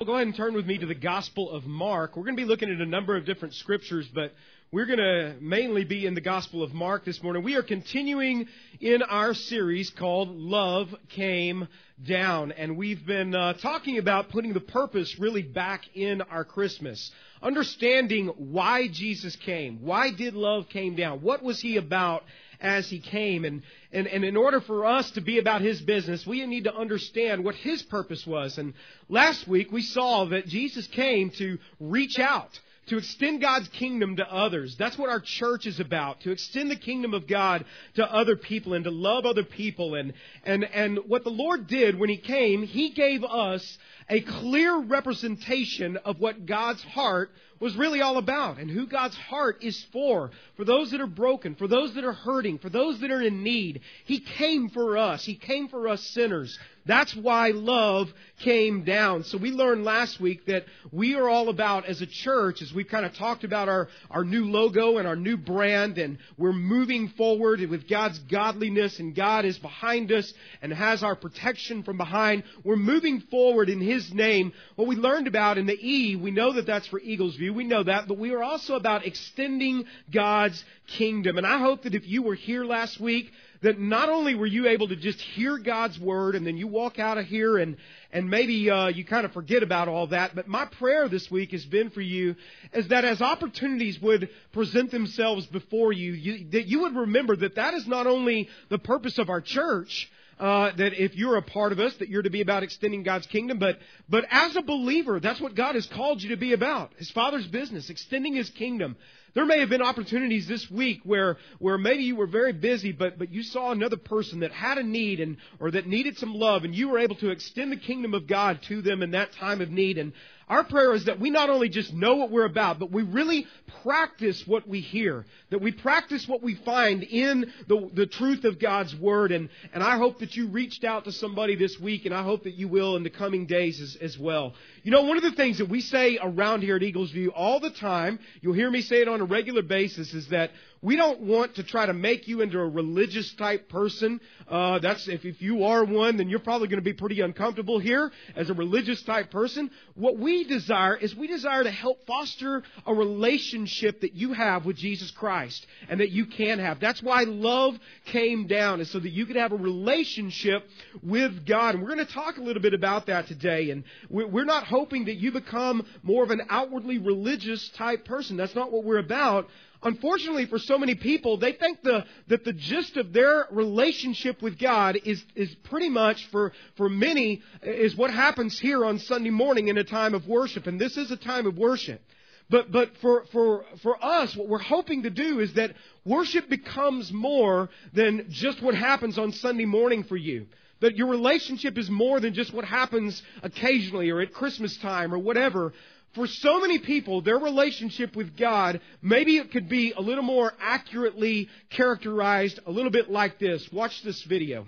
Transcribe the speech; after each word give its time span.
Well, 0.00 0.06
go 0.06 0.14
ahead 0.14 0.28
and 0.28 0.34
turn 0.34 0.54
with 0.54 0.64
me 0.64 0.78
to 0.78 0.86
the 0.86 0.94
Gospel 0.94 1.50
of 1.50 1.66
Mark. 1.66 2.16
We're 2.16 2.22
going 2.22 2.34
to 2.34 2.42
be 2.42 2.48
looking 2.48 2.70
at 2.70 2.80
a 2.80 2.86
number 2.86 3.18
of 3.18 3.26
different 3.26 3.52
scriptures, 3.52 4.08
but 4.14 4.32
we're 4.72 4.86
going 4.86 4.96
to 4.98 5.34
mainly 5.42 5.84
be 5.84 6.06
in 6.06 6.14
the 6.14 6.22
Gospel 6.22 6.62
of 6.62 6.72
Mark 6.72 7.04
this 7.04 7.22
morning. 7.22 7.42
We 7.42 7.54
are 7.56 7.62
continuing 7.62 8.48
in 8.80 9.02
our 9.02 9.34
series 9.34 9.90
called 9.90 10.30
Love 10.30 10.88
Came 11.10 11.68
Down, 12.02 12.50
and 12.52 12.78
we've 12.78 13.04
been 13.04 13.34
uh, 13.34 13.52
talking 13.52 13.98
about 13.98 14.30
putting 14.30 14.54
the 14.54 14.60
purpose 14.60 15.18
really 15.18 15.42
back 15.42 15.82
in 15.94 16.22
our 16.22 16.46
Christmas. 16.46 17.10
Understanding 17.42 18.28
why 18.38 18.88
Jesus 18.88 19.36
came. 19.36 19.82
Why 19.82 20.12
did 20.12 20.32
love 20.32 20.70
came 20.70 20.96
down? 20.96 21.20
What 21.20 21.42
was 21.42 21.60
he 21.60 21.76
about 21.76 22.24
as 22.60 22.88
he 22.88 23.00
came. 23.00 23.44
And, 23.44 23.62
and, 23.92 24.06
and 24.06 24.24
in 24.24 24.36
order 24.36 24.60
for 24.60 24.84
us 24.86 25.10
to 25.12 25.20
be 25.20 25.38
about 25.38 25.60
his 25.60 25.80
business, 25.80 26.26
we 26.26 26.44
need 26.46 26.64
to 26.64 26.74
understand 26.74 27.44
what 27.44 27.54
his 27.54 27.82
purpose 27.82 28.26
was. 28.26 28.58
And 28.58 28.74
last 29.08 29.48
week 29.48 29.72
we 29.72 29.82
saw 29.82 30.26
that 30.26 30.46
Jesus 30.46 30.86
came 30.88 31.30
to 31.38 31.58
reach 31.78 32.18
out 32.18 32.58
to 32.90 32.98
extend 32.98 33.40
God's 33.40 33.68
kingdom 33.68 34.16
to 34.16 34.32
others. 34.32 34.74
That's 34.76 34.98
what 34.98 35.10
our 35.10 35.20
church 35.20 35.64
is 35.66 35.78
about, 35.78 36.22
to 36.22 36.32
extend 36.32 36.70
the 36.70 36.76
kingdom 36.76 37.14
of 37.14 37.28
God 37.28 37.64
to 37.94 38.04
other 38.04 38.34
people 38.34 38.74
and 38.74 38.84
to 38.84 38.90
love 38.90 39.24
other 39.24 39.44
people. 39.44 39.94
And, 39.94 40.12
and, 40.44 40.64
and 40.64 40.98
what 41.06 41.22
the 41.22 41.30
Lord 41.30 41.68
did 41.68 41.98
when 41.98 42.08
He 42.08 42.16
came, 42.16 42.64
He 42.64 42.90
gave 42.90 43.22
us 43.22 43.78
a 44.10 44.20
clear 44.20 44.76
representation 44.76 45.96
of 45.98 46.18
what 46.18 46.44
God's 46.44 46.82
heart 46.82 47.30
was 47.60 47.76
really 47.76 48.00
all 48.00 48.16
about 48.16 48.58
and 48.58 48.70
who 48.70 48.86
God's 48.86 49.16
heart 49.16 49.62
is 49.62 49.86
for. 49.92 50.30
For 50.56 50.64
those 50.64 50.90
that 50.90 51.00
are 51.00 51.06
broken, 51.06 51.54
for 51.54 51.68
those 51.68 51.94
that 51.94 52.04
are 52.04 52.12
hurting, 52.12 52.58
for 52.58 52.70
those 52.70 53.00
that 53.00 53.10
are 53.10 53.20
in 53.20 53.42
need. 53.42 53.82
He 54.06 54.18
came 54.18 54.70
for 54.70 54.96
us. 54.96 55.24
He 55.24 55.36
came 55.36 55.68
for 55.68 55.86
us 55.86 56.02
sinners. 56.02 56.58
That's 56.86 57.14
why 57.14 57.50
love 57.50 58.10
came 58.40 58.84
down. 58.84 59.24
So 59.24 59.36
we 59.36 59.50
learned 59.50 59.84
last 59.84 60.18
week 60.18 60.46
that 60.46 60.64
we 60.90 61.14
are 61.14 61.28
all 61.28 61.50
about, 61.50 61.84
as 61.84 62.00
a 62.00 62.06
church, 62.06 62.62
as 62.62 62.72
we've 62.72 62.88
kind 62.88 63.04
of 63.04 63.14
talked 63.14 63.44
about 63.44 63.68
our, 63.68 63.88
our 64.10 64.24
new 64.24 64.46
logo 64.46 64.96
and 64.96 65.06
our 65.06 65.16
new 65.16 65.36
brand, 65.36 65.98
and 65.98 66.18
we're 66.38 66.54
moving 66.54 67.08
forward 67.10 67.60
with 67.68 67.86
God's 67.86 68.18
godliness, 68.20 68.98
and 68.98 69.14
God 69.14 69.44
is 69.44 69.58
behind 69.58 70.10
us 70.10 70.32
and 70.62 70.72
has 70.72 71.02
our 71.02 71.14
protection 71.14 71.82
from 71.82 71.98
behind. 71.98 72.44
We're 72.64 72.76
moving 72.76 73.20
forward 73.30 73.68
in 73.68 73.80
His 73.80 73.99
name. 74.12 74.52
What 74.76 74.88
we 74.88 74.96
learned 74.96 75.26
about 75.26 75.58
in 75.58 75.66
the 75.66 75.78
E, 75.80 76.16
we 76.16 76.30
know 76.30 76.52
that 76.54 76.66
that's 76.66 76.86
for 76.86 77.00
Eagles 77.00 77.36
View. 77.36 77.52
We 77.52 77.64
know 77.64 77.82
that, 77.82 78.08
but 78.08 78.18
we 78.18 78.32
are 78.32 78.42
also 78.42 78.74
about 78.74 79.06
extending 79.06 79.84
God's 80.12 80.64
kingdom. 80.86 81.38
And 81.38 81.46
I 81.46 81.58
hope 81.58 81.82
that 81.82 81.94
if 81.94 82.06
you 82.06 82.22
were 82.22 82.34
here 82.34 82.64
last 82.64 83.00
week, 83.00 83.30
that 83.62 83.78
not 83.78 84.08
only 84.08 84.34
were 84.34 84.46
you 84.46 84.68
able 84.68 84.88
to 84.88 84.96
just 84.96 85.20
hear 85.20 85.58
God's 85.58 85.98
word 85.98 86.34
and 86.34 86.46
then 86.46 86.56
you 86.56 86.66
walk 86.66 86.98
out 86.98 87.18
of 87.18 87.26
here 87.26 87.58
and, 87.58 87.76
and 88.10 88.30
maybe 88.30 88.70
uh, 88.70 88.88
you 88.88 89.04
kind 89.04 89.26
of 89.26 89.32
forget 89.32 89.62
about 89.62 89.88
all 89.88 90.06
that, 90.08 90.34
but 90.34 90.48
my 90.48 90.64
prayer 90.64 91.08
this 91.08 91.30
week 91.30 91.52
has 91.52 91.64
been 91.66 91.90
for 91.90 92.00
you 92.00 92.36
is 92.72 92.88
that 92.88 93.04
as 93.04 93.20
opportunities 93.20 94.00
would 94.00 94.30
present 94.52 94.90
themselves 94.90 95.46
before 95.46 95.92
you, 95.92 96.12
you 96.12 96.50
that 96.52 96.66
you 96.66 96.80
would 96.80 96.96
remember 96.96 97.36
that 97.36 97.56
that 97.56 97.74
is 97.74 97.86
not 97.86 98.06
only 98.06 98.48
the 98.70 98.78
purpose 98.78 99.18
of 99.18 99.28
our 99.28 99.42
church, 99.42 100.10
uh, 100.40 100.72
that 100.76 100.94
if 100.94 101.14
you're 101.14 101.36
a 101.36 101.42
part 101.42 101.70
of 101.70 101.78
us, 101.78 101.94
that 101.98 102.08
you're 102.08 102.22
to 102.22 102.30
be 102.30 102.40
about 102.40 102.62
extending 102.62 103.02
God's 103.02 103.26
kingdom. 103.26 103.58
But 103.58 103.78
but 104.08 104.24
as 104.30 104.56
a 104.56 104.62
believer, 104.62 105.20
that's 105.20 105.40
what 105.40 105.54
God 105.54 105.74
has 105.74 105.86
called 105.86 106.22
you 106.22 106.30
to 106.30 106.36
be 106.36 106.54
about. 106.54 106.92
His 106.96 107.10
Father's 107.10 107.46
business, 107.46 107.90
extending 107.90 108.34
His 108.34 108.48
kingdom. 108.50 108.96
There 109.34 109.46
may 109.46 109.60
have 109.60 109.68
been 109.68 109.82
opportunities 109.82 110.48
this 110.48 110.68
week 110.70 111.02
where, 111.04 111.36
where 111.58 111.78
maybe 111.78 112.02
you 112.02 112.16
were 112.16 112.26
very 112.26 112.52
busy, 112.52 112.90
but, 112.90 113.16
but 113.18 113.30
you 113.32 113.44
saw 113.44 113.70
another 113.70 113.96
person 113.96 114.40
that 114.40 114.50
had 114.50 114.76
a 114.76 114.82
need 114.82 115.20
and, 115.20 115.36
or 115.60 115.70
that 115.70 115.86
needed 115.86 116.18
some 116.18 116.34
love, 116.34 116.64
and 116.64 116.74
you 116.74 116.88
were 116.88 116.98
able 116.98 117.14
to 117.16 117.30
extend 117.30 117.70
the 117.70 117.76
kingdom 117.76 118.12
of 118.12 118.26
God 118.26 118.60
to 118.68 118.82
them 118.82 119.02
in 119.02 119.12
that 119.12 119.32
time 119.34 119.60
of 119.60 119.70
need. 119.70 119.98
And 119.98 120.12
our 120.50 120.64
prayer 120.64 120.92
is 120.94 121.04
that 121.04 121.20
we 121.20 121.30
not 121.30 121.48
only 121.48 121.68
just 121.68 121.94
know 121.94 122.16
what 122.16 122.32
we're 122.32 122.44
about, 122.44 122.80
but 122.80 122.90
we 122.90 123.04
really 123.04 123.46
practice 123.84 124.42
what 124.46 124.66
we 124.66 124.80
hear. 124.80 125.24
That 125.50 125.60
we 125.60 125.70
practice 125.70 126.26
what 126.26 126.42
we 126.42 126.56
find 126.56 127.04
in 127.04 127.52
the, 127.68 127.88
the 127.94 128.06
truth 128.06 128.42
of 128.42 128.58
God's 128.58 128.94
Word. 128.96 129.30
And, 129.30 129.48
and 129.72 129.80
I 129.80 129.96
hope 129.96 130.18
that 130.18 130.34
you 130.34 130.48
reached 130.48 130.82
out 130.82 131.04
to 131.04 131.12
somebody 131.12 131.54
this 131.54 131.78
week, 131.78 132.04
and 132.04 132.12
I 132.12 132.24
hope 132.24 132.42
that 132.44 132.54
you 132.54 132.66
will 132.66 132.96
in 132.96 133.04
the 133.04 133.10
coming 133.10 133.46
days 133.46 133.80
as, 133.80 133.96
as 134.00 134.18
well. 134.18 134.54
You 134.82 134.90
know, 134.90 135.02
one 135.02 135.18
of 135.18 135.22
the 135.22 135.32
things 135.32 135.58
that 135.58 135.68
we 135.68 135.82
say 135.82 136.18
around 136.22 136.62
here 136.62 136.76
at 136.76 136.82
Eagles 136.82 137.10
View 137.10 137.30
all 137.32 137.60
the 137.60 137.70
time, 137.70 138.18
you'll 138.40 138.54
hear 138.54 138.70
me 138.70 138.80
say 138.80 139.02
it 139.02 139.08
on 139.08 139.20
a 139.20 139.24
regular 139.24 139.62
basis, 139.62 140.14
is 140.14 140.28
that 140.28 140.52
we 140.82 140.96
don't 140.96 141.20
want 141.20 141.56
to 141.56 141.62
try 141.62 141.84
to 141.84 141.92
make 141.92 142.26
you 142.26 142.40
into 142.40 142.58
a 142.58 142.66
religious 142.66 143.34
type 143.34 143.68
person. 143.68 144.18
Uh, 144.48 144.78
that's 144.78 145.06
if, 145.08 145.26
if 145.26 145.42
you 145.42 145.64
are 145.64 145.84
one, 145.84 146.16
then 146.16 146.30
you're 146.30 146.38
probably 146.38 146.68
going 146.68 146.78
to 146.78 146.84
be 146.84 146.94
pretty 146.94 147.20
uncomfortable 147.20 147.78
here 147.78 148.10
as 148.34 148.48
a 148.48 148.54
religious 148.54 149.02
type 149.02 149.30
person. 149.30 149.70
What 149.94 150.18
we 150.18 150.44
desire 150.44 150.96
is 150.96 151.14
we 151.14 151.26
desire 151.26 151.62
to 151.64 151.70
help 151.70 152.06
foster 152.06 152.62
a 152.86 152.94
relationship 152.94 154.00
that 154.00 154.14
you 154.14 154.32
have 154.32 154.64
with 154.64 154.76
Jesus 154.76 155.10
Christ 155.10 155.66
and 155.90 156.00
that 156.00 156.10
you 156.10 156.24
can 156.24 156.58
have. 156.58 156.80
That's 156.80 157.02
why 157.02 157.24
love 157.24 157.78
came 158.06 158.46
down, 158.46 158.80
is 158.80 158.90
so 158.90 158.98
that 158.98 159.10
you 159.10 159.26
could 159.26 159.36
have 159.36 159.52
a 159.52 159.56
relationship 159.56 160.64
with 161.02 161.44
God. 161.46 161.74
And 161.74 161.82
we're 161.84 161.94
going 161.94 162.06
to 162.06 162.12
talk 162.12 162.38
a 162.38 162.42
little 162.42 162.62
bit 162.62 162.72
about 162.72 163.06
that 163.06 163.26
today. 163.26 163.70
And 163.70 163.84
we're 164.08 164.46
not 164.46 164.64
hoping 164.70 165.04
that 165.04 165.16
you 165.16 165.32
become 165.32 165.84
more 166.02 166.24
of 166.24 166.30
an 166.30 166.42
outwardly 166.48 166.98
religious 166.98 167.68
type 167.70 168.04
person. 168.04 168.36
That's 168.36 168.54
not 168.54 168.72
what 168.72 168.84
we're 168.84 168.98
about. 168.98 169.48
Unfortunately, 169.82 170.46
for 170.46 170.58
so 170.58 170.78
many 170.78 170.94
people, 170.94 171.38
they 171.38 171.52
think 171.52 171.82
the, 171.82 172.04
that 172.28 172.44
the 172.44 172.52
gist 172.52 172.96
of 172.96 173.12
their 173.12 173.46
relationship 173.50 174.42
with 174.42 174.58
God 174.58 174.98
is, 175.04 175.22
is 175.34 175.54
pretty 175.64 175.88
much, 175.88 176.26
for, 176.30 176.52
for 176.76 176.88
many, 176.88 177.42
is 177.62 177.96
what 177.96 178.10
happens 178.10 178.58
here 178.58 178.84
on 178.84 178.98
Sunday 178.98 179.30
morning 179.30 179.68
in 179.68 179.78
a 179.78 179.84
time 179.84 180.14
of 180.14 180.26
worship. 180.28 180.66
And 180.66 180.80
this 180.80 180.96
is 180.96 181.10
a 181.10 181.16
time 181.16 181.46
of 181.46 181.56
worship. 181.56 182.02
But, 182.50 182.72
but 182.72 182.96
for, 183.00 183.24
for, 183.32 183.64
for 183.82 184.04
us, 184.04 184.36
what 184.36 184.48
we're 184.48 184.58
hoping 184.58 185.04
to 185.04 185.10
do 185.10 185.38
is 185.38 185.54
that 185.54 185.72
worship 186.04 186.48
becomes 186.48 187.12
more 187.12 187.70
than 187.94 188.26
just 188.28 188.60
what 188.60 188.74
happens 188.74 189.18
on 189.18 189.32
Sunday 189.32 189.66
morning 189.66 190.04
for 190.04 190.16
you. 190.16 190.46
That 190.80 190.96
your 190.96 191.08
relationship 191.08 191.76
is 191.76 191.90
more 191.90 192.20
than 192.20 192.34
just 192.34 192.54
what 192.54 192.64
happens 192.64 193.22
occasionally 193.42 194.10
or 194.10 194.20
at 194.20 194.32
Christmas 194.32 194.76
time 194.78 195.12
or 195.12 195.18
whatever. 195.18 195.72
For 196.14 196.26
so 196.26 196.60
many 196.60 196.78
people, 196.78 197.20
their 197.20 197.38
relationship 197.38 198.16
with 198.16 198.36
God, 198.36 198.80
maybe 199.00 199.36
it 199.36 199.52
could 199.52 199.68
be 199.68 199.92
a 199.92 200.00
little 200.00 200.24
more 200.24 200.52
accurately 200.60 201.48
characterized 201.68 202.58
a 202.66 202.70
little 202.70 202.90
bit 202.90 203.10
like 203.10 203.38
this. 203.38 203.68
Watch 203.72 204.02
this 204.02 204.22
video. 204.24 204.66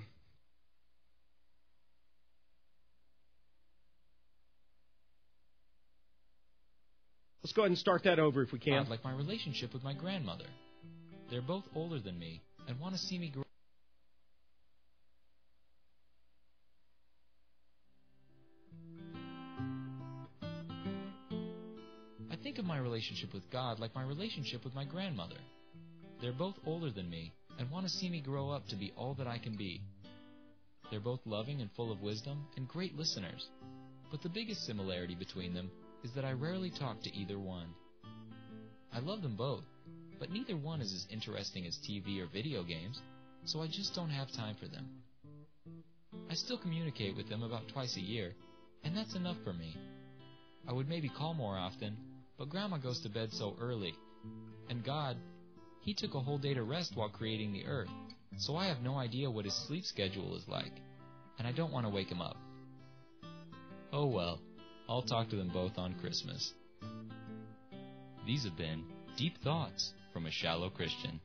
Let's 7.43 7.53
go 7.53 7.63
ahead 7.63 7.71
and 7.71 7.79
start 7.79 8.05
that 8.05 8.21
over 8.21 8.43
if 8.43 8.53
we 8.53 8.61
can. 8.61 8.89
Like 8.89 9.03
my 9.03 9.13
relationship 9.13 9.73
with 9.73 9.83
my 9.83 9.95
grandmother. 9.95 10.45
They're 11.29 11.43
both 11.43 11.65
older 11.75 11.99
than 11.99 12.17
me 12.19 12.41
and 12.69 12.79
want 12.79 12.95
to 12.95 13.01
see 13.01 13.19
me 13.19 13.31
grow. 13.31 13.43
My 22.73 22.79
relationship 22.79 23.35
with 23.35 23.51
God 23.51 23.79
like 23.81 23.95
my 23.95 24.03
relationship 24.03 24.65
with 24.65 24.75
my 24.75 24.87
grandmother. 24.87 25.37
They're 26.23 26.33
both 26.33 26.55
older 26.65 26.91
than 26.91 27.11
me 27.11 27.31
and 27.59 27.71
want 27.71 27.85
to 27.85 27.93
see 27.93 28.09
me 28.09 28.23
grow 28.23 28.49
up 28.49 28.67
to 28.69 28.77
be 28.77 28.95
all 28.97 29.13
that 29.19 29.27
I 29.27 29.37
can 29.37 29.59
be. 29.59 29.83
They're 30.91 30.99
both 30.99 31.21
loving 31.27 31.61
and 31.61 31.71
full 31.77 31.93
of 31.93 32.01
wisdom 32.01 32.47
and 32.57 32.67
great 32.67 32.97
listeners. 32.97 33.47
But 34.11 34.23
the 34.23 34.31
biggest 34.31 34.65
similarity 34.65 35.15
between 35.15 35.53
them 35.53 35.71
is 36.03 36.13
that 36.13 36.25
I 36.25 36.33
rarely 36.33 36.71
talk 36.71 37.03
to 37.03 37.15
either 37.15 37.39
one. 37.39 37.67
I 38.91 39.01
love 39.01 39.21
them 39.21 39.37
both, 39.37 39.65
but 40.19 40.31
neither 40.31 40.57
one 40.57 40.81
is 40.81 40.95
as 40.95 41.07
interesting 41.13 41.67
as 41.67 41.79
TV 41.87 42.23
or 42.23 42.27
video 42.33 42.63
games, 42.63 43.03
so 43.45 43.61
I 43.61 43.67
just 43.67 43.95
don't 43.95 44.09
have 44.09 44.33
time 44.33 44.57
for 44.59 44.69
them. 44.69 44.89
I 46.31 46.33
still 46.33 46.57
communicate 46.57 47.19
with 47.19 47.29
them 47.29 47.43
about 47.43 47.69
twice 47.71 47.99
a 47.99 48.01
year, 48.01 48.33
and 48.83 48.97
that's 48.97 49.15
enough 49.15 49.37
for 49.45 49.53
me. 49.53 49.77
I 50.67 50.73
would 50.73 50.89
maybe 50.89 51.11
call 51.11 51.35
more 51.35 51.59
often, 51.59 51.99
but 52.39 52.49
Grandma 52.49 52.79
goes 52.79 53.01
to 53.01 53.09
bed 53.09 53.33
so 53.33 53.57
early. 53.61 53.95
And 54.69 54.85
God, 54.85 55.17
He 55.81 55.95
took 55.95 56.15
a 56.15 56.21
whole 56.21 56.39
day 56.39 56.55
to 56.55 56.63
rest 56.63 56.93
while 56.95 57.09
creating 57.09 57.53
the 57.53 57.67
earth, 57.67 57.91
so 58.37 58.57
I 58.57 58.67
have 58.67 58.81
no 58.81 58.97
idea 58.97 59.31
what 59.31 59.45
His 59.45 59.55
sleep 59.55 59.85
schedule 59.85 60.37
is 60.37 60.47
like, 60.49 60.73
and 61.39 61.47
I 61.47 61.53
don't 61.53 61.73
want 61.73 61.87
to 61.87 61.91
wake 61.93 62.11
Him 62.11 62.21
up. 62.21 62.37
Oh 63.93 64.07
well, 64.07 64.41
I'll 64.89 65.03
talk 65.03 65.31
to 65.31 65.37
them 65.37 65.51
both 65.53 65.79
on 65.79 65.95
Christmas. 66.01 66.53
These 68.27 68.45
have 68.45 68.57
been 68.57 68.85
Deep 69.17 69.43
Thoughts 69.43 69.93
from 70.13 70.27
a 70.27 70.31
Shallow 70.31 70.71
Christian. 70.71 71.21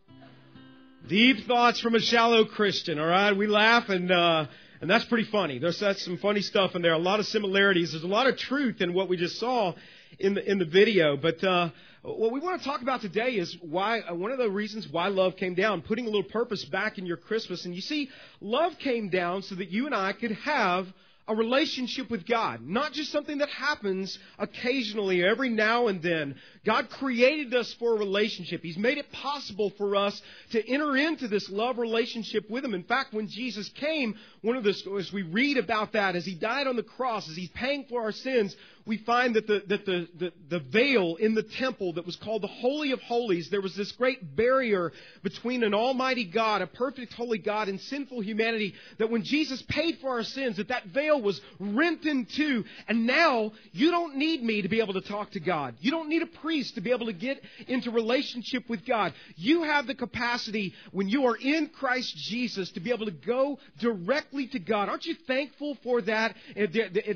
Deep 1.07 1.45
thoughts 1.47 1.79
from 1.79 1.95
a 1.95 2.01
shallow 2.01 2.43
Christian. 2.43 2.99
All 2.99 3.07
right, 3.07 3.31
we 3.31 3.47
laugh 3.47 3.87
and 3.87 4.11
uh, 4.11 4.47
and 4.81 4.89
that's 4.89 5.05
pretty 5.05 5.29
funny. 5.29 5.57
There's 5.57 5.79
that's 5.79 6.03
some 6.03 6.17
funny 6.17 6.41
stuff 6.41 6.75
in 6.75 6.81
there. 6.81 6.93
A 6.93 6.97
lot 6.97 7.19
of 7.19 7.27
similarities. 7.27 7.91
There's 7.91 8.03
a 8.03 8.07
lot 8.07 8.27
of 8.27 8.37
truth 8.37 8.81
in 8.81 8.93
what 8.93 9.07
we 9.07 9.15
just 9.15 9.39
saw 9.39 9.73
in 10.19 10.33
the 10.33 10.49
in 10.49 10.59
the 10.59 10.65
video. 10.65 11.17
But 11.17 11.43
uh, 11.43 11.69
what 12.03 12.31
we 12.31 12.39
want 12.39 12.61
to 12.61 12.67
talk 12.67 12.81
about 12.81 13.01
today 13.01 13.31
is 13.31 13.57
why 13.61 13.99
uh, 13.99 14.15
one 14.15 14.31
of 14.31 14.37
the 14.37 14.49
reasons 14.49 14.87
why 14.87 15.07
love 15.07 15.35
came 15.35 15.55
down, 15.55 15.81
putting 15.81 16.05
a 16.05 16.09
little 16.09 16.23
purpose 16.23 16.63
back 16.65 16.97
in 16.97 17.05
your 17.05 17.17
Christmas. 17.17 17.65
And 17.65 17.75
you 17.75 17.81
see, 17.81 18.09
love 18.41 18.77
came 18.79 19.09
down 19.09 19.41
so 19.41 19.55
that 19.55 19.69
you 19.69 19.85
and 19.85 19.95
I 19.95 20.13
could 20.13 20.31
have 20.31 20.87
a 21.27 21.35
relationship 21.35 22.09
with 22.09 22.25
God, 22.25 22.61
not 22.65 22.93
just 22.93 23.11
something 23.11 23.39
that 23.39 23.49
happens 23.49 24.17
occasionally, 24.39 25.23
every 25.23 25.49
now 25.49 25.87
and 25.87 26.01
then. 26.01 26.35
God 26.65 26.89
created 26.89 27.53
us 27.53 27.73
for 27.73 27.95
a 27.95 27.99
relationship. 27.99 28.61
He's 28.63 28.77
made 28.77 28.97
it 28.97 29.11
possible 29.11 29.73
for 29.77 29.95
us 29.97 30.21
to 30.51 30.71
enter 30.71 30.95
into 30.95 31.27
this 31.27 31.49
love 31.49 31.79
relationship 31.79 32.49
with 32.49 32.63
Him. 32.63 32.73
In 32.73 32.83
fact, 32.83 33.13
when 33.13 33.27
Jesus 33.27 33.67
came, 33.69 34.15
one 34.41 34.55
of 34.55 34.63
the, 34.63 34.73
as 34.97 35.11
we 35.11 35.23
read 35.23 35.57
about 35.57 35.93
that, 35.93 36.15
as 36.15 36.25
He 36.25 36.35
died 36.35 36.67
on 36.67 36.77
the 36.77 36.83
cross, 36.83 37.29
as 37.29 37.35
He's 37.35 37.49
paying 37.49 37.85
for 37.89 38.01
our 38.01 38.13
sins, 38.13 38.55
we 38.87 38.97
find 38.97 39.35
that 39.35 39.47
the, 39.47 39.61
that 39.67 39.85
the, 39.85 40.07
the, 40.17 40.33
the 40.49 40.59
veil 40.59 41.17
in 41.17 41.35
the 41.35 41.43
temple 41.43 41.93
that 41.93 42.05
was 42.05 42.15
called 42.15 42.41
the 42.41 42.47
Holy 42.47 42.91
of 42.91 43.01
Holies, 43.01 43.49
there 43.49 43.61
was 43.61 43.75
this 43.75 43.91
great 43.91 44.35
barrier 44.35 44.93
between 45.23 45.63
an 45.63 45.73
almighty 45.73 46.23
God, 46.23 46.61
a 46.61 46.67
perfect 46.67 47.13
holy 47.13 47.37
God, 47.37 47.67
and 47.67 47.81
sinful 47.81 48.21
humanity, 48.21 48.73
that 48.97 49.11
when 49.11 49.23
Jesus 49.23 49.61
paid 49.63 49.97
for 49.99 50.11
our 50.11 50.23
sins, 50.23 50.57
that 50.57 50.69
that 50.69 50.85
veil 50.85 51.21
was 51.21 51.41
rent 51.59 52.05
in 52.05 52.25
two, 52.25 52.63
and 52.87 53.05
now 53.05 53.51
you 53.73 53.91
don't 53.91 54.15
need 54.15 54.41
me 54.41 54.61
to 54.61 54.69
be 54.69 54.79
able 54.79 54.93
to 54.93 55.01
talk 55.01 55.31
to 55.31 55.41
God. 55.41 55.75
You 55.81 55.91
don't 55.91 56.07
need 56.07 56.21
a 56.21 56.27
priest 56.27 56.75
to 56.75 56.81
be 56.81 56.91
able 56.91 57.07
to 57.07 57.13
get 57.13 57.41
into 57.67 57.91
relationship 57.91 58.69
with 58.69 58.85
God. 58.85 59.13
You 59.35 59.63
have 59.63 59.85
the 59.85 59.95
capacity 59.95 60.73
when 60.91 61.09
you 61.09 61.25
are 61.25 61.35
in 61.35 61.67
Christ 61.67 62.15
Jesus 62.15 62.71
to 62.71 62.79
be 62.79 62.91
able 62.91 63.05
to 63.05 63.11
go 63.11 63.59
directly 63.79 64.47
to 64.47 64.59
God. 64.59 64.87
Aren't 64.87 65.05
you 65.05 65.15
thankful 65.27 65.77
for 65.83 66.01
that 66.03 66.35
uh, 66.55 66.67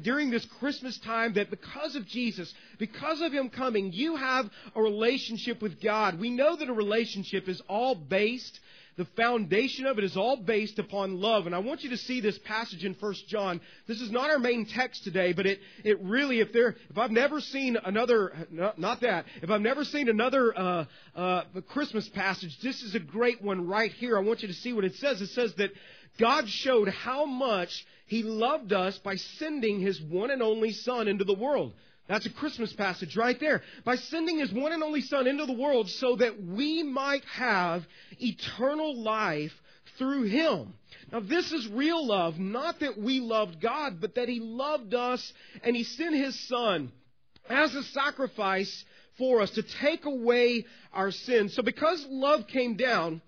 during 0.03 0.31
this 0.31 0.45
Christmas 0.59 0.97
time 0.99 1.33
that 1.33 1.49
because 1.61 1.95
of 1.95 2.07
Jesus, 2.07 2.53
because 2.79 3.21
of 3.21 3.31
Him 3.31 3.49
coming, 3.49 3.91
you 3.93 4.15
have 4.15 4.49
a 4.75 4.81
relationship 4.81 5.61
with 5.61 5.81
God. 5.81 6.19
We 6.19 6.29
know 6.29 6.55
that 6.55 6.69
a 6.69 6.73
relationship 6.73 7.47
is 7.47 7.61
all 7.67 7.95
based 7.95 8.59
the 8.97 9.05
foundation 9.15 9.85
of 9.85 9.97
it 9.97 10.03
is 10.03 10.17
all 10.17 10.37
based 10.37 10.77
upon 10.77 11.21
love. 11.21 11.45
And 11.45 11.55
I 11.55 11.59
want 11.59 11.83
you 11.83 11.91
to 11.91 11.97
see 11.97 12.19
this 12.19 12.37
passage 12.39 12.83
in 12.83 12.93
1 12.93 13.13
John. 13.27 13.61
This 13.87 14.01
is 14.01 14.11
not 14.11 14.29
our 14.29 14.39
main 14.39 14.65
text 14.65 15.03
today, 15.03 15.33
but 15.33 15.45
it, 15.45 15.59
it 15.83 15.99
really, 16.01 16.39
if 16.39 16.51
there, 16.51 16.75
if 16.89 16.97
I've 16.97 17.11
never 17.11 17.39
seen 17.39 17.77
another, 17.83 18.33
not, 18.51 18.77
not 18.77 19.01
that, 19.01 19.25
if 19.41 19.49
I've 19.49 19.61
never 19.61 19.85
seen 19.85 20.09
another 20.09 20.57
uh, 20.57 20.85
uh, 21.15 21.43
Christmas 21.69 22.09
passage, 22.09 22.57
this 22.61 22.81
is 22.83 22.93
a 22.93 22.99
great 22.99 23.41
one 23.41 23.67
right 23.67 23.91
here. 23.91 24.17
I 24.17 24.21
want 24.21 24.41
you 24.41 24.49
to 24.49 24.53
see 24.53 24.73
what 24.73 24.83
it 24.83 24.95
says. 24.95 25.21
It 25.21 25.29
says 25.29 25.53
that 25.55 25.71
God 26.17 26.47
showed 26.47 26.89
how 26.89 27.25
much 27.25 27.85
He 28.05 28.23
loved 28.23 28.73
us 28.73 28.97
by 28.99 29.15
sending 29.15 29.79
His 29.79 30.01
one 30.01 30.31
and 30.31 30.41
only 30.41 30.71
Son 30.71 31.07
into 31.07 31.23
the 31.23 31.33
world. 31.33 31.73
That's 32.07 32.25
a 32.25 32.31
Christmas 32.31 32.73
passage 32.73 33.15
right 33.15 33.39
there. 33.39 33.61
By 33.85 33.95
sending 33.95 34.39
His 34.39 34.51
one 34.51 34.73
and 34.73 34.83
only 34.83 35.01
Son 35.01 35.27
into 35.27 35.45
the 35.45 35.53
world 35.53 35.89
so 35.89 36.15
that 36.17 36.43
we 36.43 36.83
might 36.83 37.23
have 37.25 37.85
eternal 38.19 39.01
life 39.01 39.53
through 39.97 40.23
Him. 40.23 40.73
Now, 41.11 41.19
this 41.21 41.51
is 41.51 41.67
real 41.67 42.05
love. 42.05 42.37
Not 42.39 42.79
that 42.79 42.97
we 42.97 43.19
loved 43.19 43.61
God, 43.61 44.01
but 44.01 44.15
that 44.15 44.29
He 44.29 44.39
loved 44.39 44.93
us 44.93 45.33
and 45.63 45.75
He 45.75 45.83
sent 45.83 46.15
His 46.15 46.37
Son 46.47 46.91
as 47.49 47.73
a 47.75 47.83
sacrifice 47.83 48.85
for 49.17 49.41
us 49.41 49.51
to 49.51 49.63
take 49.63 50.05
away 50.05 50.65
our 50.93 51.11
sins. 51.11 51.53
So, 51.53 51.61
because 51.61 52.05
love 52.09 52.47
came 52.47 52.75
down, 52.75 53.21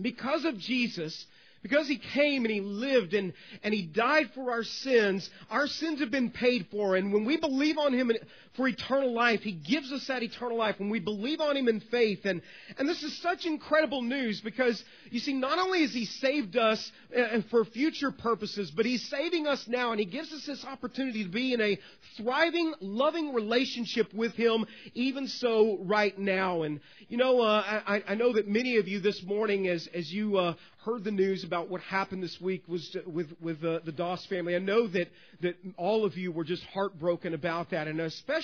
because 0.00 0.44
of 0.44 0.58
Jesus, 0.58 1.26
because 1.64 1.88
he 1.88 1.96
came 1.96 2.44
and 2.44 2.52
he 2.52 2.60
lived 2.60 3.14
and, 3.14 3.32
and 3.62 3.72
he 3.72 3.86
died 3.86 4.30
for 4.34 4.50
our 4.50 4.62
sins, 4.62 5.30
our 5.50 5.66
sins 5.66 6.00
have 6.00 6.10
been 6.10 6.30
paid 6.30 6.66
for. 6.70 6.94
And 6.94 7.10
when 7.10 7.24
we 7.24 7.38
believe 7.38 7.78
on 7.78 7.94
him 7.94 8.12
for 8.56 8.68
eternal 8.68 9.12
life, 9.12 9.40
he 9.40 9.52
gives 9.52 9.92
us 9.92 10.06
that 10.06 10.22
eternal 10.22 10.56
life. 10.56 10.78
When 10.78 10.90
we 10.90 11.00
believe 11.00 11.40
on 11.40 11.56
him 11.56 11.68
in 11.68 11.80
faith, 11.80 12.24
and, 12.24 12.40
and 12.78 12.88
this 12.88 13.02
is 13.02 13.16
such 13.20 13.46
incredible 13.46 14.02
news 14.02 14.40
because, 14.40 14.82
you 15.10 15.18
see, 15.18 15.32
not 15.32 15.58
only 15.58 15.82
has 15.82 15.92
he 15.92 16.04
saved 16.04 16.56
us 16.56 16.92
uh, 17.16 17.40
for 17.50 17.64
future 17.64 18.12
purposes, 18.12 18.70
but 18.70 18.86
he's 18.86 19.08
saving 19.08 19.46
us 19.46 19.66
now 19.66 19.90
and 19.90 19.98
he 19.98 20.06
gives 20.06 20.32
us 20.32 20.46
this 20.46 20.64
opportunity 20.64 21.24
to 21.24 21.30
be 21.30 21.52
in 21.52 21.60
a 21.60 21.78
thriving, 22.16 22.74
loving 22.80 23.34
relationship 23.34 24.12
with 24.14 24.34
him, 24.34 24.66
even 24.94 25.26
so 25.26 25.78
right 25.82 26.16
now. 26.16 26.62
And, 26.62 26.80
you 27.08 27.16
know, 27.16 27.40
uh, 27.40 27.82
I, 27.86 28.02
I 28.08 28.14
know 28.14 28.32
that 28.34 28.46
many 28.46 28.76
of 28.76 28.86
you 28.86 29.00
this 29.00 29.22
morning, 29.24 29.66
as, 29.66 29.88
as 29.92 30.12
you 30.12 30.38
uh, 30.38 30.54
heard 30.84 31.02
the 31.02 31.10
news 31.10 31.44
about 31.44 31.70
what 31.70 31.80
happened 31.80 32.22
this 32.22 32.38
week 32.40 32.62
was 32.68 32.94
with 33.06 33.28
with 33.40 33.64
uh, 33.64 33.80
the 33.84 33.92
Doss 33.92 34.24
family. 34.26 34.54
I 34.54 34.58
know 34.58 34.86
that 34.88 35.08
that 35.40 35.56
all 35.76 36.04
of 36.04 36.16
you 36.16 36.30
were 36.30 36.44
just 36.44 36.62
heartbroken 36.64 37.32
about 37.32 37.70
that, 37.70 37.88
and 37.88 38.00
especially 38.00 38.43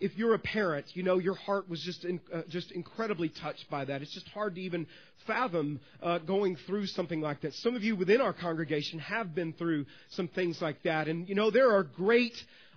if 0.00 0.16
you're 0.16 0.34
a 0.34 0.38
parent, 0.38 0.86
you 0.94 1.02
know 1.02 1.18
your 1.18 1.34
heart 1.34 1.68
was 1.68 1.80
just 1.82 2.04
in, 2.04 2.20
uh, 2.32 2.42
just 2.48 2.70
incredibly 2.72 3.28
touched 3.28 3.68
by 3.70 3.84
that. 3.84 4.02
It's 4.02 4.14
just 4.14 4.28
hard 4.28 4.54
to 4.54 4.60
even 4.60 4.86
fathom 5.26 5.80
uh, 6.02 6.18
going 6.18 6.56
through 6.66 6.86
something 6.86 7.20
like 7.20 7.40
that. 7.42 7.54
Some 7.54 7.74
of 7.74 7.82
you 7.82 7.96
within 7.96 8.20
our 8.20 8.32
congregation 8.32 8.98
have 9.00 9.34
been 9.34 9.52
through 9.52 9.86
some 10.10 10.28
things 10.28 10.60
like 10.60 10.82
that, 10.82 11.08
and 11.08 11.28
you 11.28 11.34
know 11.34 11.50
there 11.50 11.74
are 11.74 11.82
great 11.82 12.34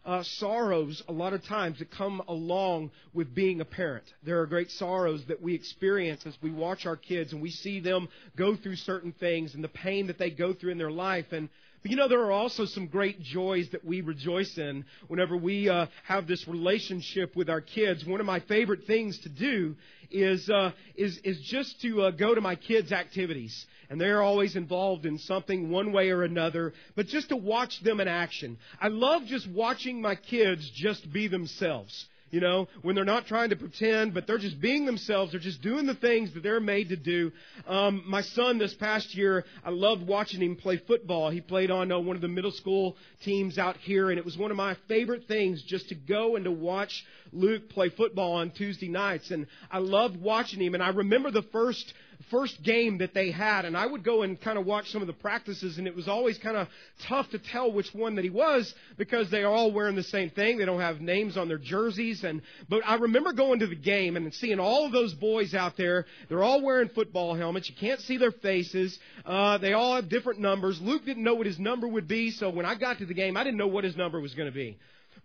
uh, 0.07 0.23
sorrows 0.23 1.03
a 1.09 1.11
lot 1.11 1.33
of 1.33 1.43
times 1.43 1.79
that 1.79 1.91
come 1.91 2.21
along 2.29 2.89
with 3.13 3.35
being 3.35 3.59
a 3.59 3.65
parent. 3.65 4.05
There 4.23 4.39
are 4.39 4.45
great 4.47 4.71
sorrows 4.71 5.23
that 5.27 5.41
we 5.41 5.53
experience 5.53 6.25
as 6.25 6.37
we 6.41 6.49
watch 6.49 6.85
our 6.85 6.95
kids 6.95 7.33
and 7.33 7.41
we 7.41 7.51
see 7.51 7.81
them 7.81 8.07
go 8.37 8.55
through 8.55 8.77
certain 8.77 9.11
things 9.11 9.53
and 9.53 9.61
the 9.61 9.67
pain 9.67 10.07
that 10.07 10.17
they 10.17 10.29
go 10.29 10.53
through 10.53 10.71
in 10.71 10.77
their 10.77 10.91
life. 10.91 11.33
And 11.33 11.49
but 11.81 11.91
you 11.91 11.97
know, 11.97 12.07
there 12.07 12.21
are 12.21 12.31
also 12.31 12.65
some 12.65 12.87
great 12.87 13.21
joys 13.21 13.69
that 13.71 13.85
we 13.85 14.01
rejoice 14.01 14.57
in 14.57 14.85
whenever 15.07 15.37
we 15.37 15.69
uh, 15.69 15.87
have 16.03 16.27
this 16.27 16.47
relationship 16.47 17.35
with 17.35 17.49
our 17.49 17.61
kids. 17.61 18.05
One 18.05 18.19
of 18.19 18.25
my 18.25 18.39
favorite 18.41 18.85
things 18.85 19.19
to 19.19 19.29
do 19.29 19.75
is 20.09 20.49
uh, 20.49 20.71
is 20.95 21.17
is 21.19 21.39
just 21.41 21.79
to 21.81 22.03
uh, 22.03 22.11
go 22.11 22.33
to 22.33 22.41
my 22.41 22.55
kids' 22.55 22.91
activities, 22.91 23.65
and 23.89 24.01
they're 24.01 24.23
always 24.23 24.55
involved 24.55 25.05
in 25.05 25.19
something 25.19 25.69
one 25.69 25.91
way 25.91 26.09
or 26.09 26.23
another. 26.23 26.73
But 26.95 27.07
just 27.07 27.29
to 27.29 27.35
watch 27.35 27.79
them 27.81 27.99
in 27.99 28.07
action, 28.07 28.57
I 28.81 28.87
love 28.87 29.25
just 29.25 29.47
watching 29.47 30.01
my 30.01 30.15
kids 30.15 30.69
just 30.73 31.11
be 31.11 31.27
themselves. 31.27 32.07
You 32.29 32.41
know, 32.41 32.67
when 32.81 32.95
they're 32.95 33.05
not 33.05 33.25
trying 33.25 33.51
to 33.51 33.55
pretend, 33.55 34.13
but 34.13 34.27
they're 34.27 34.37
just 34.37 34.59
being 34.59 34.85
themselves. 34.85 35.31
They're 35.31 35.39
just 35.39 35.61
doing 35.61 35.85
the 35.85 35.95
things 35.95 36.33
that 36.33 36.43
they're 36.43 36.59
made 36.59 36.89
to 36.89 36.97
do. 36.97 37.31
Um, 37.65 38.03
my 38.05 38.21
son 38.21 38.57
this 38.57 38.73
past 38.73 39.15
year, 39.15 39.45
I 39.63 39.69
loved 39.69 40.05
watching 40.05 40.41
him 40.41 40.57
play 40.57 40.77
football. 40.77 41.29
He 41.29 41.39
played 41.39 41.71
on 41.71 41.89
uh, 41.89 41.99
one 41.99 42.17
of 42.17 42.21
the 42.21 42.27
middle 42.27 42.51
school 42.51 42.97
teams 43.23 43.57
out 43.57 43.77
here, 43.77 44.09
and 44.09 44.19
it 44.19 44.25
was 44.25 44.37
one 44.37 44.51
of 44.51 44.57
my 44.57 44.75
favorite 44.89 45.27
things 45.27 45.63
just 45.63 45.87
to 45.89 45.95
go 45.95 46.35
and 46.35 46.43
to 46.43 46.51
watch 46.51 47.05
Luke 47.31 47.69
play 47.69 47.89
football 47.89 48.33
on 48.33 48.51
Tuesday 48.51 48.89
nights. 48.89 49.31
And 49.31 49.47
I 49.71 49.77
loved 49.77 50.19
watching 50.19 50.61
him. 50.61 50.73
And 50.73 50.83
I 50.83 50.89
remember 50.89 51.31
the 51.31 51.43
first 51.53 51.93
first 52.29 52.61
game 52.63 52.99
that 52.99 53.13
they 53.13 53.31
had, 53.31 53.65
and 53.65 53.75
I 53.75 53.85
would 53.85 54.03
go 54.03 54.23
and 54.23 54.39
kind 54.39 54.57
of 54.57 54.65
watch 54.65 54.91
some 54.91 55.01
of 55.01 55.07
the 55.07 55.13
practices, 55.13 55.77
and 55.77 55.87
it 55.87 55.95
was 55.95 56.07
always 56.07 56.37
kind 56.37 56.57
of 56.57 56.67
tough 57.07 57.29
to 57.31 57.39
tell 57.39 57.71
which 57.71 57.93
one 57.93 58.15
that 58.15 58.23
he 58.23 58.29
was 58.29 58.73
because 58.97 59.29
they 59.29 59.43
are 59.43 59.51
all 59.51 59.71
wearing 59.71 59.95
the 59.95 60.03
same 60.03 60.29
thing. 60.29 60.57
They 60.57 60.65
don't 60.65 60.81
have 60.81 61.01
names 61.01 61.37
on 61.37 61.47
their 61.47 61.57
jerseys, 61.57 62.23
and 62.23 62.41
but 62.69 62.81
I 62.85 62.95
remember 62.95 63.33
going 63.33 63.59
to 63.59 63.67
the 63.67 63.75
game 63.75 64.15
and 64.15 64.33
seeing 64.33 64.59
all 64.59 64.85
of 64.85 64.91
those 64.91 65.13
boys 65.13 65.53
out 65.53 65.77
there. 65.77 66.05
They're 66.29 66.43
all 66.43 66.61
wearing 66.61 66.89
football 66.89 67.35
helmets. 67.35 67.69
You 67.69 67.75
can't 67.79 68.01
see 68.01 68.17
their 68.17 68.31
faces. 68.31 68.97
Uh, 69.25 69.57
they 69.57 69.73
all 69.73 69.95
have 69.95 70.09
different 70.09 70.39
numbers. 70.39 70.79
Luke 70.81 71.05
didn't 71.05 71.23
know 71.23 71.35
what 71.35 71.45
his 71.45 71.59
number 71.59 71.87
would 71.87 72.07
be, 72.07 72.31
so 72.31 72.49
when 72.49 72.65
I 72.65 72.75
got 72.75 72.99
to 72.99 73.05
the 73.05 73.13
game, 73.13 73.37
I 73.37 73.43
didn't 73.43 73.57
know 73.57 73.67
what 73.67 73.83
his 73.83 73.95
number 73.95 74.19
was 74.19 74.33
going 74.33 74.49
to 74.49 74.55
be. 74.55 74.77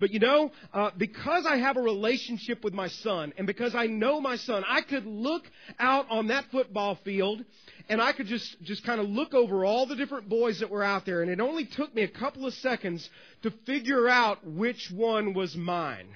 But 0.02 0.10
you 0.10 0.18
know, 0.18 0.50
uh, 0.74 0.90
because 0.98 1.46
I 1.46 1.58
have 1.58 1.76
a 1.76 1.80
relationship 1.80 2.64
with 2.64 2.74
my 2.74 2.88
son, 2.88 3.32
and 3.38 3.46
because 3.46 3.76
I 3.76 3.86
know 3.86 4.20
my 4.20 4.34
son, 4.34 4.64
I 4.68 4.80
could 4.80 5.06
look 5.06 5.44
out 5.78 6.10
on 6.10 6.26
that 6.26 6.46
football 6.50 6.98
field, 7.04 7.44
and 7.88 8.02
I 8.02 8.10
could 8.10 8.26
just 8.26 8.60
just 8.62 8.84
kind 8.84 9.00
of 9.00 9.08
look 9.08 9.32
over 9.32 9.64
all 9.64 9.86
the 9.86 9.94
different 9.94 10.28
boys 10.28 10.58
that 10.58 10.70
were 10.70 10.82
out 10.82 11.06
there, 11.06 11.22
and 11.22 11.30
it 11.30 11.38
only 11.38 11.66
took 11.66 11.94
me 11.94 12.02
a 12.02 12.08
couple 12.08 12.48
of 12.48 12.54
seconds 12.54 13.08
to 13.44 13.52
figure 13.64 14.08
out 14.08 14.44
which 14.44 14.90
one 14.90 15.34
was 15.34 15.54
mine. 15.54 16.08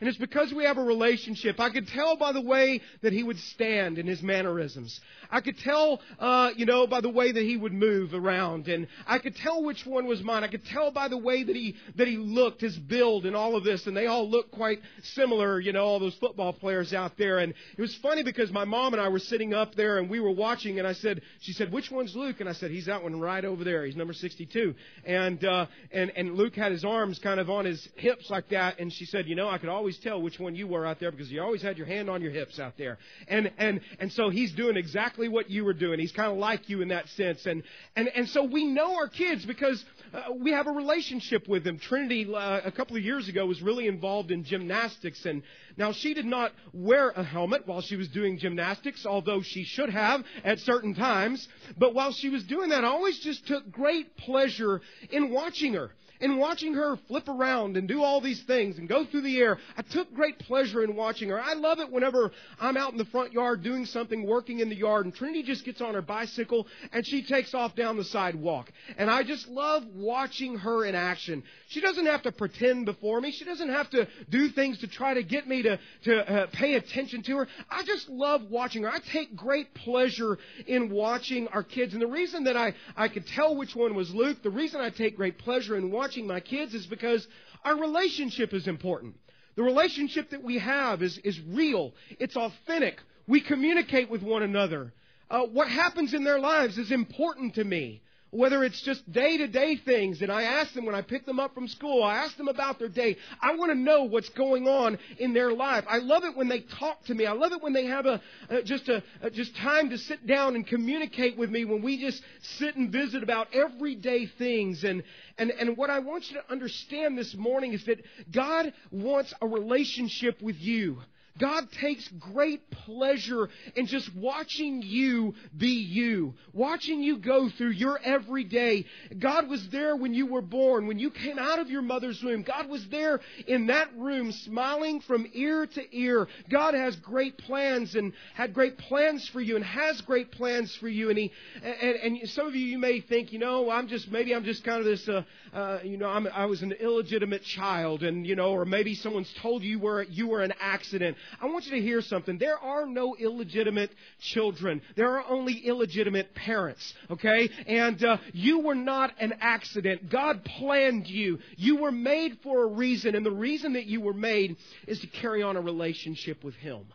And 0.00 0.08
it's 0.08 0.18
because 0.18 0.52
we 0.52 0.64
have 0.64 0.78
a 0.78 0.82
relationship. 0.82 1.60
I 1.60 1.70
could 1.70 1.88
tell 1.88 2.16
by 2.16 2.32
the 2.32 2.40
way 2.40 2.80
that 3.02 3.12
he 3.12 3.22
would 3.22 3.38
stand 3.38 3.98
in 3.98 4.06
his 4.06 4.22
mannerisms. 4.22 5.00
I 5.30 5.40
could 5.40 5.58
tell, 5.58 6.00
uh, 6.18 6.50
you 6.56 6.66
know, 6.66 6.86
by 6.86 7.00
the 7.00 7.10
way 7.10 7.32
that 7.32 7.42
he 7.42 7.56
would 7.56 7.72
move 7.72 8.14
around, 8.14 8.68
and 8.68 8.86
I 9.06 9.18
could 9.18 9.36
tell 9.36 9.62
which 9.62 9.84
one 9.86 10.06
was 10.06 10.22
mine. 10.22 10.44
I 10.44 10.48
could 10.48 10.64
tell 10.64 10.90
by 10.90 11.08
the 11.08 11.18
way 11.18 11.44
that 11.44 11.54
he 11.54 11.76
that 11.96 12.08
he 12.08 12.16
looked, 12.16 12.60
his 12.60 12.76
build, 12.76 13.26
and 13.26 13.36
all 13.36 13.56
of 13.56 13.64
this. 13.64 13.86
And 13.86 13.96
they 13.96 14.06
all 14.06 14.28
look 14.28 14.50
quite 14.50 14.80
similar, 15.02 15.60
you 15.60 15.72
know, 15.72 15.84
all 15.84 15.98
those 15.98 16.16
football 16.16 16.52
players 16.52 16.92
out 16.92 17.16
there. 17.16 17.38
And 17.38 17.54
it 17.76 17.80
was 17.80 17.94
funny 18.02 18.22
because 18.22 18.50
my 18.50 18.64
mom 18.64 18.94
and 18.94 19.02
I 19.02 19.08
were 19.08 19.18
sitting 19.18 19.54
up 19.54 19.74
there, 19.74 19.98
and 19.98 20.10
we 20.10 20.20
were 20.20 20.32
watching, 20.32 20.78
and 20.78 20.88
I 20.88 20.92
said, 20.92 21.22
she 21.40 21.52
said, 21.52 21.72
"Which 21.72 21.90
one's 21.90 22.14
Luke?" 22.14 22.40
And 22.40 22.48
I 22.48 22.52
said, 22.52 22.70
"He's 22.70 22.86
that 22.86 23.02
one 23.02 23.20
right 23.20 23.44
over 23.44 23.64
there. 23.64 23.84
He's 23.84 23.96
number 23.96 24.12
62." 24.12 24.74
And 25.04 25.44
uh, 25.44 25.66
and 25.92 26.10
and 26.16 26.34
Luke 26.34 26.54
had 26.54 26.72
his 26.72 26.84
arms 26.84 27.18
kind 27.18 27.40
of 27.40 27.50
on 27.50 27.64
his 27.64 27.86
hips 27.96 28.30
like 28.30 28.48
that, 28.50 28.78
and 28.78 28.92
she 28.92 29.04
said, 29.04 29.26
"You 29.26 29.34
know, 29.34 29.48
I 29.48 29.58
could 29.58 29.68
always 29.68 29.83
tell 30.02 30.20
which 30.20 30.38
one 30.38 30.54
you 30.54 30.66
were 30.66 30.86
out 30.86 31.00
there 31.00 31.10
because 31.10 31.30
you 31.30 31.42
always 31.42 31.62
had 31.62 31.78
your 31.78 31.86
hand 31.86 32.08
on 32.10 32.22
your 32.22 32.32
hips 32.32 32.58
out 32.58 32.76
there." 32.76 32.98
And 33.28 33.52
and 33.58 33.80
and 33.98 34.12
so 34.12 34.30
he's 34.30 34.52
doing 34.52 34.76
exactly 34.76 35.28
what 35.28 35.50
you 35.50 35.64
were 35.64 35.72
doing. 35.72 35.98
He's 35.98 36.12
kind 36.12 36.30
of 36.30 36.38
like 36.38 36.68
you 36.68 36.82
in 36.82 36.88
that 36.88 37.08
sense. 37.10 37.46
And 37.46 37.62
and 37.96 38.08
and 38.08 38.28
so 38.28 38.44
we 38.44 38.64
know 38.64 38.96
our 38.96 39.08
kids 39.08 39.44
because 39.44 39.84
uh, 40.12 40.32
we 40.38 40.52
have 40.52 40.66
a 40.66 40.72
relationship 40.72 41.48
with 41.48 41.64
them. 41.64 41.78
Trinity 41.78 42.32
uh, 42.32 42.60
a 42.64 42.72
couple 42.72 42.96
of 42.96 43.02
years 43.02 43.28
ago 43.28 43.46
was 43.46 43.62
really 43.62 43.86
involved 43.86 44.30
in 44.30 44.44
gymnastics 44.44 45.24
and 45.26 45.42
now 45.76 45.92
she 45.92 46.14
did 46.14 46.24
not 46.24 46.52
wear 46.72 47.10
a 47.10 47.24
helmet 47.24 47.66
while 47.66 47.80
she 47.80 47.96
was 47.96 48.08
doing 48.08 48.38
gymnastics, 48.38 49.04
although 49.04 49.42
she 49.42 49.64
should 49.64 49.90
have 49.90 50.22
at 50.44 50.58
certain 50.60 50.94
times. 50.94 51.48
But 51.76 51.94
while 51.94 52.12
she 52.12 52.28
was 52.28 52.44
doing 52.44 52.70
that, 52.70 52.84
I 52.84 52.88
always 52.88 53.18
just 53.18 53.46
took 53.46 53.70
great 53.70 54.16
pleasure 54.16 54.80
in 55.10 55.30
watching 55.30 55.74
her 55.74 55.90
in 56.24 56.38
watching 56.38 56.72
her 56.72 56.96
flip 57.06 57.28
around 57.28 57.76
and 57.76 57.86
do 57.86 58.02
all 58.02 58.18
these 58.18 58.42
things 58.44 58.78
and 58.78 58.88
go 58.88 59.04
through 59.04 59.20
the 59.20 59.38
air. 59.38 59.58
I 59.76 59.82
took 59.82 60.12
great 60.14 60.38
pleasure 60.38 60.82
in 60.82 60.96
watching 60.96 61.28
her. 61.28 61.38
I 61.38 61.52
love 61.52 61.80
it 61.80 61.92
whenever 61.92 62.32
I'm 62.58 62.78
out 62.78 62.92
in 62.92 62.98
the 62.98 63.04
front 63.04 63.34
yard 63.34 63.62
doing 63.62 63.84
something, 63.84 64.26
working 64.26 64.60
in 64.60 64.70
the 64.70 64.74
yard, 64.74 65.04
and 65.04 65.14
Trinity 65.14 65.42
just 65.42 65.66
gets 65.66 65.82
on 65.82 65.92
her 65.92 66.00
bicycle 66.00 66.66
and 66.94 67.06
she 67.06 67.22
takes 67.22 67.52
off 67.52 67.76
down 67.76 67.98
the 67.98 68.04
sidewalk. 68.04 68.72
And 68.96 69.10
I 69.10 69.22
just 69.22 69.48
love 69.48 69.84
watching 69.94 70.56
her 70.56 70.86
in 70.86 70.94
action. 70.94 71.42
She 71.68 71.82
doesn't 71.82 72.06
have 72.06 72.22
to 72.22 72.32
pretend 72.32 72.86
before 72.86 73.20
me. 73.20 73.30
She 73.30 73.44
doesn't 73.44 73.68
have 73.68 73.90
to 73.90 74.08
do 74.30 74.48
things 74.48 74.78
to 74.78 74.86
try 74.86 75.12
to 75.12 75.22
get 75.22 75.46
me 75.46 75.60
to, 75.60 75.78
to 76.04 76.16
uh, 76.16 76.46
pay 76.54 76.76
attention 76.76 77.22
to 77.24 77.36
her. 77.36 77.48
I 77.68 77.82
just 77.84 78.08
love 78.08 78.50
watching 78.50 78.84
her. 78.84 78.90
I 78.90 79.00
take 79.12 79.36
great 79.36 79.74
pleasure 79.74 80.38
in 80.66 80.90
watching 80.90 81.48
our 81.48 81.62
kids. 81.62 81.92
And 81.92 82.00
the 82.00 82.06
reason 82.06 82.44
that 82.44 82.56
I, 82.56 82.72
I 82.96 83.08
could 83.08 83.26
tell 83.26 83.56
which 83.56 83.76
one 83.76 83.94
was 83.94 84.14
Luke, 84.14 84.42
the 84.42 84.48
reason 84.48 84.80
I 84.80 84.88
take 84.88 85.16
great 85.16 85.36
pleasure 85.36 85.76
in 85.76 85.90
watching 85.90 86.13
my 86.22 86.40
kids 86.40 86.74
is 86.74 86.86
because 86.86 87.26
our 87.64 87.76
relationship 87.78 88.52
is 88.52 88.68
important. 88.68 89.16
The 89.56 89.62
relationship 89.62 90.30
that 90.30 90.42
we 90.42 90.58
have 90.58 91.02
is, 91.02 91.18
is 91.18 91.38
real. 91.48 91.94
It's 92.18 92.36
authentic. 92.36 92.98
We 93.26 93.40
communicate 93.40 94.10
with 94.10 94.22
one 94.22 94.42
another. 94.42 94.92
Uh, 95.30 95.42
what 95.42 95.68
happens 95.68 96.12
in 96.12 96.24
their 96.24 96.38
lives 96.38 96.76
is 96.78 96.92
important 96.92 97.54
to 97.54 97.64
me 97.64 98.02
whether 98.34 98.64
it's 98.64 98.82
just 98.82 99.10
day 99.10 99.38
to 99.38 99.46
day 99.46 99.76
things, 99.76 100.20
and 100.20 100.30
I 100.30 100.42
ask 100.42 100.74
them 100.74 100.84
when 100.84 100.94
I 100.94 101.02
pick 101.02 101.24
them 101.24 101.38
up 101.38 101.54
from 101.54 101.68
school, 101.68 102.02
I 102.02 102.16
ask 102.16 102.36
them 102.36 102.48
about 102.48 102.80
their 102.80 102.88
day. 102.88 103.16
I 103.40 103.54
want 103.54 103.70
to 103.70 103.78
know 103.78 104.04
what's 104.04 104.28
going 104.30 104.66
on 104.66 104.98
in 105.18 105.32
their 105.32 105.52
life. 105.52 105.84
I 105.88 105.98
love 105.98 106.24
it 106.24 106.36
when 106.36 106.48
they 106.48 106.60
talk 106.60 107.04
to 107.04 107.14
me. 107.14 107.26
I 107.26 107.32
love 107.32 107.52
it 107.52 107.62
when 107.62 107.72
they 107.72 107.86
have 107.86 108.06
a, 108.06 108.20
just 108.64 108.88
a 108.88 109.02
just 109.30 109.56
time 109.56 109.90
to 109.90 109.98
sit 109.98 110.26
down 110.26 110.56
and 110.56 110.66
communicate 110.66 111.38
with 111.38 111.48
me 111.48 111.64
when 111.64 111.80
we 111.80 112.00
just 112.00 112.22
sit 112.58 112.74
and 112.74 112.90
visit 112.90 113.22
about 113.22 113.54
everyday 113.54 114.26
things. 114.26 114.82
And 114.82 115.04
and 115.38 115.50
and 115.52 115.76
what 115.76 115.90
I 115.90 116.00
want 116.00 116.28
you 116.30 116.40
to 116.40 116.52
understand 116.52 117.16
this 117.16 117.34
morning 117.36 117.72
is 117.72 117.84
that 117.86 118.04
God 118.32 118.72
wants 118.90 119.32
a 119.40 119.46
relationship 119.46 120.42
with 120.42 120.56
you. 120.58 120.98
God 121.38 121.68
takes 121.80 122.08
great 122.20 122.70
pleasure 122.70 123.48
in 123.74 123.86
just 123.86 124.14
watching 124.14 124.82
you 124.82 125.34
be 125.56 125.66
you, 125.66 126.34
watching 126.52 127.02
you 127.02 127.18
go 127.18 127.48
through 127.48 127.70
your 127.70 127.98
everyday. 128.04 128.86
God 129.18 129.48
was 129.48 129.68
there 129.70 129.96
when 129.96 130.14
you 130.14 130.26
were 130.26 130.42
born, 130.42 130.86
when 130.86 131.00
you 131.00 131.10
came 131.10 131.38
out 131.38 131.58
of 131.58 131.68
your 131.68 131.82
mother's 131.82 132.22
womb. 132.22 132.42
God 132.42 132.68
was 132.68 132.86
there 132.88 133.18
in 133.48 133.66
that 133.66 133.88
room, 133.96 134.30
smiling 134.30 135.00
from 135.00 135.26
ear 135.32 135.66
to 135.66 135.96
ear. 135.96 136.28
God 136.48 136.74
has 136.74 136.94
great 136.96 137.36
plans 137.38 137.96
and 137.96 138.12
had 138.34 138.54
great 138.54 138.78
plans 138.78 139.28
for 139.28 139.40
you 139.40 139.56
and 139.56 139.64
has 139.64 140.00
great 140.02 140.30
plans 140.30 140.74
for 140.76 140.88
you. 140.88 141.08
And 141.08 141.18
He, 141.18 141.32
and, 141.64 141.96
and 142.20 142.28
some 142.30 142.46
of 142.46 142.54
you, 142.54 142.64
you 142.64 142.78
may 142.78 143.00
think, 143.00 143.32
you 143.32 143.40
know, 143.40 143.70
I'm 143.70 143.88
just, 143.88 144.08
maybe 144.08 144.32
I'm 144.34 144.44
just 144.44 144.62
kind 144.62 144.78
of 144.78 144.84
this, 144.84 145.08
uh, 145.08 145.24
uh, 145.52 145.80
you 145.82 145.96
know, 145.96 146.08
I'm, 146.08 146.28
I 146.28 146.46
was 146.46 146.62
an 146.62 146.70
illegitimate 146.72 147.42
child 147.42 148.04
and, 148.04 148.24
you 148.24 148.36
know, 148.36 148.52
or 148.52 148.64
maybe 148.64 148.94
someone's 148.94 149.32
told 149.42 149.64
you 149.64 149.80
were, 149.80 150.04
you 150.04 150.28
were 150.28 150.42
an 150.42 150.52
accident. 150.60 151.16
I 151.40 151.46
want 151.46 151.64
you 151.66 151.72
to 151.72 151.80
hear 151.80 152.02
something. 152.02 152.38
There 152.38 152.58
are 152.58 152.86
no 152.86 153.16
illegitimate 153.16 153.90
children. 154.20 154.82
There 154.96 155.18
are 155.18 155.24
only 155.28 155.54
illegitimate 155.54 156.34
parents, 156.34 156.94
okay? 157.10 157.48
And 157.66 158.02
uh, 158.04 158.16
you 158.32 158.60
were 158.60 158.74
not 158.74 159.12
an 159.20 159.34
accident. 159.40 160.10
God 160.10 160.44
planned 160.44 161.06
you. 161.06 161.38
You 161.56 161.76
were 161.76 161.92
made 161.92 162.38
for 162.42 162.64
a 162.64 162.66
reason, 162.66 163.14
and 163.14 163.24
the 163.24 163.30
reason 163.30 163.74
that 163.74 163.86
you 163.86 164.00
were 164.00 164.14
made 164.14 164.56
is 164.86 165.00
to 165.00 165.06
carry 165.06 165.42
on 165.42 165.56
a 165.56 165.60
relationship 165.60 166.44
with 166.44 166.54
Him 166.54 166.86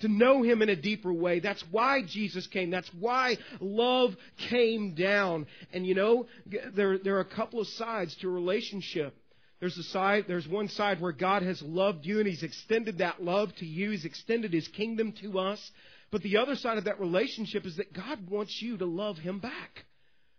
to 0.00 0.08
know 0.08 0.42
him 0.42 0.62
in 0.62 0.68
a 0.68 0.76
deeper 0.76 1.12
way. 1.12 1.40
That's 1.40 1.64
why 1.70 2.02
Jesus 2.06 2.46
came. 2.46 2.70
That's 2.70 2.90
why 2.98 3.38
love 3.60 4.14
came 4.50 4.94
down. 4.94 5.46
And 5.72 5.86
you 5.86 5.94
know, 5.94 6.26
there, 6.74 6.98
there 6.98 7.16
are 7.16 7.20
a 7.20 7.34
couple 7.34 7.60
of 7.60 7.66
sides 7.68 8.14
to 8.16 8.28
a 8.28 8.32
relationship. 8.32 9.16
There's 9.60 9.78
a 9.78 9.82
side, 9.82 10.26
there's 10.28 10.46
one 10.46 10.68
side 10.68 11.00
where 11.00 11.12
God 11.12 11.42
has 11.42 11.62
loved 11.62 12.04
you 12.04 12.18
and 12.18 12.28
He's 12.28 12.42
extended 12.42 12.98
that 12.98 13.22
love 13.22 13.54
to 13.56 13.66
you. 13.66 13.90
He's 13.90 14.04
extended 14.04 14.52
His 14.52 14.68
kingdom 14.68 15.12
to 15.22 15.38
us. 15.38 15.70
But 16.10 16.22
the 16.22 16.36
other 16.36 16.56
side 16.56 16.78
of 16.78 16.84
that 16.84 17.00
relationship 17.00 17.66
is 17.66 17.76
that 17.76 17.92
God 17.92 18.28
wants 18.28 18.60
you 18.60 18.76
to 18.78 18.86
love 18.86 19.18
Him 19.18 19.38
back. 19.38 19.84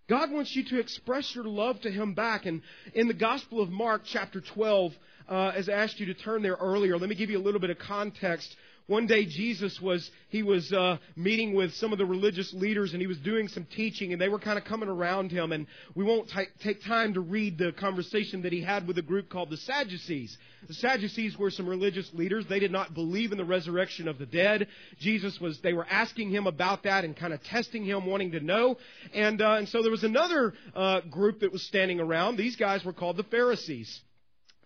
God 0.08 0.32
wants 0.32 0.56
you 0.56 0.64
to 0.66 0.80
express 0.80 1.36
your 1.36 1.44
love 1.44 1.82
to 1.82 1.92
Him 1.92 2.14
back. 2.14 2.46
And 2.46 2.62
in 2.94 3.08
the 3.08 3.14
Gospel 3.14 3.60
of 3.62 3.70
Mark, 3.70 4.04
chapter 4.06 4.40
12, 4.40 4.94
uh, 5.28 5.52
as 5.56 5.68
I 5.68 5.74
asked 5.74 6.00
you 6.00 6.06
to 6.06 6.14
turn 6.14 6.44
there 6.44 6.56
earlier, 6.60 6.98
let 6.98 7.10
me 7.10 7.16
give 7.16 7.30
you 7.30 7.38
a 7.38 7.44
little 7.44 7.60
bit 7.60 7.72
of 7.72 7.80
context 7.80 8.56
one 8.88 9.06
day 9.06 9.26
Jesus 9.26 9.80
was 9.82 10.10
he 10.30 10.44
was 10.44 10.72
uh, 10.72 10.98
meeting 11.16 11.54
with 11.54 11.74
some 11.74 11.92
of 11.92 11.98
the 11.98 12.06
religious 12.06 12.54
leaders 12.54 12.94
and 12.94 13.02
he 13.02 13.08
was 13.08 13.18
doing 13.18 13.50
some 13.50 13.66
teaching 13.66 14.14
and 14.14 14.22
they 14.22 14.30
were 14.30 14.40
kind 14.40 14.58
of 14.58 14.64
coming 14.64 14.88
around 14.88 15.30
him 15.30 15.52
and 15.52 15.68
we 15.94 16.06
won't 16.06 16.30
t- 16.30 16.46
take 16.64 16.82
time 16.84 17.14
to 17.14 17.20
read 17.20 17.58
the 17.58 17.74
conversation 17.74 18.42
that 18.44 18.54
he 18.54 18.62
had 18.62 18.88
with 18.88 18.98
a 18.98 19.02
group 19.02 19.30
called 19.30 19.50
the 19.50 19.58
Sadducees. 19.58 20.38
The 20.68 20.74
Sadducees 20.74 21.38
were 21.38 21.52
some 21.52 21.68
religious 21.68 22.10
leaders. 22.14 22.46
They 22.48 22.60
did 22.60 22.72
not 22.72 22.94
believe 22.94 23.34
in 23.34 23.38
the 23.38 23.46
resurrection 23.46 24.08
of 24.08 24.18
the 24.18 24.26
dead. 24.26 24.68
Jesus 25.00 25.40
was 25.40 25.60
they 25.60 25.74
were 25.74 25.88
asking 25.90 26.30
him 26.30 26.48
about 26.48 26.84
that 26.84 27.04
and 27.04 27.16
kind 27.16 27.34
of 27.34 27.44
testing 27.44 27.84
him, 27.84 28.06
wanting 28.06 28.32
to 28.32 28.40
know. 28.40 28.78
And 29.14 29.42
uh, 29.42 29.56
and 29.56 29.68
so 29.68 29.82
there 29.82 29.92
was 29.92 30.06
another 30.06 30.54
uh, 30.74 31.02
group 31.02 31.42
that 31.42 31.52
was 31.52 31.64
standing 31.68 32.00
around. 32.00 32.38
These 32.38 32.56
guys 32.56 32.86
were 32.86 32.94
called 32.94 33.18
the 33.18 33.24
Pharisees. 33.24 34.02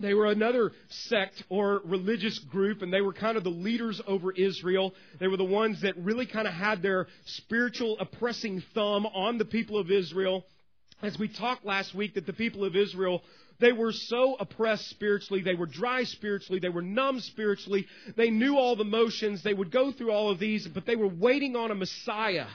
They 0.02 0.14
were 0.14 0.28
another 0.28 0.72
sect 0.90 1.44
or 1.50 1.82
religious 1.86 2.40
group, 2.40 2.82
and 2.82 2.92
they 2.92 3.02
were 3.02 3.14
kind 3.14 3.38
of 3.38 3.44
the 3.44 3.50
leaders 3.50 4.02
over 4.08 4.32
Israel. 4.32 4.94
They 5.20 5.28
were 5.28 5.38
the 5.38 5.44
ones 5.44 5.82
that 5.82 5.98
really 5.98 6.26
kind 6.26 6.48
of 6.48 6.54
had 6.54 6.82
their 6.82 7.08
spiritual 7.26 7.98
oppressing 8.00 8.64
thumb 8.74 9.06
on 9.06 9.38
the 9.38 9.46
people 9.46 9.78
of 9.78 9.92
Israel. 9.92 10.46
As 11.02 11.18
we 11.18 11.28
talked 11.28 11.66
last 11.66 11.96
week, 11.96 12.16
that 12.16 12.26
the 12.26 12.34
people 12.34 12.64
of 12.66 12.76
Israel 12.76 13.24
they 13.62 13.72
were 13.72 13.92
so 13.92 14.36
oppressed 14.40 14.90
spiritually. 14.90 15.44
They 15.44 15.54
were 15.54 15.68
dry 15.68 16.04
spiritually. 16.04 16.60
They 16.60 16.70
were 16.70 16.82
numb 16.82 17.20
spiritually. 17.20 17.86
They 18.18 18.32
knew 18.32 18.58
all 18.58 18.76
the 18.76 18.84
motions. 18.84 19.44
They 19.44 19.54
would 19.54 19.72
go 19.72 19.92
through 19.92 20.12
all 20.12 20.32
of 20.32 20.40
these, 20.40 20.68
but 20.68 20.88
they 20.88 20.96
were 20.96 21.08
waiting 21.08 21.56
on 21.56 21.70
a 21.70 21.76
Messiah 21.76 22.48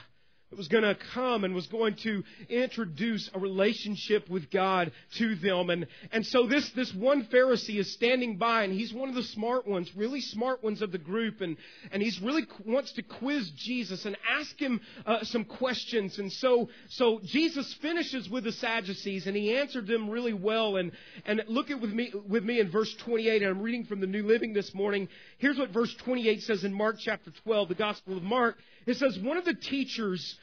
that 0.49 0.55
was 0.55 0.69
going 0.69 0.83
to 0.83 0.95
come 1.13 1.43
and 1.43 1.53
was 1.53 1.67
going 1.67 1.95
to 2.03 2.23
introduce 2.47 3.29
a 3.33 3.39
relationship 3.39 4.29
with 4.29 4.49
God 4.49 4.93
to 5.17 5.35
them. 5.35 5.69
And, 5.69 5.87
and 6.13 6.25
so 6.25 6.47
this, 6.47 6.71
this 6.71 6.93
one 6.93 7.25
Pharisee 7.25 7.79
is 7.79 7.91
standing 7.91 8.37
by 8.37 8.63
and 8.63 8.71
he's 8.71 8.93
one 8.93 9.09
of 9.09 9.15
the 9.15 9.23
smart 9.23 9.67
ones, 9.67 9.91
really 9.93 10.21
smart 10.21 10.63
ones 10.63 10.81
of 10.81 10.93
the 10.93 10.97
group. 10.97 11.41
And, 11.41 11.57
and 11.91 12.01
he's 12.01 12.21
really 12.21 12.47
wants 12.65 12.93
to 12.93 13.01
quiz 13.01 13.51
Jesus 13.57 14.05
and 14.05 14.15
ask 14.39 14.57
him 14.57 14.79
uh, 15.05 15.25
some 15.25 15.43
questions. 15.43 16.17
And 16.17 16.31
so, 16.31 16.69
so 16.89 17.19
Jesus 17.25 17.73
finishes 17.81 18.29
with 18.29 18.45
the 18.45 18.53
Sadducees 18.53 19.27
and 19.27 19.35
he 19.35 19.53
answered 19.53 19.85
them 19.85 20.09
really 20.09 20.33
well. 20.33 20.77
And, 20.77 20.93
and 21.25 21.43
look 21.49 21.71
at 21.71 21.81
with 21.81 21.91
me, 21.91 22.13
with 22.25 22.45
me 22.45 22.61
in 22.61 22.71
verse 22.71 22.95
28. 23.03 23.41
And 23.41 23.51
I'm 23.51 23.61
reading 23.61 23.83
from 23.83 23.99
the 23.99 24.07
New 24.07 24.25
Living 24.25 24.53
this 24.53 24.73
morning. 24.73 25.09
Here's 25.39 25.57
what 25.57 25.71
verse 25.71 25.93
28 26.05 26.41
says 26.43 26.63
in 26.63 26.73
Mark 26.73 26.95
chapter 26.99 27.31
12, 27.43 27.67
the 27.67 27.75
Gospel 27.75 28.15
of 28.15 28.23
Mark. 28.23 28.55
It 28.87 28.97
says, 28.97 29.19
one 29.19 29.37
of 29.37 29.45
the 29.45 29.53
teachers 29.53 30.35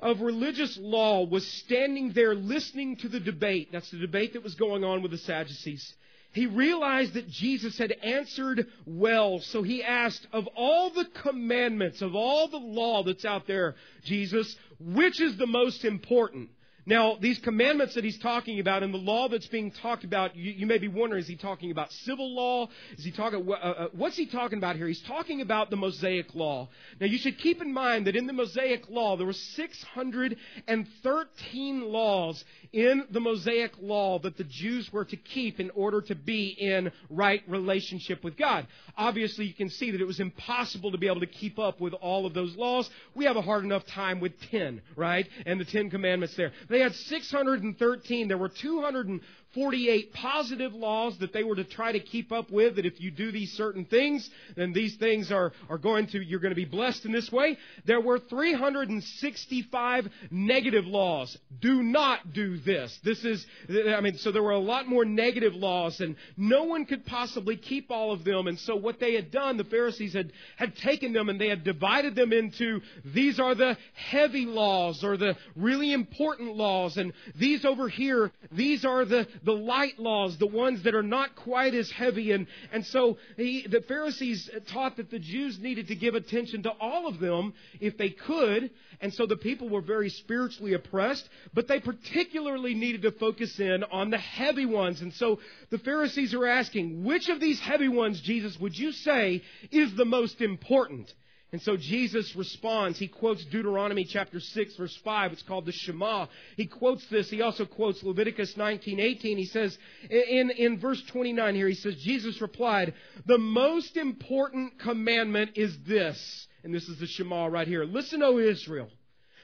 of 0.00 0.20
religious 0.20 0.76
law 0.80 1.24
was 1.24 1.46
standing 1.46 2.12
there 2.12 2.34
listening 2.34 2.96
to 2.96 3.08
the 3.08 3.20
debate. 3.20 3.68
That's 3.70 3.90
the 3.90 3.98
debate 3.98 4.32
that 4.32 4.42
was 4.42 4.56
going 4.56 4.82
on 4.82 5.02
with 5.02 5.12
the 5.12 5.18
Sadducees. 5.18 5.94
He 6.32 6.46
realized 6.46 7.12
that 7.14 7.28
Jesus 7.28 7.76
had 7.76 7.92
answered 7.92 8.66
well, 8.86 9.40
so 9.40 9.62
he 9.62 9.84
asked, 9.84 10.26
of 10.32 10.48
all 10.56 10.90
the 10.90 11.04
commandments, 11.22 12.00
of 12.00 12.14
all 12.14 12.48
the 12.48 12.56
law 12.56 13.02
that's 13.04 13.26
out 13.26 13.46
there, 13.46 13.76
Jesus, 14.04 14.56
which 14.80 15.20
is 15.20 15.36
the 15.36 15.46
most 15.46 15.84
important? 15.84 16.48
Now, 16.84 17.16
these 17.20 17.38
commandments 17.38 17.94
that 17.94 18.02
he's 18.02 18.18
talking 18.18 18.58
about 18.58 18.82
and 18.82 18.92
the 18.92 18.98
law 18.98 19.28
that's 19.28 19.46
being 19.46 19.70
talked 19.70 20.02
about, 20.02 20.34
you, 20.34 20.50
you 20.50 20.66
may 20.66 20.78
be 20.78 20.88
wondering, 20.88 21.22
is 21.22 21.28
he 21.28 21.36
talking 21.36 21.70
about 21.70 21.92
civil 21.92 22.34
law? 22.34 22.68
Is 22.98 23.04
he 23.04 23.12
talking, 23.12 23.48
uh, 23.48 23.52
uh, 23.52 23.86
what's 23.92 24.16
he 24.16 24.26
talking 24.26 24.58
about 24.58 24.74
here? 24.74 24.88
He's 24.88 25.02
talking 25.02 25.42
about 25.42 25.70
the 25.70 25.76
Mosaic 25.76 26.34
law. 26.34 26.68
Now, 27.00 27.06
you 27.06 27.18
should 27.18 27.38
keep 27.38 27.62
in 27.62 27.72
mind 27.72 28.08
that 28.08 28.16
in 28.16 28.26
the 28.26 28.32
Mosaic 28.32 28.88
law, 28.88 29.16
there 29.16 29.26
were 29.26 29.32
613 29.32 31.82
laws 31.82 32.44
in 32.72 33.04
the 33.10 33.20
Mosaic 33.20 33.74
law 33.80 34.18
that 34.18 34.36
the 34.36 34.42
Jews 34.44 34.92
were 34.92 35.04
to 35.04 35.16
keep 35.16 35.60
in 35.60 35.70
order 35.70 36.00
to 36.00 36.16
be 36.16 36.48
in 36.48 36.90
right 37.10 37.44
relationship 37.46 38.24
with 38.24 38.36
God. 38.36 38.66
Obviously, 38.96 39.44
you 39.44 39.54
can 39.54 39.70
see 39.70 39.92
that 39.92 40.00
it 40.00 40.06
was 40.06 40.18
impossible 40.18 40.90
to 40.90 40.98
be 40.98 41.06
able 41.06 41.20
to 41.20 41.26
keep 41.26 41.60
up 41.60 41.80
with 41.80 41.94
all 41.94 42.26
of 42.26 42.34
those 42.34 42.56
laws. 42.56 42.90
We 43.14 43.26
have 43.26 43.36
a 43.36 43.42
hard 43.42 43.62
enough 43.62 43.86
time 43.86 44.18
with 44.18 44.32
10, 44.50 44.82
right? 44.96 45.28
And 45.46 45.60
the 45.60 45.64
10 45.64 45.90
commandments 45.90 46.34
there. 46.36 46.50
They 46.72 46.80
had 46.80 46.94
613. 46.94 48.28
There 48.28 48.38
were 48.38 48.48
200 48.48 49.20
48 49.54 50.12
positive 50.12 50.72
laws 50.72 51.18
that 51.18 51.32
they 51.32 51.44
were 51.44 51.56
to 51.56 51.64
try 51.64 51.92
to 51.92 52.00
keep 52.00 52.32
up 52.32 52.50
with 52.50 52.76
that 52.76 52.86
if 52.86 53.00
you 53.00 53.10
do 53.10 53.30
these 53.30 53.52
certain 53.52 53.84
things, 53.84 54.28
then 54.56 54.72
these 54.72 54.96
things 54.96 55.30
are, 55.30 55.52
are 55.68 55.78
going 55.78 56.06
to, 56.08 56.22
you're 56.22 56.40
going 56.40 56.54
to 56.54 56.56
be 56.56 56.64
blessed 56.64 57.04
in 57.04 57.12
this 57.12 57.30
way. 57.30 57.58
There 57.84 58.00
were 58.00 58.18
365 58.18 60.08
negative 60.30 60.86
laws. 60.86 61.36
Do 61.60 61.82
not 61.82 62.32
do 62.32 62.56
this. 62.58 62.98
This 63.04 63.24
is, 63.24 63.46
I 63.68 64.00
mean, 64.00 64.16
so 64.16 64.32
there 64.32 64.42
were 64.42 64.52
a 64.52 64.58
lot 64.58 64.88
more 64.88 65.04
negative 65.04 65.54
laws 65.54 66.00
and 66.00 66.16
no 66.36 66.64
one 66.64 66.86
could 66.86 67.04
possibly 67.04 67.56
keep 67.56 67.90
all 67.90 68.12
of 68.12 68.24
them. 68.24 68.46
And 68.46 68.58
so 68.58 68.76
what 68.76 69.00
they 69.00 69.14
had 69.14 69.30
done, 69.30 69.56
the 69.56 69.64
Pharisees 69.64 70.14
had, 70.14 70.32
had 70.56 70.76
taken 70.76 71.12
them 71.12 71.28
and 71.28 71.40
they 71.40 71.48
had 71.48 71.64
divided 71.64 72.14
them 72.14 72.32
into 72.32 72.80
these 73.04 73.38
are 73.38 73.54
the 73.54 73.76
heavy 73.94 74.46
laws 74.46 75.04
or 75.04 75.16
the 75.16 75.36
really 75.56 75.92
important 75.92 76.56
laws 76.56 76.96
and 76.96 77.12
these 77.34 77.64
over 77.64 77.88
here, 77.88 78.30
these 78.50 78.84
are 78.84 79.04
the, 79.04 79.26
the 79.44 79.52
light 79.52 79.98
laws, 79.98 80.38
the 80.38 80.46
ones 80.46 80.82
that 80.84 80.94
are 80.94 81.02
not 81.02 81.36
quite 81.36 81.74
as 81.74 81.90
heavy. 81.90 82.32
And, 82.32 82.46
and 82.72 82.84
so 82.86 83.18
he, 83.36 83.66
the 83.68 83.80
Pharisees 83.82 84.50
taught 84.68 84.96
that 84.96 85.10
the 85.10 85.18
Jews 85.18 85.58
needed 85.58 85.88
to 85.88 85.94
give 85.94 86.14
attention 86.14 86.62
to 86.64 86.70
all 86.70 87.06
of 87.06 87.20
them 87.20 87.54
if 87.80 87.96
they 87.96 88.10
could. 88.10 88.70
And 89.00 89.12
so 89.12 89.26
the 89.26 89.36
people 89.36 89.68
were 89.68 89.80
very 89.80 90.10
spiritually 90.10 90.74
oppressed, 90.74 91.28
but 91.54 91.68
they 91.68 91.80
particularly 91.80 92.74
needed 92.74 93.02
to 93.02 93.12
focus 93.12 93.58
in 93.58 93.84
on 93.84 94.10
the 94.10 94.18
heavy 94.18 94.66
ones. 94.66 95.00
And 95.00 95.12
so 95.14 95.40
the 95.70 95.78
Pharisees 95.78 96.34
are 96.34 96.46
asking, 96.46 97.04
which 97.04 97.28
of 97.28 97.40
these 97.40 97.60
heavy 97.60 97.88
ones, 97.88 98.20
Jesus, 98.20 98.58
would 98.60 98.78
you 98.78 98.92
say 98.92 99.42
is 99.70 99.94
the 99.96 100.04
most 100.04 100.40
important? 100.40 101.12
And 101.52 101.60
so 101.60 101.76
Jesus 101.76 102.34
responds. 102.34 102.98
He 102.98 103.08
quotes 103.08 103.44
Deuteronomy 103.44 104.04
chapter 104.04 104.40
6 104.40 104.76
verse 104.76 104.98
5. 105.04 105.32
It's 105.32 105.42
called 105.42 105.66
the 105.66 105.72
Shema. 105.72 106.26
He 106.56 106.66
quotes 106.66 107.06
this. 107.08 107.28
He 107.28 107.42
also 107.42 107.66
quotes 107.66 108.02
Leviticus 108.02 108.54
19:18. 108.54 109.36
He 109.36 109.44
says 109.44 109.76
in 110.08 110.50
in 110.50 110.78
verse 110.78 111.02
29 111.08 111.54
here 111.54 111.68
he 111.68 111.74
says 111.74 111.96
Jesus 111.96 112.40
replied, 112.40 112.94
"The 113.26 113.38
most 113.38 113.98
important 113.98 114.78
commandment 114.78 115.52
is 115.56 115.76
this." 115.86 116.48
And 116.64 116.74
this 116.74 116.88
is 116.88 116.98
the 116.98 117.06
Shema 117.06 117.46
right 117.46 117.68
here. 117.68 117.84
Listen, 117.84 118.22
O 118.22 118.38
Israel. 118.38 118.88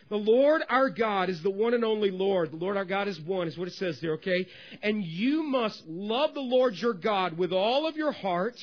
The 0.08 0.16
Lord 0.16 0.62
our 0.70 0.88
God 0.88 1.28
is 1.28 1.42
the 1.42 1.50
one 1.50 1.74
and 1.74 1.84
only 1.84 2.10
Lord. 2.10 2.52
The 2.52 2.56
Lord 2.56 2.78
our 2.78 2.86
God 2.86 3.08
is 3.08 3.20
one, 3.20 3.48
is 3.48 3.58
what 3.58 3.68
it 3.68 3.74
says 3.74 4.00
there, 4.00 4.12
okay? 4.14 4.46
And 4.82 5.04
you 5.04 5.42
must 5.42 5.86
love 5.86 6.32
the 6.32 6.40
Lord 6.40 6.74
your 6.76 6.94
God 6.94 7.36
with 7.36 7.52
all 7.52 7.86
of 7.86 7.96
your 7.96 8.12
heart, 8.12 8.56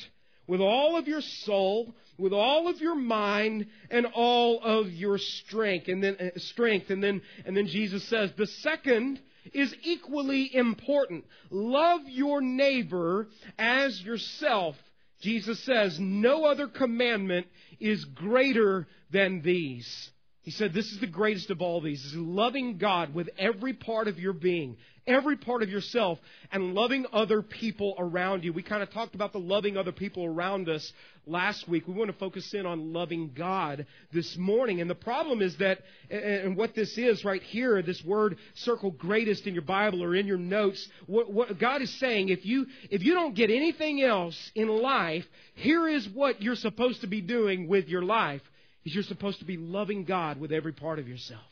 with 0.48 0.60
all 0.60 0.96
of 0.96 1.06
your 1.06 1.20
soul, 1.20 1.94
with 2.18 2.32
all 2.32 2.68
of 2.68 2.80
your 2.80 2.94
mind 2.94 3.66
and 3.90 4.06
all 4.06 4.60
of 4.62 4.90
your 4.90 5.18
strength. 5.18 5.88
And 5.88 6.02
then 6.02 6.16
uh, 6.20 6.38
strength. 6.38 6.90
And 6.90 7.02
then 7.02 7.22
and 7.44 7.56
then 7.56 7.66
Jesus 7.66 8.04
says 8.08 8.30
the 8.36 8.46
second 8.46 9.20
is 9.52 9.74
equally 9.82 10.54
important. 10.54 11.24
Love 11.50 12.02
your 12.06 12.40
neighbor 12.40 13.28
as 13.58 14.00
yourself. 14.02 14.76
Jesus 15.22 15.62
says 15.64 15.98
no 15.98 16.44
other 16.44 16.68
commandment 16.68 17.46
is 17.80 18.04
greater 18.04 18.86
than 19.10 19.42
these. 19.42 20.10
He 20.42 20.50
said, 20.52 20.72
This 20.72 20.92
is 20.92 21.00
the 21.00 21.06
greatest 21.06 21.50
of 21.50 21.60
all 21.60 21.80
these, 21.80 22.04
is 22.04 22.14
loving 22.14 22.78
God 22.78 23.14
with 23.14 23.28
every 23.38 23.72
part 23.72 24.08
of 24.08 24.18
your 24.18 24.32
being, 24.32 24.76
every 25.06 25.36
part 25.36 25.62
of 25.62 25.68
yourself, 25.68 26.18
and 26.52 26.74
loving 26.74 27.06
other 27.12 27.42
people 27.42 27.94
around 27.98 28.44
you. 28.44 28.52
We 28.52 28.62
kind 28.62 28.82
of 28.82 28.90
talked 28.90 29.14
about 29.14 29.32
the 29.32 29.38
loving 29.38 29.76
other 29.76 29.92
people 29.92 30.24
around 30.24 30.68
us 30.68 30.92
last 31.26 31.68
week. 31.68 31.86
We 31.86 31.94
want 31.94 32.10
to 32.10 32.16
focus 32.16 32.52
in 32.54 32.66
on 32.66 32.92
loving 32.92 33.32
God 33.34 33.86
this 34.12 34.36
morning. 34.36 34.80
And 34.80 34.88
the 34.88 34.94
problem 34.94 35.42
is 35.42 35.56
that, 35.58 35.78
and 36.10 36.56
what 36.56 36.74
this 36.74 36.96
is 36.96 37.24
right 37.24 37.42
here, 37.42 37.82
this 37.82 38.04
word 38.04 38.36
circle 38.54 38.90
greatest 38.90 39.46
in 39.46 39.54
your 39.54 39.62
Bible 39.62 40.02
or 40.02 40.14
in 40.14 40.26
your 40.26 40.38
notes, 40.38 40.86
what, 41.06 41.32
what 41.32 41.58
God 41.58 41.82
is 41.82 41.98
saying, 41.98 42.28
if 42.28 42.44
you, 42.44 42.66
if 42.90 43.02
you 43.02 43.14
don't 43.14 43.34
get 43.34 43.50
anything 43.50 44.02
else 44.02 44.50
in 44.54 44.68
life, 44.68 45.24
here 45.54 45.88
is 45.88 46.08
what 46.08 46.42
you're 46.42 46.54
supposed 46.56 47.00
to 47.00 47.06
be 47.06 47.20
doing 47.20 47.68
with 47.68 47.88
your 47.88 48.02
life 48.02 48.42
is 48.84 48.94
you're 48.94 49.04
supposed 49.04 49.40
to 49.40 49.44
be 49.44 49.56
loving 49.56 50.04
God 50.04 50.38
with 50.38 50.52
every 50.52 50.72
part 50.72 50.98
of 50.98 51.08
yourself. 51.08 51.42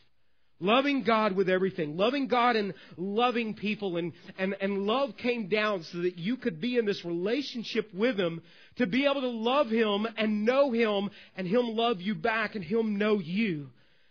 Loving 0.59 1.03
God 1.03 1.35
with 1.35 1.49
everything. 1.49 1.97
Loving 1.97 2.27
God 2.27 2.55
and 2.55 2.73
loving 2.95 3.53
people. 3.55 3.97
And, 3.97 4.13
and, 4.37 4.55
and 4.61 4.83
love 4.83 5.17
came 5.17 5.47
down 5.47 5.83
so 5.83 5.99
that 5.99 6.17
you 6.17 6.37
could 6.37 6.61
be 6.61 6.77
in 6.77 6.85
this 6.85 7.03
relationship 7.03 7.93
with 7.93 8.17
Him 8.17 8.41
to 8.77 8.87
be 8.87 9.05
able 9.05 9.21
to 9.21 9.27
love 9.27 9.69
Him 9.69 10.07
and 10.17 10.45
know 10.45 10.71
Him 10.71 11.09
and 11.35 11.47
Him 11.47 11.75
love 11.75 11.99
you 11.99 12.15
back 12.15 12.55
and 12.55 12.63
Him 12.63 12.97
know 12.97 13.19
you. 13.19 13.67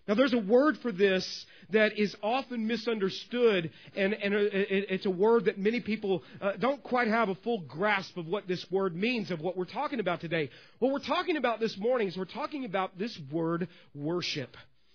Now, 0.07 0.15
there's 0.15 0.35
a 0.35 0.39
word 0.39 0.77
for 0.83 0.93
this 0.93 1.47
that 1.71 1.99
is 1.99 2.15
often 2.23 2.67
misunderstood, 2.67 3.71
and, 3.97 4.13
and 4.13 4.35
it's 4.35 5.07
a 5.07 5.11
word 5.11 5.47
that 5.47 5.59
many 5.59 5.81
people 5.81 6.23
uh, 6.43 6.53
don't 6.59 6.83
quite 6.83 7.09
have 7.09 7.31
a 7.31 7.35
full 7.37 7.61
grasp 7.61 8.19
of 8.19 8.27
what 8.27 8.47
this 8.47 8.67
word 8.71 8.95
means, 8.95 9.31
of 9.31 9.41
what 9.41 9.57
we're 9.57 9.65
talking 9.65 10.01
about 10.01 10.21
today. 10.21 10.51
What 10.79 10.93
we're 10.93 10.99
talking 10.99 11.39
about 11.39 11.59
this 11.59 11.79
morning 11.79 12.09
is 12.09 12.19
we're 12.19 12.27
talking 12.27 12.67
about 12.67 12.99
this 12.99 13.19
word 13.33 13.69
worship. 13.95 14.55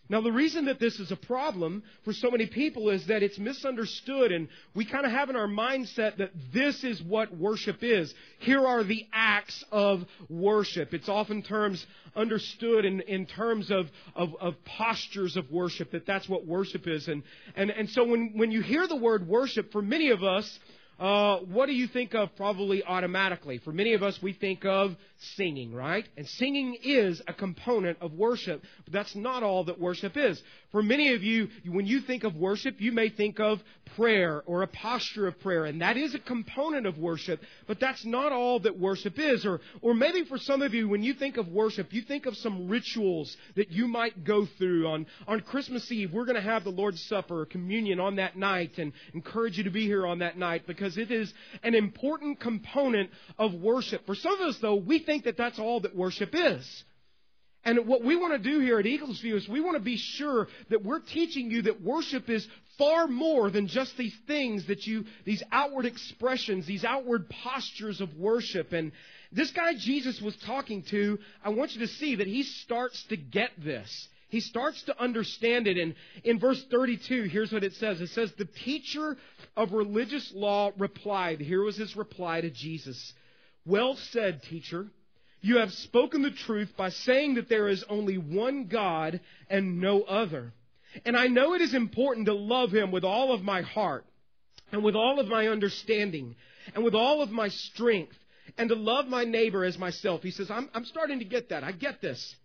Now, 0.10 0.22
the 0.22 0.32
reason 0.32 0.66
that 0.66 0.80
this 0.80 1.00
is 1.00 1.12
a 1.12 1.16
problem 1.16 1.84
for 2.04 2.14
so 2.14 2.32
many 2.32 2.48
people 2.48 2.90
is 2.90 3.06
that 3.08 3.22
it's 3.22 3.38
misunderstood, 3.38 4.32
and 4.32 4.48
we 4.74 4.84
kind 4.84 5.06
of 5.06 5.12
have 5.12 5.30
in 5.30 5.36
our 5.36 5.48
mindset 5.48 6.18
that 6.18 6.32
this 6.52 6.84
is 6.84 7.00
what 7.02 7.36
worship 7.38 7.84
is. 7.84 8.12
Here 8.40 8.66
are 8.66 8.84
the 8.84 9.06
acts 9.14 9.64
of 9.72 10.04
worship. 10.28 10.96
It's 10.96 11.10
often 11.10 11.44
terms 11.44 11.86
understood 12.16 12.86
in, 12.86 13.02
in 13.02 13.28
terms 13.28 13.70
of, 13.70 13.88
of, 14.16 14.36
of 14.42 14.56
postures 14.66 15.38
of 15.38 15.52
worship, 15.52 15.92
that 15.92 16.08
that's 16.08 16.28
what 16.28 16.44
worship 16.44 16.88
is. 16.88 17.08
And, 17.08 17.22
and, 17.56 17.70
and 17.70 17.88
so 17.88 18.04
when, 18.04 18.32
when 18.36 18.50
you 18.50 18.62
hear 18.62 18.88
the 18.88 18.96
word 18.96 19.28
worship, 19.28 19.72
for 19.72 19.84
many 19.84 20.10
of 20.10 20.24
us, 20.24 20.60
uh, 21.00 21.38
what 21.38 21.68
do 21.68 21.74
you 21.74 21.88
think 21.88 22.14
of 22.14 22.36
probably 22.36 22.84
automatically? 22.84 23.58
For 23.60 23.72
many 23.72 23.94
of 23.94 24.04
us, 24.04 24.20
we 24.22 24.34
think 24.34 24.66
of 24.66 24.96
singing, 25.36 25.74
right? 25.74 26.08
And 26.18 26.28
singing 26.28 26.78
is 26.84 27.22
a 27.28 27.34
component 27.34 28.02
of 28.02 28.14
worship, 28.14 28.64
but 28.84 28.94
that's 28.94 29.16
not 29.16 29.42
all 29.42 29.64
that 29.66 29.80
worship 29.80 30.18
is. 30.18 30.42
For 30.72 30.84
many 30.84 31.14
of 31.14 31.24
you, 31.24 31.48
when 31.66 31.86
you 31.86 32.02
think 32.02 32.24
of 32.24 32.36
worship, 32.36 32.76
you 32.80 32.92
may 32.92 33.10
think 33.10 33.40
of 33.40 33.60
prayer 33.96 34.44
or 34.46 34.62
a 34.62 34.68
posture 34.68 35.28
of 35.28 35.40
prayer, 35.40 35.66
and 35.66 35.82
that 35.82 35.98
is 35.98 36.16
a 36.16 36.20
component 36.20 36.86
of 36.86 36.98
worship, 36.98 37.42
but 37.66 37.80
that's 37.80 38.06
not 38.06 38.32
all 38.32 38.60
that 38.60 38.78
worship 38.78 39.18
is. 39.18 39.46
Or, 39.46 39.62
or 39.82 39.94
maybe 39.94 40.26
for 40.26 40.38
some 40.38 40.62
of 40.62 40.74
you, 40.74 40.88
when 40.88 41.04
you 41.04 41.14
think 41.14 41.38
of 41.38 41.48
worship, 41.48 41.92
you 41.92 42.02
think 42.02 42.26
of 42.26 42.36
some 42.36 42.68
rituals 42.68 43.36
that 43.56 43.72
you 43.72 43.88
might 43.88 44.24
go 44.24 44.46
through. 44.58 44.88
On, 44.88 45.06
on 45.28 45.40
Christmas 45.42 45.92
Eve, 45.92 46.12
we're 46.14 46.26
going 46.26 46.36
to 46.36 46.42
have 46.42 46.64
the 46.64 46.70
Lord's 46.70 47.02
Supper, 47.04 47.42
or 47.42 47.46
communion 47.46 48.00
on 48.00 48.18
that 48.18 48.38
night, 48.38 48.78
and 48.78 48.92
encourage 49.14 49.58
you 49.58 49.64
to 49.64 49.72
be 49.72 49.86
here 49.86 50.06
on 50.06 50.20
that 50.20 50.38
night 50.38 50.68
because 50.68 50.89
it 50.98 51.12
is 51.12 51.34
an 51.64 51.76
important 51.76 52.40
component 52.40 53.10
of 53.38 53.54
worship. 53.54 54.06
For 54.06 54.16
some 54.16 54.34
of 54.34 54.48
us, 54.48 54.58
though, 54.62 54.76
we 54.76 55.00
think 55.00 55.26
that 55.26 55.38
that's 55.38 55.60
all 55.60 55.82
that 55.82 55.96
worship 55.96 56.32
is. 56.34 56.84
And 57.66 57.88
what 57.88 58.04
we 58.04 58.16
want 58.16 58.42
to 58.42 58.52
do 58.52 58.60
here 58.62 58.80
at 58.80 58.86
Eagles 58.86 59.20
View 59.20 59.36
is 59.36 59.48
we 59.48 59.60
want 59.60 59.76
to 59.76 59.84
be 59.84 59.98
sure 59.98 60.48
that 60.70 60.84
we're 60.84 61.02
teaching 61.02 61.52
you 61.52 61.64
that 61.64 61.82
worship 61.82 62.30
is 62.30 62.48
far 62.78 63.08
more 63.08 63.52
than 63.52 63.68
just 63.68 63.98
these 63.98 64.16
things 64.28 64.68
that 64.68 64.88
you, 64.88 65.04
these 65.26 65.44
outward 65.52 65.86
expressions, 65.86 66.66
these 66.66 66.86
outward 66.86 67.30
postures 67.30 68.00
of 68.00 68.16
worship. 68.16 68.72
And 68.72 68.94
this 69.34 69.52
guy 69.52 69.74
Jesus 69.78 70.22
was 70.22 70.38
talking 70.38 70.84
to, 70.84 71.20
I 71.44 71.50
want 71.50 71.74
you 71.74 71.82
to 71.82 71.88
see 71.88 72.16
that 72.16 72.28
he 72.28 72.44
starts 72.44 73.04
to 73.10 73.18
get 73.18 73.52
this. 73.62 74.08
He 74.30 74.40
starts 74.40 74.84
to 74.84 75.02
understand 75.02 75.68
it. 75.68 75.78
And 75.78 75.96
in 76.24 76.40
verse 76.40 76.64
32, 76.70 77.24
here's 77.24 77.52
what 77.52 77.64
it 77.64 77.74
says. 77.74 78.00
It 78.00 78.10
says, 78.10 78.32
The 78.38 78.46
teacher 78.46 79.18
of 79.58 79.74
religious 79.74 80.32
law 80.34 80.72
replied. 80.78 81.42
Here 81.42 81.64
was 81.64 81.78
his 81.78 81.96
reply 81.96 82.42
to 82.42 82.50
Jesus. 82.50 83.14
Well 83.66 83.96
said, 84.12 84.44
teacher. 84.44 84.88
You 85.42 85.58
have 85.58 85.72
spoken 85.72 86.22
the 86.22 86.32
truth 86.32 86.74
by 86.78 86.90
saying 86.90 87.36
that 87.36 87.50
there 87.50 87.68
is 87.70 87.84
only 87.90 88.18
one 88.18 88.66
God 88.66 89.22
and 89.50 89.80
no 89.80 90.04
other. 90.04 90.54
And 91.06 91.16
I 91.16 91.28
know 91.28 91.54
it 91.54 91.62
is 91.62 91.74
important 91.74 92.26
to 92.26 92.34
love 92.34 92.72
Him 92.72 92.92
with 92.92 93.04
all 93.04 93.34
of 93.34 93.42
my 93.42 93.62
heart 93.62 94.06
and 94.72 94.84
with 94.84 94.96
all 94.96 95.20
of 95.20 95.28
my 95.28 95.48
understanding 95.48 96.36
and 96.76 96.84
with 96.84 96.96
all 96.96 97.22
of 97.22 97.30
my 97.30 97.48
strength 97.48 98.18
and 98.58 98.70
to 98.70 98.76
love 98.76 99.08
my 99.08 99.24
neighbor 99.24 99.64
as 99.64 99.78
myself. 99.78 100.24
He 100.24 100.32
says, 100.32 100.52
I'm, 100.52 100.70
I'm 100.74 100.86
starting 100.86 101.20
to 101.20 101.26
get 101.26 101.50
that. 101.50 101.64
I 101.64 101.72
get 101.72 102.02
this. 102.02 102.36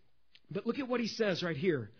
But 0.54 0.66
look 0.66 0.78
at 0.78 0.88
what 0.88 1.00
he 1.00 1.08
says 1.08 1.42
right 1.42 1.56
here. 1.56 1.90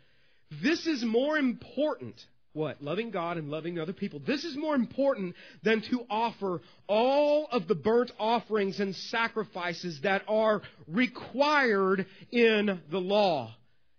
This 0.63 0.87
is 0.87 1.05
more 1.05 1.37
important 1.37 2.25
what? 2.55 2.81
Loving 2.81 3.11
God 3.11 3.37
and 3.37 3.51
loving 3.51 3.81
other 3.81 3.93
people. 3.93 4.21
This 4.25 4.45
is 4.45 4.57
more 4.57 4.77
important 4.77 5.35
than 5.65 5.83
to 5.91 6.07
offer 6.09 6.61
all 6.87 7.49
of 7.51 7.67
the 7.67 7.75
burnt 7.75 8.13
offerings 8.17 8.79
and 8.79 8.95
sacrifices 8.95 10.01
that 10.03 10.23
are 10.29 10.63
required 10.87 12.07
in 12.31 12.81
the 12.93 13.01
law. 13.01 13.53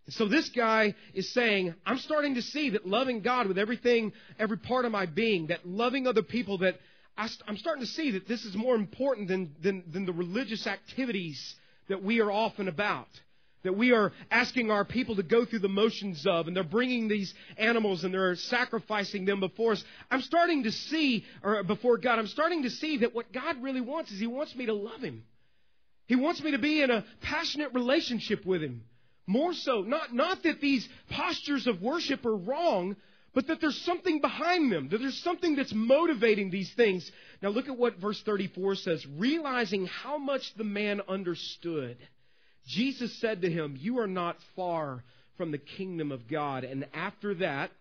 So 0.07 0.29
this 0.29 0.47
guy 0.49 0.95
is 1.13 1.33
saying, 1.33 1.75
I'm 1.85 1.97
starting 1.97 2.35
to 2.35 2.41
see 2.41 2.69
that 2.71 2.87
loving 2.87 3.21
God 3.21 3.47
with 3.47 3.57
everything, 3.57 4.13
every 4.39 4.57
part 4.57 4.85
of 4.85 4.91
my 4.91 5.05
being, 5.05 5.47
that 5.47 5.67
loving 5.67 6.07
other 6.07 6.23
people, 6.23 6.59
that 6.59 6.75
I, 7.17 7.27
am 7.49 7.57
starting 7.57 7.83
to 7.83 7.91
see 7.91 8.11
that 8.11 8.25
this 8.25 8.45
is 8.45 8.55
more 8.55 8.75
important 8.75 9.27
than, 9.27 9.53
than, 9.61 9.83
than 9.91 10.05
the 10.05 10.13
religious 10.13 10.65
activities 10.65 11.55
that 11.89 12.01
we 12.01 12.21
are 12.21 12.31
often 12.31 12.69
about 12.69 13.07
that 13.65 13.77
we 13.77 13.91
are 13.91 14.11
asking 14.31 14.71
our 14.71 14.85
people 14.85 15.15
to 15.17 15.23
go 15.23 15.45
through 15.45 15.59
the 15.59 15.69
motions 15.69 16.25
of, 16.25 16.47
and 16.47 16.55
they're 16.55 16.63
bringing 16.63 17.07
these 17.07 17.33
animals 17.57 18.03
and 18.03 18.13
they're 18.13 18.35
sacrificing 18.35 19.25
them 19.25 19.39
before 19.39 19.73
us. 19.73 19.83
I'm 20.09 20.21
starting 20.21 20.63
to 20.63 20.71
see, 20.71 21.25
or 21.43 21.63
before 21.63 21.97
God, 21.97 22.19
I'm 22.19 22.27
starting 22.27 22.63
to 22.63 22.69
see 22.69 22.97
that 22.97 23.13
what 23.13 23.31
God 23.31 23.61
really 23.61 23.81
wants 23.81 24.11
is 24.11 24.19
He 24.19 24.27
wants 24.27 24.55
me 24.55 24.67
to 24.67 24.73
love 24.73 25.01
Him. 25.01 25.23
He 26.07 26.15
wants 26.15 26.41
me 26.41 26.51
to 26.51 26.59
be 26.59 26.81
in 26.81 26.91
a 26.91 27.03
passionate 27.21 27.73
relationship 27.73 28.45
with 28.45 28.61
Him. 28.61 28.83
More 29.27 29.53
so, 29.53 29.81
not, 29.81 30.13
not 30.13 30.43
that 30.43 30.61
these 30.61 30.87
postures 31.09 31.65
of 31.67 31.81
worship 31.81 32.25
are 32.25 32.35
wrong, 32.35 32.95
but 33.33 33.47
that 33.47 33.59
there's 33.59 33.81
something 33.81 34.21
behind 34.21 34.71
them, 34.71 34.87
that 34.89 34.99
there's 34.99 35.21
something 35.21 35.55
that's 35.55 35.73
motivating 35.73 36.51
these 36.51 36.71
things. 36.73 37.11
Now 37.41 37.49
look 37.49 37.67
at 37.67 37.77
what 37.77 37.97
verse 37.97 38.21
34 38.21 38.75
says. 38.75 39.05
Realizing 39.17 39.87
how 39.87 40.17
much 40.17 40.53
the 40.55 40.63
man 40.63 41.01
understood. 41.07 41.97
Jesus 42.67 43.13
said 43.19 43.41
to 43.41 43.49
him, 43.49 43.77
You 43.79 43.99
are 43.99 44.07
not 44.07 44.37
far 44.55 45.03
from 45.37 45.51
the 45.51 45.57
kingdom 45.57 46.11
of 46.11 46.27
God. 46.27 46.63
And 46.63 46.87
after 46.93 47.35
that, 47.35 47.71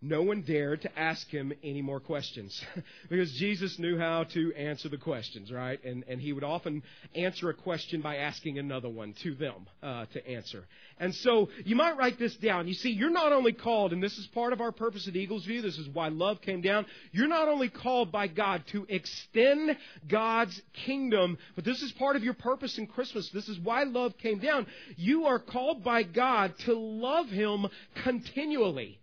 no 0.00 0.22
one 0.22 0.42
dared 0.42 0.82
to 0.82 0.98
ask 0.98 1.28
him 1.28 1.52
any 1.64 1.82
more 1.82 1.98
questions 1.98 2.62
because 3.08 3.32
Jesus 3.32 3.78
knew 3.80 3.98
how 3.98 4.24
to 4.24 4.54
answer 4.54 4.88
the 4.88 4.96
questions, 4.96 5.50
right? 5.50 5.82
And, 5.84 6.04
and 6.06 6.20
he 6.20 6.32
would 6.32 6.44
often 6.44 6.84
answer 7.16 7.50
a 7.50 7.54
question 7.54 8.00
by 8.00 8.16
asking 8.16 8.58
another 8.58 8.88
one 8.88 9.14
to 9.24 9.34
them 9.34 9.66
uh, 9.82 10.06
to 10.12 10.28
answer. 10.28 10.64
And 10.98 11.12
so 11.14 11.48
you 11.64 11.74
might 11.74 11.96
write 11.96 12.16
this 12.18 12.36
down. 12.36 12.68
You 12.68 12.74
see, 12.74 12.90
you're 12.90 13.10
not 13.10 13.32
only 13.32 13.52
called, 13.52 13.92
and 13.92 14.00
this 14.00 14.16
is 14.18 14.26
part 14.28 14.52
of 14.52 14.60
our 14.60 14.70
purpose 14.70 15.08
at 15.08 15.16
Eagles 15.16 15.44
View, 15.44 15.62
this 15.62 15.78
is 15.78 15.88
why 15.88 16.08
love 16.08 16.40
came 16.42 16.60
down. 16.60 16.86
You're 17.10 17.26
not 17.26 17.48
only 17.48 17.68
called 17.68 18.12
by 18.12 18.28
God 18.28 18.62
to 18.68 18.86
extend 18.88 19.76
God's 20.06 20.60
kingdom, 20.86 21.38
but 21.56 21.64
this 21.64 21.82
is 21.82 21.90
part 21.92 22.14
of 22.14 22.22
your 22.22 22.34
purpose 22.34 22.78
in 22.78 22.86
Christmas. 22.86 23.30
This 23.30 23.48
is 23.48 23.58
why 23.58 23.82
love 23.82 24.16
came 24.18 24.38
down. 24.38 24.66
You 24.96 25.26
are 25.26 25.40
called 25.40 25.82
by 25.82 26.04
God 26.04 26.54
to 26.66 26.74
love 26.74 27.28
Him 27.28 27.66
continually 28.04 29.00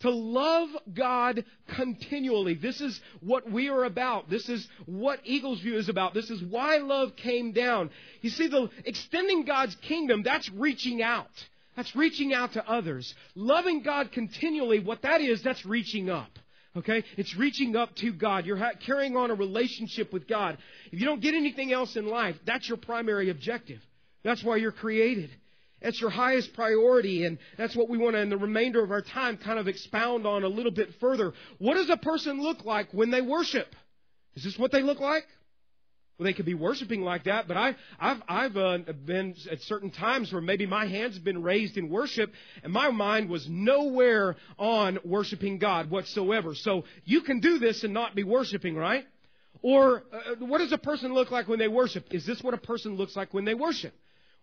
to 0.00 0.10
love 0.10 0.68
God 0.92 1.44
continually. 1.68 2.54
This 2.54 2.80
is 2.80 3.00
what 3.20 3.50
we 3.50 3.68
are 3.68 3.84
about. 3.84 4.28
This 4.28 4.48
is 4.48 4.66
what 4.84 5.20
Eagles 5.24 5.60
View 5.60 5.76
is 5.76 5.88
about. 5.88 6.14
This 6.14 6.30
is 6.30 6.42
why 6.42 6.78
love 6.78 7.16
came 7.16 7.52
down. 7.52 7.90
You 8.20 8.30
see, 8.30 8.48
the 8.48 8.68
extending 8.84 9.44
God's 9.44 9.74
kingdom, 9.76 10.22
that's 10.22 10.50
reaching 10.50 11.02
out. 11.02 11.30
That's 11.76 11.94
reaching 11.94 12.32
out 12.32 12.54
to 12.54 12.68
others. 12.68 13.14
Loving 13.34 13.82
God 13.82 14.12
continually, 14.12 14.80
what 14.80 15.02
that 15.02 15.20
is, 15.20 15.42
that's 15.42 15.64
reaching 15.66 16.08
up. 16.08 16.30
Okay? 16.76 17.04
It's 17.16 17.34
reaching 17.36 17.76
up 17.76 17.94
to 17.96 18.12
God. 18.12 18.46
You're 18.46 18.56
ha- 18.56 18.72
carrying 18.84 19.16
on 19.16 19.30
a 19.30 19.34
relationship 19.34 20.12
with 20.12 20.26
God. 20.28 20.58
If 20.92 21.00
you 21.00 21.06
don't 21.06 21.20
get 21.20 21.34
anything 21.34 21.72
else 21.72 21.96
in 21.96 22.06
life, 22.06 22.36
that's 22.46 22.68
your 22.68 22.78
primary 22.78 23.30
objective. 23.30 23.80
That's 24.22 24.42
why 24.42 24.56
you're 24.56 24.72
created. 24.72 25.30
That's 25.82 26.00
your 26.00 26.10
highest 26.10 26.54
priority, 26.54 27.24
and 27.24 27.38
that's 27.58 27.76
what 27.76 27.88
we 27.88 27.98
want 27.98 28.16
to, 28.16 28.20
in 28.20 28.30
the 28.30 28.36
remainder 28.36 28.82
of 28.82 28.90
our 28.90 29.02
time, 29.02 29.36
kind 29.36 29.58
of 29.58 29.68
expound 29.68 30.26
on 30.26 30.42
a 30.42 30.48
little 30.48 30.72
bit 30.72 30.94
further. 31.00 31.32
What 31.58 31.74
does 31.74 31.90
a 31.90 31.96
person 31.96 32.40
look 32.42 32.64
like 32.64 32.92
when 32.92 33.10
they 33.10 33.20
worship? 33.20 33.68
Is 34.34 34.44
this 34.44 34.58
what 34.58 34.72
they 34.72 34.82
look 34.82 35.00
like? 35.00 35.24
Well, 36.18 36.24
they 36.24 36.32
could 36.32 36.46
be 36.46 36.54
worshiping 36.54 37.02
like 37.02 37.24
that, 37.24 37.46
but 37.46 37.58
I, 37.58 37.74
I've, 38.00 38.22
I've 38.26 38.56
uh, 38.56 38.78
been 39.04 39.34
at 39.50 39.60
certain 39.62 39.90
times 39.90 40.32
where 40.32 40.40
maybe 40.40 40.64
my 40.64 40.86
hands 40.86 41.14
have 41.14 41.24
been 41.24 41.42
raised 41.42 41.76
in 41.76 41.90
worship, 41.90 42.32
and 42.62 42.72
my 42.72 42.90
mind 42.90 43.28
was 43.28 43.46
nowhere 43.46 44.36
on 44.58 44.98
worshiping 45.04 45.58
God 45.58 45.90
whatsoever. 45.90 46.54
So 46.54 46.84
you 47.04 47.20
can 47.20 47.40
do 47.40 47.58
this 47.58 47.84
and 47.84 47.92
not 47.92 48.14
be 48.14 48.24
worshiping, 48.24 48.76
right? 48.76 49.04
Or 49.60 50.04
uh, 50.10 50.36
what 50.38 50.58
does 50.58 50.72
a 50.72 50.78
person 50.78 51.12
look 51.12 51.30
like 51.30 51.48
when 51.48 51.58
they 51.58 51.68
worship? 51.68 52.06
Is 52.10 52.24
this 52.24 52.42
what 52.42 52.54
a 52.54 52.58
person 52.58 52.96
looks 52.96 53.14
like 53.14 53.34
when 53.34 53.44
they 53.44 53.54
worship? 53.54 53.94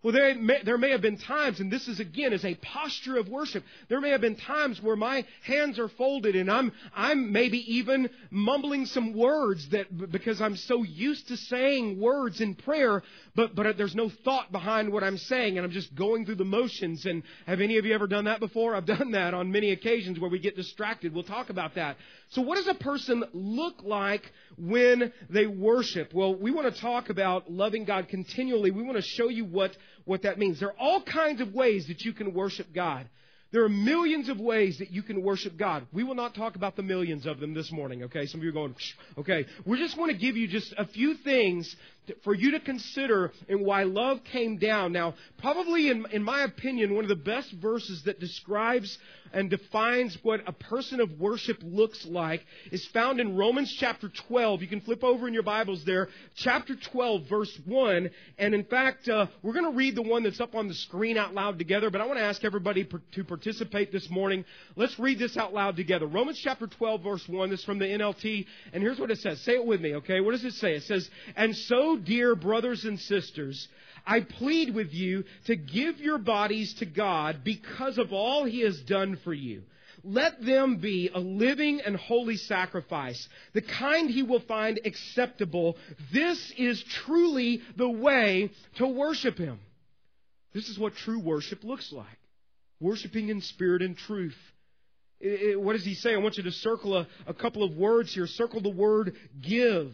Well, 0.04 0.12
there 0.12 0.34
may, 0.34 0.62
there 0.62 0.76
may 0.76 0.90
have 0.90 1.00
been 1.00 1.16
times, 1.16 1.60
and 1.60 1.72
this 1.72 1.88
is 1.88 1.98
again 1.98 2.34
is 2.34 2.44
a 2.44 2.54
posture 2.56 3.16
of 3.16 3.26
worship. 3.26 3.64
There 3.88 4.02
may 4.02 4.10
have 4.10 4.20
been 4.20 4.36
times 4.36 4.82
where 4.82 4.96
my 4.96 5.24
hands 5.42 5.78
are 5.78 5.88
folded 5.88 6.36
and 6.36 6.50
I'm, 6.50 6.72
I'm 6.94 7.32
maybe 7.32 7.58
even 7.76 8.10
mumbling 8.30 8.84
some 8.84 9.14
words 9.14 9.66
that, 9.70 10.12
because 10.12 10.42
I'm 10.42 10.56
so 10.56 10.82
used 10.82 11.28
to 11.28 11.38
saying 11.38 11.98
words 11.98 12.42
in 12.42 12.54
prayer, 12.54 13.02
but, 13.34 13.54
but 13.54 13.78
there's 13.78 13.94
no 13.94 14.10
thought 14.10 14.52
behind 14.52 14.92
what 14.92 15.02
I'm 15.02 15.16
saying 15.16 15.56
and 15.56 15.64
I'm 15.64 15.72
just 15.72 15.94
going 15.94 16.26
through 16.26 16.34
the 16.34 16.44
motions. 16.44 17.06
And 17.06 17.22
have 17.46 17.62
any 17.62 17.78
of 17.78 17.86
you 17.86 17.94
ever 17.94 18.06
done 18.06 18.26
that 18.26 18.40
before? 18.40 18.76
I've 18.76 18.84
done 18.84 19.12
that 19.12 19.32
on 19.32 19.50
many 19.50 19.70
occasions 19.70 20.20
where 20.20 20.30
we 20.30 20.38
get 20.38 20.54
distracted. 20.54 21.14
We'll 21.14 21.24
talk 21.24 21.48
about 21.48 21.76
that. 21.76 21.96
So 22.28 22.42
what 22.42 22.56
does 22.56 22.66
a 22.66 22.74
person 22.74 23.24
look 23.32 23.82
like 23.82 24.30
when 24.58 25.14
they 25.30 25.46
worship? 25.46 26.12
Well, 26.12 26.34
we 26.34 26.50
want 26.50 26.74
to 26.74 26.78
talk 26.78 27.08
about 27.08 27.50
loving 27.50 27.84
God 27.84 28.08
continually. 28.08 28.70
We 28.70 28.82
want 28.82 28.96
to 28.96 29.02
show 29.02 29.28
you 29.28 29.46
what 29.46 29.74
what 30.04 30.22
that 30.22 30.38
means. 30.38 30.60
There 30.60 30.68
are 30.68 30.78
all 30.78 31.02
kinds 31.02 31.40
of 31.40 31.54
ways 31.54 31.86
that 31.88 32.02
you 32.02 32.12
can 32.12 32.34
worship 32.34 32.68
God. 32.74 33.08
There 33.52 33.62
are 33.62 33.68
millions 33.68 34.28
of 34.28 34.40
ways 34.40 34.78
that 34.78 34.90
you 34.90 35.04
can 35.04 35.22
worship 35.22 35.56
God. 35.56 35.86
We 35.92 36.02
will 36.02 36.16
not 36.16 36.34
talk 36.34 36.56
about 36.56 36.74
the 36.74 36.82
millions 36.82 37.24
of 37.24 37.38
them 37.38 37.54
this 37.54 37.70
morning, 37.70 38.02
okay? 38.02 38.26
Some 38.26 38.40
of 38.40 38.44
you 38.44 38.50
are 38.50 38.52
going, 38.52 38.74
okay. 39.16 39.46
We 39.64 39.78
just 39.78 39.96
want 39.96 40.10
to 40.10 40.18
give 40.18 40.36
you 40.36 40.48
just 40.48 40.74
a 40.76 40.86
few 40.88 41.14
things 41.18 41.76
for 42.22 42.34
you 42.34 42.52
to 42.52 42.60
consider 42.60 43.32
and 43.48 43.64
why 43.64 43.84
love 43.84 44.20
came 44.24 44.58
down. 44.58 44.92
Now, 44.92 45.14
probably 45.38 45.88
in, 45.88 46.06
in 46.12 46.22
my 46.22 46.42
opinion, 46.42 46.94
one 46.94 47.04
of 47.04 47.08
the 47.08 47.16
best 47.16 47.52
verses 47.52 48.02
that 48.04 48.20
describes 48.20 48.98
and 49.34 49.50
defines 49.50 50.16
what 50.22 50.40
a 50.46 50.52
person 50.52 51.00
of 51.00 51.18
worship 51.18 51.58
looks 51.62 52.06
like 52.06 52.44
is 52.70 52.86
found 52.86 53.20
in 53.20 53.36
Romans 53.36 53.74
chapter 53.78 54.08
12. 54.28 54.62
You 54.62 54.68
can 54.68 54.80
flip 54.80 55.02
over 55.02 55.26
in 55.26 55.34
your 55.34 55.42
Bibles 55.42 55.84
there, 55.84 56.08
chapter 56.36 56.76
12, 56.92 57.28
verse 57.28 57.58
1. 57.66 58.10
And 58.38 58.54
in 58.54 58.64
fact, 58.64 59.08
uh, 59.08 59.26
we're 59.42 59.52
going 59.52 59.70
to 59.70 59.76
read 59.76 59.96
the 59.96 60.02
one 60.02 60.22
that's 60.22 60.40
up 60.40 60.54
on 60.54 60.68
the 60.68 60.74
screen 60.74 61.18
out 61.18 61.34
loud 61.34 61.58
together, 61.58 61.90
but 61.90 62.00
I 62.00 62.06
want 62.06 62.18
to 62.18 62.24
ask 62.24 62.44
everybody 62.44 62.84
per- 62.84 63.02
to 63.12 63.24
participate 63.24 63.90
this 63.90 64.08
morning. 64.08 64.44
Let's 64.76 64.98
read 64.98 65.18
this 65.18 65.36
out 65.36 65.52
loud 65.52 65.76
together. 65.76 66.06
Romans 66.06 66.40
chapter 66.42 66.68
12, 66.68 67.02
verse 67.02 67.28
1. 67.28 67.50
This 67.50 67.60
is 67.60 67.64
from 67.64 67.80
the 67.80 67.86
NLT. 67.86 68.46
And 68.72 68.82
here's 68.82 69.00
what 69.00 69.10
it 69.10 69.18
says. 69.18 69.40
Say 69.40 69.52
it 69.52 69.66
with 69.66 69.80
me, 69.80 69.96
okay? 69.96 70.20
What 70.20 70.30
does 70.30 70.44
it 70.44 70.54
say? 70.54 70.74
It 70.74 70.84
says, 70.84 71.08
And 71.34 71.56
so, 71.56 71.93
dear 71.96 72.34
brothers 72.34 72.84
and 72.84 72.98
sisters, 72.98 73.68
I 74.06 74.20
plead 74.20 74.74
with 74.74 74.92
you 74.92 75.24
to 75.46 75.56
give 75.56 75.98
your 75.98 76.18
bodies 76.18 76.74
to 76.74 76.86
God 76.86 77.40
because 77.44 77.98
of 77.98 78.12
all 78.12 78.44
He 78.44 78.60
has 78.60 78.80
done 78.80 79.18
for 79.24 79.32
you. 79.32 79.62
Let 80.02 80.44
them 80.44 80.76
be 80.76 81.10
a 81.14 81.18
living 81.18 81.80
and 81.80 81.96
holy 81.96 82.36
sacrifice, 82.36 83.26
the 83.54 83.62
kind 83.62 84.10
He 84.10 84.22
will 84.22 84.40
find 84.40 84.78
acceptable. 84.84 85.76
This 86.12 86.52
is 86.58 86.82
truly 87.06 87.62
the 87.76 87.88
way 87.88 88.50
to 88.76 88.86
worship 88.86 89.38
Him. 89.38 89.60
This 90.52 90.68
is 90.68 90.78
what 90.78 90.94
true 90.94 91.20
worship 91.20 91.64
looks 91.64 91.92
like. 91.92 92.06
Worshiping 92.80 93.28
in 93.28 93.40
spirit 93.40 93.82
and 93.82 93.96
truth. 93.96 94.36
It, 95.20 95.50
it, 95.50 95.60
what 95.60 95.72
does 95.72 95.84
he 95.84 95.94
say? 95.94 96.14
I 96.14 96.18
want 96.18 96.36
you 96.36 96.42
to 96.44 96.52
circle 96.52 96.96
a, 96.96 97.08
a 97.26 97.34
couple 97.34 97.62
of 97.64 97.76
words 97.76 98.14
here. 98.14 98.26
Circle 98.26 98.60
the 98.60 98.70
word 98.70 99.14
give. 99.40 99.92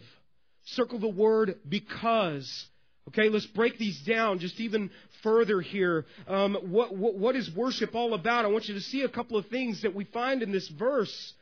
Circle 0.65 0.99
the 0.99 1.07
word 1.07 1.55
because. 1.67 2.67
Okay, 3.07 3.29
let's 3.29 3.47
break 3.47 3.77
these 3.77 3.99
down 4.01 4.39
just 4.39 4.59
even 4.59 4.91
further 5.23 5.59
here. 5.59 6.05
Um, 6.27 6.55
what, 6.61 6.95
what, 6.95 7.15
what 7.15 7.35
is 7.35 7.49
worship 7.55 7.95
all 7.95 8.13
about? 8.13 8.45
I 8.45 8.49
want 8.49 8.67
you 8.67 8.75
to 8.75 8.81
see 8.81 9.01
a 9.01 9.09
couple 9.09 9.37
of 9.37 9.47
things 9.47 9.81
that 9.81 9.95
we 9.95 10.05
find 10.05 10.43
in 10.43 10.51
this 10.51 10.67
verse. 10.67 11.33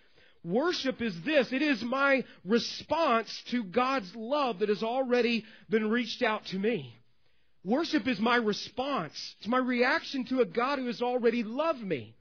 Worship 0.43 1.01
is 1.01 1.13
this. 1.25 1.51
It 1.51 1.61
is 1.61 1.83
my 1.83 2.23
response 2.45 3.43
to 3.51 3.63
God's 3.63 4.15
love 4.15 4.59
that 4.59 4.69
has 4.69 4.83
already 4.83 5.43
been 5.69 5.89
reached 5.89 6.23
out 6.23 6.45
to 6.47 6.57
me. 6.57 6.95
Worship 7.65 8.07
is 8.07 8.19
my 8.19 8.37
response. 8.37 9.35
It's 9.39 9.49
my 9.49 9.57
reaction 9.57 10.25
to 10.25 10.39
a 10.39 10.45
God 10.45 10.79
who 10.79 10.87
has 10.87 11.01
already 11.01 11.43
loved 11.43 11.81
me. 11.81 12.15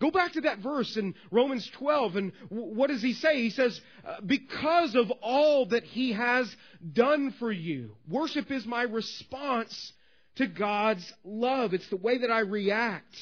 Go 0.00 0.10
back 0.12 0.32
to 0.34 0.42
that 0.42 0.58
verse 0.58 0.96
in 0.96 1.14
Romans 1.30 1.68
12, 1.78 2.16
and 2.16 2.32
what 2.50 2.88
does 2.88 3.02
he 3.02 3.14
say? 3.14 3.42
He 3.42 3.50
says, 3.50 3.80
uh, 4.06 4.20
Because 4.24 4.94
of 4.94 5.10
all 5.22 5.66
that 5.66 5.82
he 5.82 6.12
has 6.12 6.54
done 6.92 7.34
for 7.38 7.50
you. 7.50 7.96
Worship 8.08 8.50
is 8.52 8.64
my 8.64 8.82
response 8.82 9.92
to 10.36 10.46
God's 10.46 11.12
love. 11.24 11.74
It's 11.74 11.88
the 11.88 11.96
way 11.96 12.18
that 12.18 12.30
I 12.30 12.40
react. 12.40 13.14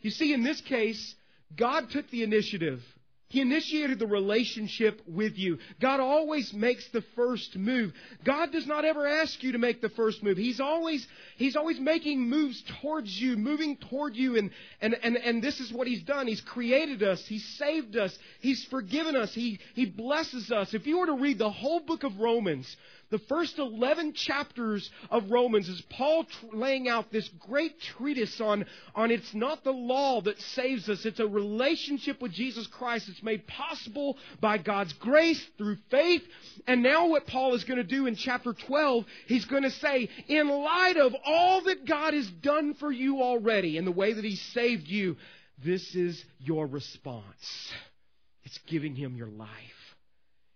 You 0.00 0.10
see, 0.10 0.32
in 0.32 0.44
this 0.44 0.60
case, 0.60 1.16
God 1.56 1.90
took 1.90 2.08
the 2.10 2.22
initiative. 2.22 2.80
He 3.28 3.40
initiated 3.40 3.98
the 3.98 4.06
relationship 4.06 5.00
with 5.08 5.36
you. 5.36 5.58
God 5.80 5.98
always 5.98 6.52
makes 6.52 6.86
the 6.90 7.02
first 7.16 7.56
move. 7.56 7.92
God 8.24 8.52
does 8.52 8.66
not 8.66 8.84
ever 8.84 9.06
ask 9.06 9.42
you 9.42 9.52
to 9.52 9.58
make 9.58 9.80
the 9.80 9.88
first 9.88 10.22
move. 10.22 10.36
He's 10.36 10.60
always, 10.60 11.06
He's 11.36 11.56
always 11.56 11.80
making 11.80 12.28
moves 12.28 12.62
towards 12.80 13.20
you, 13.20 13.36
moving 13.36 13.76
toward 13.76 14.14
you, 14.14 14.36
and, 14.36 14.50
and, 14.80 14.94
and, 15.02 15.16
and 15.16 15.42
this 15.42 15.58
is 15.58 15.72
what 15.72 15.86
He's 15.86 16.02
done. 16.02 16.26
He's 16.26 16.42
created 16.42 17.02
us. 17.02 17.24
He's 17.26 17.44
saved 17.58 17.96
us. 17.96 18.16
He's 18.40 18.64
forgiven 18.66 19.16
us. 19.16 19.34
He, 19.34 19.58
he 19.74 19.86
blesses 19.86 20.52
us. 20.52 20.74
If 20.74 20.86
you 20.86 20.98
were 20.98 21.06
to 21.06 21.16
read 21.16 21.38
the 21.38 21.50
whole 21.50 21.80
book 21.80 22.04
of 22.04 22.18
Romans, 22.18 22.76
the 23.14 23.18
first 23.28 23.60
11 23.60 24.14
chapters 24.14 24.90
of 25.08 25.30
Romans 25.30 25.68
is 25.68 25.80
Paul 25.88 26.24
tr- 26.24 26.56
laying 26.56 26.88
out 26.88 27.12
this 27.12 27.30
great 27.38 27.80
treatise 27.80 28.40
on, 28.40 28.66
on 28.92 29.12
it's 29.12 29.32
not 29.32 29.62
the 29.62 29.70
law 29.70 30.20
that 30.22 30.40
saves 30.40 30.88
us, 30.88 31.06
it's 31.06 31.20
a 31.20 31.26
relationship 31.28 32.20
with 32.20 32.32
Jesus 32.32 32.66
Christ 32.66 33.06
that's 33.06 33.22
made 33.22 33.46
possible 33.46 34.18
by 34.40 34.58
God's 34.58 34.92
grace 34.94 35.40
through 35.56 35.76
faith. 35.92 36.22
And 36.66 36.82
now 36.82 37.06
what 37.06 37.28
Paul 37.28 37.54
is 37.54 37.62
going 37.62 37.76
to 37.76 37.84
do 37.84 38.06
in 38.06 38.16
chapter 38.16 38.52
12, 38.52 39.04
he's 39.28 39.44
going 39.44 39.62
to 39.62 39.70
say, 39.70 40.08
in 40.26 40.48
light 40.48 40.96
of 40.96 41.14
all 41.24 41.62
that 41.62 41.86
God 41.86 42.14
has 42.14 42.26
done 42.42 42.74
for 42.74 42.90
you 42.90 43.22
already 43.22 43.78
and 43.78 43.86
the 43.86 43.92
way 43.92 44.12
that 44.12 44.24
he 44.24 44.34
saved 44.34 44.88
you, 44.88 45.16
this 45.64 45.94
is 45.94 46.20
your 46.40 46.66
response. 46.66 47.70
It's 48.42 48.58
giving 48.66 48.96
him 48.96 49.14
your 49.14 49.28
life. 49.28 49.48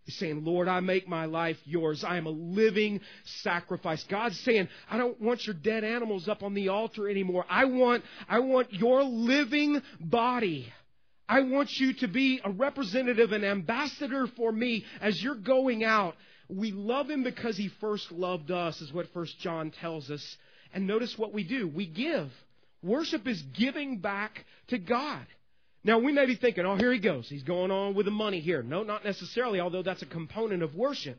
He's 0.09 0.17
saying, 0.17 0.43
Lord, 0.43 0.69
I 0.69 0.81
make 0.81 1.07
my 1.07 1.27
life 1.27 1.59
yours. 1.67 2.03
I 2.03 2.17
am 2.17 2.25
a 2.25 2.31
living 2.31 3.03
sacrifice. 3.43 4.03
God's 4.05 4.41
saying, 4.41 4.69
I 4.91 4.97
don't 4.97 5.21
want 5.21 5.47
your 5.47 5.53
dead 5.53 5.85
animals 5.85 6.31
up 6.31 6.43
on 6.43 6.55
the 6.55 6.71
altar 6.71 7.11
anymore. 7.11 7.45
I 7.47 7.67
want, 7.67 8.03
I 8.27 8.39
want 8.39 8.73
your 8.73 9.03
living 9.03 9.83
body. 10.01 10.73
I 11.29 11.43
want 11.43 11.79
you 11.79 11.93
to 11.93 12.09
be 12.09 12.41
a 12.43 12.51
representative, 12.51 13.33
an 13.33 13.45
ambassador 13.45 14.27
for 14.29 14.51
me 14.51 14.87
as 15.03 15.23
you're 15.23 15.35
going 15.35 15.85
out. 15.85 16.15
We 16.49 16.73
love 16.73 17.11
him 17.11 17.23
because 17.23 17.59
he 17.59 17.69
first 17.69 18.11
loved 18.11 18.51
us, 18.51 18.81
is 18.81 18.91
what 18.91 19.13
First 19.13 19.39
John 19.41 19.71
tells 19.73 20.11
us. 20.11 20.39
And 20.73 20.87
notice 20.87 21.19
what 21.19 21.35
we 21.35 21.45
do. 21.45 21.69
We 21.69 21.85
give. 21.85 22.31
Worship 22.83 23.29
is 23.29 23.43
giving 23.43 23.99
back 23.99 24.47
to 24.69 24.79
God. 24.79 25.27
Now, 25.85 25.99
we 25.99 26.13
may 26.13 26.27
be 26.27 26.35
thinking, 26.35 26.67
oh, 26.67 26.77
here 26.77 26.93
he 26.93 26.99
goes. 26.99 27.29
He's 27.29 27.45
going 27.45 27.71
on 27.71 27.95
with 27.95 28.07
the 28.07 28.13
money 28.13 28.41
here. 28.41 28.63
No, 28.63 28.83
not 28.83 29.05
necessarily, 29.05 29.61
although 29.61 29.83
that's 29.83 30.03
a 30.03 30.07
component 30.07 30.63
of 30.63 30.75
worship. 30.75 31.19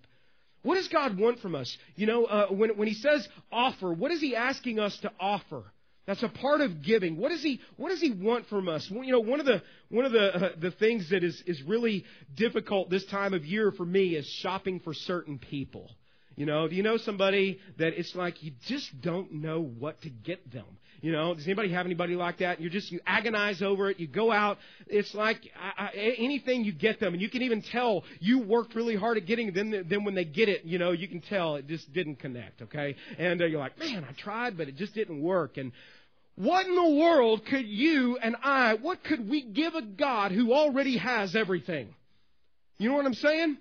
What 0.62 0.76
does 0.76 0.90
God 0.90 1.18
want 1.18 1.40
from 1.40 1.56
us? 1.56 1.78
You 1.96 2.08
know, 2.08 2.26
uh, 2.26 2.48
when, 2.48 2.72
when 2.78 2.88
He 2.88 2.94
says 2.94 3.28
offer, 3.52 3.94
what 3.94 4.12
is 4.12 4.20
He 4.20 4.36
asking 4.36 4.80
us 4.80 4.98
to 5.00 5.12
offer? 5.20 5.64
That's 6.06 6.24
a 6.24 6.28
part 6.28 6.62
of 6.62 6.82
giving. 6.82 7.18
What 7.18 7.30
does 7.30 7.44
He 7.44 7.62
What 7.78 7.90
does 7.90 8.02
He 8.02 8.12
want 8.12 8.48
from 8.48 8.68
us? 8.68 8.90
Well, 8.92 9.04
you 9.04 9.12
know, 9.12 9.20
one 9.20 9.40
of 9.40 9.46
the 9.46 9.62
one 9.90 10.06
of 10.06 10.12
the 10.12 10.36
uh, 10.36 10.50
the 10.60 10.72
things 10.72 11.10
that 11.12 11.24
is 11.24 11.42
is 11.46 11.62
really 11.64 12.04
difficult 12.36 12.90
this 12.90 13.06
time 13.06 13.34
of 13.34 13.46
year 13.46 13.72
for 13.72 13.86
me 13.86 14.16
is 14.16 14.28
shopping 14.28 14.80
for 14.80 14.94
certain 14.94 15.38
people. 15.38 15.90
You 16.40 16.46
know, 16.46 16.70
do 16.70 16.76
you 16.76 16.84
know 16.84 16.96
somebody 16.96 17.60
that 17.80 18.00
it's 18.00 18.16
like 18.16 18.42
you 18.42 18.54
just 18.66 19.02
don't 19.02 19.30
know 19.30 19.60
what 19.62 20.02
to 20.04 20.10
get 20.10 20.50
them? 20.54 20.64
You 21.02 21.12
know, 21.12 21.36
does 21.36 21.46
anybody 21.46 21.74
have 21.74 21.86
anybody 21.86 22.16
like 22.16 22.38
that? 22.38 22.62
You 22.62 22.70
just 22.70 22.94
you 22.94 23.02
agonize 23.06 23.62
over 23.62 23.90
it. 23.90 24.00
You 24.00 24.08
go 24.08 24.32
out. 24.32 24.58
It's 24.88 25.14
like 25.14 25.42
I, 25.62 25.88
I, 25.88 25.90
anything 26.18 26.64
you 26.64 26.72
get 26.72 27.02
them, 27.02 27.12
and 27.12 27.22
you 27.22 27.30
can 27.30 27.42
even 27.42 27.62
tell 27.62 28.06
you 28.22 28.40
worked 28.40 28.74
really 28.74 28.96
hard 28.96 29.18
at 29.18 29.26
getting 29.26 29.52
them. 29.52 29.84
Then 29.90 30.06
when 30.06 30.16
they 30.16 30.24
get 30.24 30.48
it, 30.48 30.64
you 30.64 30.80
know, 30.80 30.94
you 30.94 31.10
can 31.10 31.20
tell 31.20 31.56
it 31.56 31.68
just 31.68 31.92
didn't 31.92 32.20
connect. 32.20 32.62
Okay, 32.62 32.96
and 33.18 33.42
uh, 33.42 33.46
you're 33.46 33.60
like, 33.60 33.78
man, 33.78 34.06
I 34.10 34.14
tried, 34.14 34.58
but 34.58 34.70
it 34.70 34.78
just 34.78 34.94
didn't 34.94 35.22
work. 35.22 35.58
And 35.58 35.74
what 36.36 36.66
in 36.66 36.74
the 36.74 37.02
world 37.02 37.46
could 37.48 37.68
you 37.68 38.18
and 38.18 38.38
I? 38.42 38.76
What 38.76 39.04
could 39.04 39.30
we 39.30 39.44
give 39.44 39.76
a 39.76 39.82
God 39.82 40.32
who 40.32 40.54
already 40.54 41.00
has 41.00 41.36
everything? 41.36 41.94
You 42.78 42.88
know 42.88 42.96
what 42.96 43.06
I'm 43.06 43.14
saying? 43.14 43.58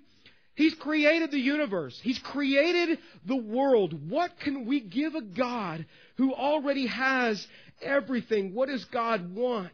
He's 0.59 0.75
created 0.75 1.31
the 1.31 1.39
universe. 1.39 1.97
He's 2.03 2.19
created 2.19 2.99
the 3.25 3.37
world. 3.37 4.09
What 4.09 4.37
can 4.41 4.65
we 4.65 4.81
give 4.81 5.15
a 5.15 5.21
God 5.21 5.85
who 6.17 6.33
already 6.33 6.85
has 6.87 7.47
everything? 7.81 8.53
What 8.53 8.67
does 8.67 8.83
God 8.83 9.33
want? 9.33 9.71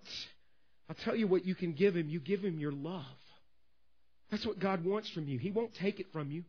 I'll 0.88 0.96
tell 1.04 1.16
you 1.16 1.26
what 1.26 1.44
you 1.44 1.56
can 1.56 1.74
give 1.74 1.96
him. 1.96 2.08
You 2.08 2.20
give 2.20 2.42
him 2.42 2.60
your 2.60 2.72
love. 2.72 3.02
That's 4.30 4.46
what 4.46 4.60
God 4.60 4.86
wants 4.86 5.10
from 5.10 5.28
you. 5.28 5.40
He 5.40 5.50
won't 5.50 5.74
take 5.74 6.00
it 6.00 6.06
from 6.14 6.30
you. 6.30 6.44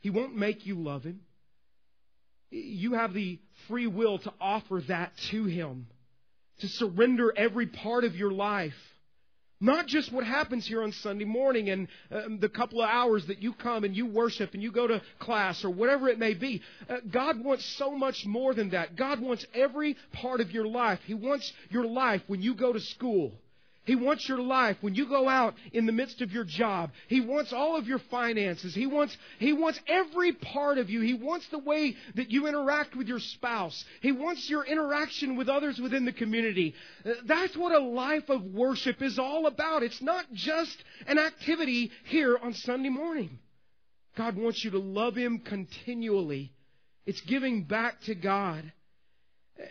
He 0.00 0.10
won't 0.10 0.36
make 0.36 0.66
you 0.66 0.74
love 0.74 1.04
him. 1.04 1.20
You 2.50 2.92
have 2.92 3.14
the 3.14 3.38
free 3.68 3.86
will 3.86 4.18
to 4.18 4.32
offer 4.38 4.82
that 4.88 5.12
to 5.30 5.46
him, 5.46 5.86
to 6.58 6.68
surrender 6.68 7.32
every 7.34 7.64
part 7.64 8.04
of 8.04 8.14
your 8.14 8.32
life. 8.32 8.76
Not 9.60 9.86
just 9.86 10.12
what 10.12 10.24
happens 10.24 10.66
here 10.66 10.82
on 10.82 10.92
Sunday 10.92 11.24
morning 11.24 11.70
and 11.70 11.88
um, 12.12 12.38
the 12.38 12.48
couple 12.48 12.80
of 12.80 12.88
hours 12.88 13.26
that 13.26 13.42
you 13.42 13.52
come 13.52 13.82
and 13.82 13.96
you 13.96 14.06
worship 14.06 14.54
and 14.54 14.62
you 14.62 14.70
go 14.70 14.86
to 14.86 15.02
class 15.18 15.64
or 15.64 15.70
whatever 15.70 16.08
it 16.08 16.18
may 16.18 16.34
be. 16.34 16.62
Uh, 16.88 16.98
God 17.10 17.42
wants 17.42 17.64
so 17.76 17.90
much 17.90 18.24
more 18.24 18.54
than 18.54 18.70
that. 18.70 18.94
God 18.94 19.20
wants 19.20 19.44
every 19.54 19.96
part 20.12 20.40
of 20.40 20.52
your 20.52 20.66
life. 20.66 21.00
He 21.06 21.14
wants 21.14 21.52
your 21.70 21.86
life 21.86 22.22
when 22.28 22.40
you 22.40 22.54
go 22.54 22.72
to 22.72 22.80
school. 22.80 23.32
He 23.88 23.96
wants 23.96 24.28
your 24.28 24.38
life 24.38 24.76
when 24.82 24.94
you 24.94 25.08
go 25.08 25.30
out 25.30 25.54
in 25.72 25.86
the 25.86 25.92
midst 25.92 26.20
of 26.20 26.30
your 26.30 26.44
job. 26.44 26.90
He 27.08 27.22
wants 27.22 27.54
all 27.54 27.74
of 27.74 27.86
your 27.86 28.00
finances. 28.10 28.74
He 28.74 28.86
wants, 28.86 29.16
he 29.38 29.54
wants 29.54 29.80
every 29.88 30.32
part 30.34 30.76
of 30.76 30.90
you. 30.90 31.00
He 31.00 31.14
wants 31.14 31.48
the 31.48 31.58
way 31.58 31.96
that 32.14 32.30
you 32.30 32.46
interact 32.46 32.94
with 32.94 33.08
your 33.08 33.18
spouse. 33.18 33.82
He 34.02 34.12
wants 34.12 34.50
your 34.50 34.62
interaction 34.62 35.36
with 35.36 35.48
others 35.48 35.78
within 35.78 36.04
the 36.04 36.12
community. 36.12 36.74
Uh, 37.02 37.12
that's 37.24 37.56
what 37.56 37.72
a 37.72 37.78
life 37.78 38.28
of 38.28 38.44
worship 38.44 39.00
is 39.00 39.18
all 39.18 39.46
about. 39.46 39.82
It's 39.82 40.02
not 40.02 40.26
just 40.34 40.76
an 41.06 41.18
activity 41.18 41.90
here 42.04 42.36
on 42.36 42.52
Sunday 42.52 42.90
morning. 42.90 43.38
God 44.18 44.36
wants 44.36 44.62
you 44.62 44.72
to 44.72 44.78
love 44.78 45.16
Him 45.16 45.38
continually. 45.38 46.52
It's 47.06 47.22
giving 47.22 47.64
back 47.64 48.02
to 48.02 48.14
God 48.14 48.70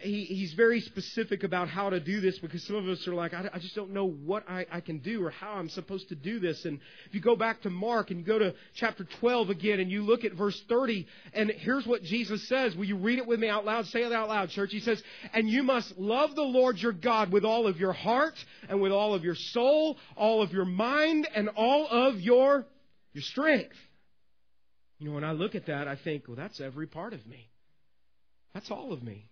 he, 0.02 0.26
he's 0.26 0.54
very 0.54 0.82
specific 0.82 1.44
about 1.44 1.70
how 1.70 1.90
to 1.90 2.00
do 2.00 2.20
this 2.20 2.38
because 2.40 2.66
some 2.68 2.76
of 2.76 2.88
us 2.88 3.08
are 3.08 3.14
like, 3.14 3.34
I, 3.34 3.50
I 3.54 3.60
just 3.60 3.74
don't 3.74 3.92
know 3.92 4.06
what 4.10 4.44
I, 4.50 4.66
I 4.70 4.82
can 4.82 5.00
do 5.00 5.26
or 5.26 5.30
how 5.30 5.54
I'm 5.54 5.70
supposed 5.70 6.10
to 6.10 6.16
do 6.16 6.40
this. 6.40 6.66
And 6.66 6.80
if 7.08 7.16
you 7.16 7.22
go 7.22 7.38
back 7.38 7.62
to 7.62 7.70
Mark 7.70 8.12
and 8.12 8.20
you 8.20 8.26
go 8.26 8.38
to 8.38 8.54
chapter 8.76 9.08
12 9.22 9.50
again 9.50 9.80
and 9.80 9.90
you 9.90 10.04
look 10.04 10.26
at 10.26 10.34
verse 10.34 10.62
30, 10.68 11.08
and 11.34 11.52
here's 11.58 11.86
what 11.88 12.04
Jesus 12.04 12.48
says. 12.50 12.76
Will 12.76 12.86
you 12.86 12.98
read 12.98 13.18
it 13.18 13.26
with 13.26 13.40
me 13.40 13.48
out 13.48 13.66
loud? 13.66 13.86
Say 13.88 14.04
it 14.04 14.12
out 14.12 14.28
loud, 14.28 14.50
church. 14.50 14.72
He 14.72 14.82
says, 14.82 15.02
And 15.34 15.50
you 15.50 15.64
must 15.64 15.98
love 15.98 16.36
the 16.36 16.42
Lord 16.42 16.78
your 16.78 16.92
God 16.92 17.32
with 17.32 17.46
all 17.46 17.66
of 17.66 17.78
your 17.78 17.94
heart 17.94 18.36
and 18.68 18.82
with 18.82 18.92
all 18.92 19.14
of 19.14 19.24
your 19.24 19.36
soul, 19.36 19.98
all 20.18 20.42
of 20.42 20.52
your 20.52 20.66
mind, 20.66 21.30
and 21.34 21.48
all 21.56 21.88
of 21.88 22.20
your, 22.20 22.66
your 23.14 23.24
strength. 23.24 23.76
You 25.00 25.08
know, 25.08 25.16
when 25.16 25.24
I 25.24 25.32
look 25.32 25.56
at 25.56 25.68
that, 25.68 25.88
I 25.88 25.96
think, 25.96 26.28
well, 26.28 26.36
that's 26.36 26.60
every 26.60 26.88
part 26.88 27.14
of 27.14 27.26
me. 27.26 27.50
That's 28.54 28.70
all 28.70 28.92
of 28.92 29.02
me. 29.02 29.30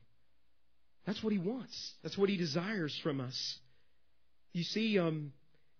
That's 1.06 1.24
what 1.24 1.34
He 1.34 1.40
wants. 1.40 1.94
That's 2.04 2.18
what 2.18 2.30
He 2.30 2.38
desires 2.38 2.98
from 3.04 3.22
us. 3.22 3.60
You 4.54 4.64
see, 4.64 4.98
um, 4.98 5.34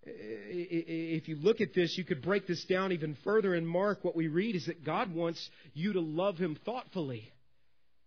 if 0.04 1.28
you 1.28 1.36
look 1.36 1.60
at 1.60 1.74
this, 1.74 1.96
you 1.98 2.04
could 2.04 2.22
break 2.22 2.46
this 2.46 2.64
down 2.64 2.92
even 2.92 3.16
further 3.24 3.54
in 3.54 3.66
Mark. 3.66 4.04
What 4.04 4.14
we 4.14 4.28
read 4.28 4.54
is 4.54 4.66
that 4.66 4.84
God 4.84 5.12
wants 5.14 5.50
you 5.74 5.94
to 5.94 6.00
love 6.00 6.38
Him 6.38 6.58
thoughtfully. 6.64 7.32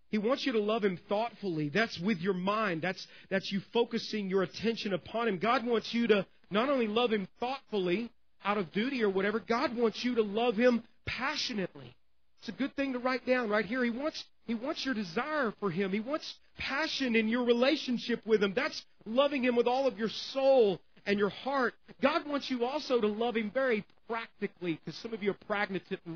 He 0.09 0.17
wants 0.17 0.45
you 0.45 0.53
to 0.53 0.59
love 0.59 0.83
Him 0.83 0.99
thoughtfully. 1.09 1.69
That's 1.69 1.99
with 1.99 2.19
your 2.19 2.33
mind. 2.33 2.81
That's, 2.81 3.05
that's 3.29 3.51
you 3.51 3.61
focusing 3.73 4.29
your 4.29 4.43
attention 4.43 4.93
upon 4.93 5.27
Him. 5.27 5.39
God 5.39 5.65
wants 5.65 5.93
you 5.93 6.07
to 6.07 6.25
not 6.49 6.69
only 6.69 6.87
love 6.87 7.11
Him 7.11 7.27
thoughtfully, 7.39 8.09
out 8.43 8.57
of 8.57 8.71
duty 8.71 9.03
or 9.03 9.09
whatever, 9.09 9.39
God 9.39 9.75
wants 9.75 10.03
you 10.03 10.15
to 10.15 10.23
love 10.23 10.55
Him 10.55 10.83
passionately. 11.05 11.93
It's 12.39 12.49
a 12.49 12.53
good 12.53 12.75
thing 12.75 12.93
to 12.93 12.99
write 12.99 13.25
down 13.25 13.49
right 13.49 13.65
here. 13.65 13.83
He 13.83 13.89
wants, 13.89 14.23
he 14.47 14.55
wants 14.55 14.85
your 14.85 14.93
desire 14.93 15.53
for 15.59 15.69
Him. 15.69 15.91
He 15.91 15.99
wants 15.99 16.33
passion 16.59 17.15
in 17.15 17.27
your 17.27 17.43
relationship 17.43 18.21
with 18.25 18.43
Him. 18.43 18.53
That's 18.53 18.85
loving 19.05 19.43
Him 19.43 19.55
with 19.55 19.65
all 19.65 19.87
of 19.87 19.97
your 19.97 20.09
soul 20.09 20.79
and 21.05 21.17
your 21.17 21.29
heart. 21.29 21.73
God 22.01 22.27
wants 22.27 22.51
you 22.51 22.65
also 22.65 23.01
to 23.01 23.07
love 23.07 23.35
Him 23.35 23.49
very 23.51 23.83
practically, 24.07 24.79
because 24.83 24.99
some 25.01 25.13
of 25.13 25.23
you 25.23 25.31
are 25.31 25.37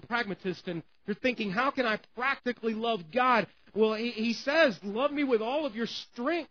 pragmatists 0.07 0.63
and 0.67 0.83
you're 1.07 1.15
thinking, 1.15 1.51
how 1.51 1.71
can 1.71 1.85
I 1.85 1.99
practically 2.15 2.73
love 2.73 3.01
God? 3.13 3.47
Well, 3.75 3.93
he, 3.93 4.11
he 4.11 4.33
says, 4.33 4.77
love 4.83 5.11
me 5.11 5.23
with 5.23 5.41
all 5.41 5.65
of 5.65 5.75
your 5.75 5.87
strength. 5.87 6.49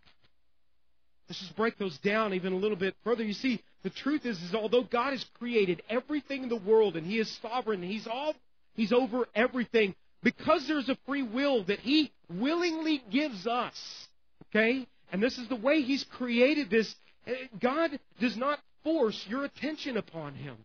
Let's 1.29 1.41
just 1.41 1.57
break 1.57 1.79
those 1.79 1.97
down 1.99 2.35
even 2.35 2.53
a 2.53 2.57
little 2.57 2.77
bit 2.77 2.95
further. 3.05 3.25
You 3.25 3.33
see, 3.33 3.61
the 3.83 3.91
truth 3.91 4.27
is, 4.27 4.41
is 4.43 4.55
although 4.55 4.85
God 4.85 5.13
has 5.13 5.25
created 5.39 5.83
everything 5.89 6.43
in 6.45 6.49
the 6.49 6.57
world 6.57 6.97
and 6.97 7.07
He 7.07 7.19
is 7.19 7.39
sovereign, 7.43 7.83
He's 7.83 8.07
all 8.07 8.35
He's 8.75 8.93
over 8.93 9.27
everything 9.35 9.95
because 10.23 10.67
there's 10.67 10.89
a 10.89 10.97
free 11.07 11.23
will 11.23 11.65
that 11.65 11.81
He 11.81 12.13
willingly 12.31 13.03
gives 13.11 13.47
us. 13.47 14.09
Okay? 14.49 14.87
And 15.13 15.23
this 15.23 15.39
is 15.39 15.49
the 15.49 15.57
way 15.57 15.83
He's 15.83 16.05
created 16.05 16.71
this. 16.71 16.95
Eh, 17.27 17.33
God 17.61 17.99
does 18.21 18.37
not 18.37 18.59
force 18.85 19.25
your 19.29 19.45
attention 19.45 19.97
upon 19.97 20.35
Him. 20.35 20.57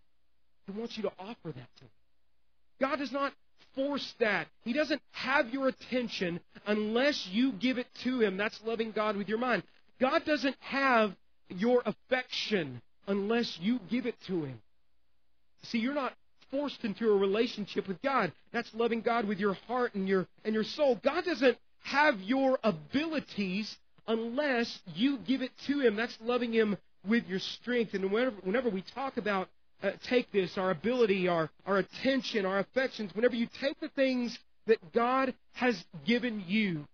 He 0.66 0.78
wants 0.78 0.98
you 0.98 1.04
to 1.04 1.12
offer 1.20 1.52
that 1.52 1.54
to 1.78 1.84
Him. 1.84 1.92
God 2.80 2.98
does 2.98 3.12
not 3.12 3.34
force 3.76 4.14
that. 4.20 4.48
He 4.64 4.74
doesn't 4.74 5.02
have 5.12 5.50
your 5.50 5.68
attention 5.68 6.40
unless 6.66 7.28
you 7.32 7.54
give 7.54 7.78
it 7.78 7.88
to 8.04 8.22
Him. 8.22 8.38
That's 8.38 8.60
loving 8.66 8.92
God 8.92 9.16
with 9.16 9.30
your 9.30 9.38
mind. 9.38 9.64
God 10.00 10.26
doesn't 10.26 10.56
have 10.60 11.16
your 11.50 11.82
affection 11.86 12.82
unless 13.08 13.58
you 13.62 13.80
give 13.90 14.06
it 14.06 14.16
to 14.28 14.44
Him. 14.44 14.60
See, 15.64 15.80
you're 15.80 15.94
not 15.94 16.14
forced 16.52 16.84
into 16.84 17.10
a 17.10 17.16
relationship 17.16 17.88
with 17.88 18.02
God. 18.02 18.32
That's 18.52 18.74
loving 18.74 19.02
God 19.02 19.26
with 19.26 19.40
your 19.40 19.54
heart 19.68 19.96
and 19.96 20.08
your 20.08 20.28
and 20.44 20.54
your 20.54 20.64
soul. 20.64 21.00
God 21.04 21.26
doesn't 21.26 21.58
have 21.84 22.20
your 22.22 22.60
abilities 22.64 23.76
unless 24.08 24.80
you 24.96 25.18
give 25.20 25.42
it 25.42 25.52
to 25.68 25.80
Him. 25.80 25.96
That's 25.96 26.18
loving 26.22 26.54
Him 26.54 26.78
with 27.08 27.28
your 27.28 27.40
strength. 27.40 27.94
And 27.94 28.12
whenever, 28.12 28.36
whenever 28.44 28.70
we 28.70 28.84
talk 28.94 29.18
about 29.18 29.50
uh, 29.84 29.92
take 30.10 30.32
this, 30.32 30.58
our 30.58 30.72
ability, 30.72 31.28
our, 31.28 31.50
our 31.66 31.78
attention, 31.78 32.46
our 32.46 32.60
affections, 32.60 33.12
whenever 33.14 33.36
you 33.36 33.48
take 33.62 33.80
the 33.80 33.90
things 33.90 34.38
that 34.66 34.94
God 34.94 35.34
has 35.54 35.82
given 36.06 36.44
you 36.48 36.86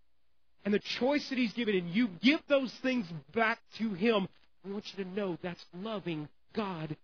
and 0.65 0.73
the 0.73 0.79
choice 0.79 1.27
that 1.29 1.37
He's 1.37 1.53
given, 1.53 1.75
and 1.75 1.89
you 1.89 2.09
give 2.21 2.39
those 2.47 2.73
things 2.81 3.05
back 3.33 3.59
to 3.77 3.93
Him, 3.93 4.27
I 4.65 4.71
want 4.71 4.85
you 4.95 5.03
to 5.03 5.09
know 5.09 5.37
that's 5.41 5.63
loving 5.73 6.27
God 6.53 6.95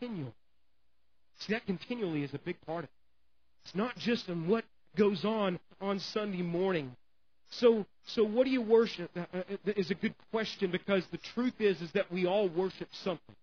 continually. 0.00 0.32
See, 1.40 1.52
that 1.52 1.66
continually 1.66 2.24
is 2.24 2.34
a 2.34 2.38
big 2.38 2.60
part 2.66 2.84
of 2.84 2.84
it. 2.84 2.90
It's 3.64 3.74
not 3.74 3.96
just 3.98 4.28
in 4.28 4.48
what 4.48 4.64
goes 4.96 5.24
on 5.24 5.58
on 5.80 6.00
Sunday 6.00 6.42
morning. 6.42 6.96
So, 7.50 7.86
so 8.06 8.24
what 8.24 8.44
do 8.44 8.50
you 8.50 8.62
worship? 8.62 9.10
Uh, 9.16 9.24
uh, 9.34 9.72
is 9.76 9.90
a 9.90 9.94
good 9.94 10.14
question 10.30 10.70
because 10.70 11.04
the 11.10 11.18
truth 11.18 11.54
is, 11.60 11.80
is 11.80 11.90
that 11.92 12.10
we 12.12 12.26
all 12.26 12.48
worship 12.48 12.88
something. 12.92 13.36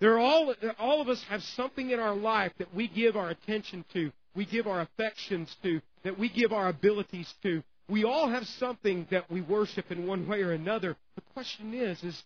There 0.00 0.14
are 0.14 0.18
all, 0.18 0.54
all 0.78 1.00
of 1.00 1.08
us 1.08 1.22
have 1.28 1.42
something 1.42 1.90
in 1.90 2.00
our 2.00 2.14
life 2.14 2.52
that 2.58 2.74
we 2.74 2.88
give 2.88 3.16
our 3.16 3.30
attention 3.30 3.84
to, 3.92 4.12
we 4.34 4.46
give 4.46 4.66
our 4.66 4.80
affections 4.80 5.54
to, 5.62 5.80
that 6.04 6.18
we 6.18 6.28
give 6.28 6.52
our 6.52 6.68
abilities 6.68 7.32
to. 7.42 7.62
We 7.88 8.04
all 8.04 8.28
have 8.28 8.46
something 8.46 9.08
that 9.10 9.30
we 9.30 9.40
worship 9.40 9.90
in 9.90 10.06
one 10.06 10.26
way 10.26 10.42
or 10.42 10.52
another. 10.52 10.96
The 11.16 11.22
question 11.34 11.74
is, 11.74 12.02
is 12.04 12.22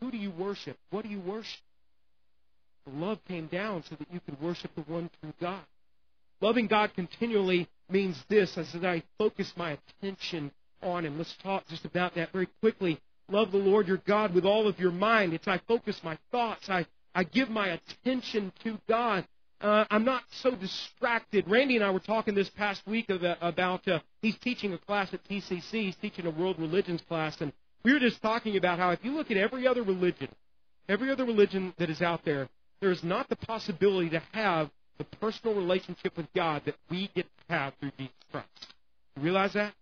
who 0.00 0.10
do 0.10 0.16
you 0.16 0.30
worship? 0.30 0.78
What 0.90 1.04
do 1.04 1.10
you 1.10 1.20
worship? 1.20 1.60
Love 2.90 3.18
came 3.26 3.46
down 3.46 3.82
so 3.88 3.96
that 3.96 4.12
you 4.12 4.20
could 4.20 4.40
worship 4.40 4.74
the 4.74 4.82
one 4.82 5.10
true 5.20 5.32
God. 5.40 5.62
Loving 6.40 6.66
God 6.66 6.92
continually 6.94 7.68
means 7.88 8.16
this 8.28 8.58
as 8.58 8.72
that 8.72 8.84
I 8.84 9.02
focus 9.18 9.52
my 9.56 9.78
attention 10.00 10.50
on 10.82 11.04
Him. 11.04 11.18
Let's 11.18 11.36
talk 11.42 11.66
just 11.68 11.84
about 11.84 12.14
that 12.16 12.32
very 12.32 12.48
quickly. 12.60 13.00
love 13.28 13.52
the 13.52 13.58
Lord 13.58 13.86
your 13.86 13.98
God 13.98 14.34
with 14.34 14.44
all 14.44 14.66
of 14.66 14.80
your 14.80 14.90
mind. 14.90 15.32
It's 15.32 15.46
I 15.46 15.58
focus 15.68 16.00
my 16.02 16.18
thoughts. 16.30 16.68
I, 16.68 16.86
I 17.14 17.24
give 17.24 17.48
my 17.48 17.68
attention 17.68 18.52
to 18.64 18.78
God. 18.88 19.26
Uh, 19.60 19.84
I'm 19.90 20.04
not 20.04 20.24
so 20.30 20.50
distracted. 20.56 21.48
Randy 21.48 21.76
and 21.76 21.84
I 21.84 21.90
were 21.90 22.00
talking 22.00 22.34
this 22.34 22.50
past 22.50 22.84
week 22.84 23.08
about, 23.08 23.38
about 23.40 23.86
uh, 23.86 24.00
he's 24.20 24.36
teaching 24.38 24.72
a 24.72 24.78
class 24.78 25.14
at 25.14 25.22
TCC. 25.24 25.70
He's 25.70 25.96
teaching 25.96 26.26
a 26.26 26.30
world 26.30 26.58
religions 26.58 27.00
class, 27.08 27.40
and 27.40 27.52
we 27.84 27.92
were 27.92 28.00
just 28.00 28.20
talking 28.20 28.56
about 28.56 28.80
how 28.80 28.90
if 28.90 29.04
you 29.04 29.12
look 29.12 29.30
at 29.30 29.36
every 29.36 29.68
other 29.68 29.84
religion, 29.84 30.28
every 30.88 31.12
other 31.12 31.24
religion 31.24 31.72
that 31.78 31.90
is 31.90 32.02
out 32.02 32.24
there, 32.24 32.48
there 32.82 32.90
is 32.90 33.02
not 33.04 33.28
the 33.28 33.36
possibility 33.36 34.10
to 34.10 34.20
have 34.32 34.68
the 34.98 35.04
personal 35.04 35.54
relationship 35.54 36.16
with 36.16 36.26
God 36.34 36.62
that 36.66 36.74
we 36.90 37.08
get 37.14 37.24
to 37.24 37.54
have 37.54 37.72
through 37.78 37.92
Jesus 37.96 38.12
Christ. 38.32 38.48
You 39.16 39.22
realize 39.22 39.52
that? 39.52 39.72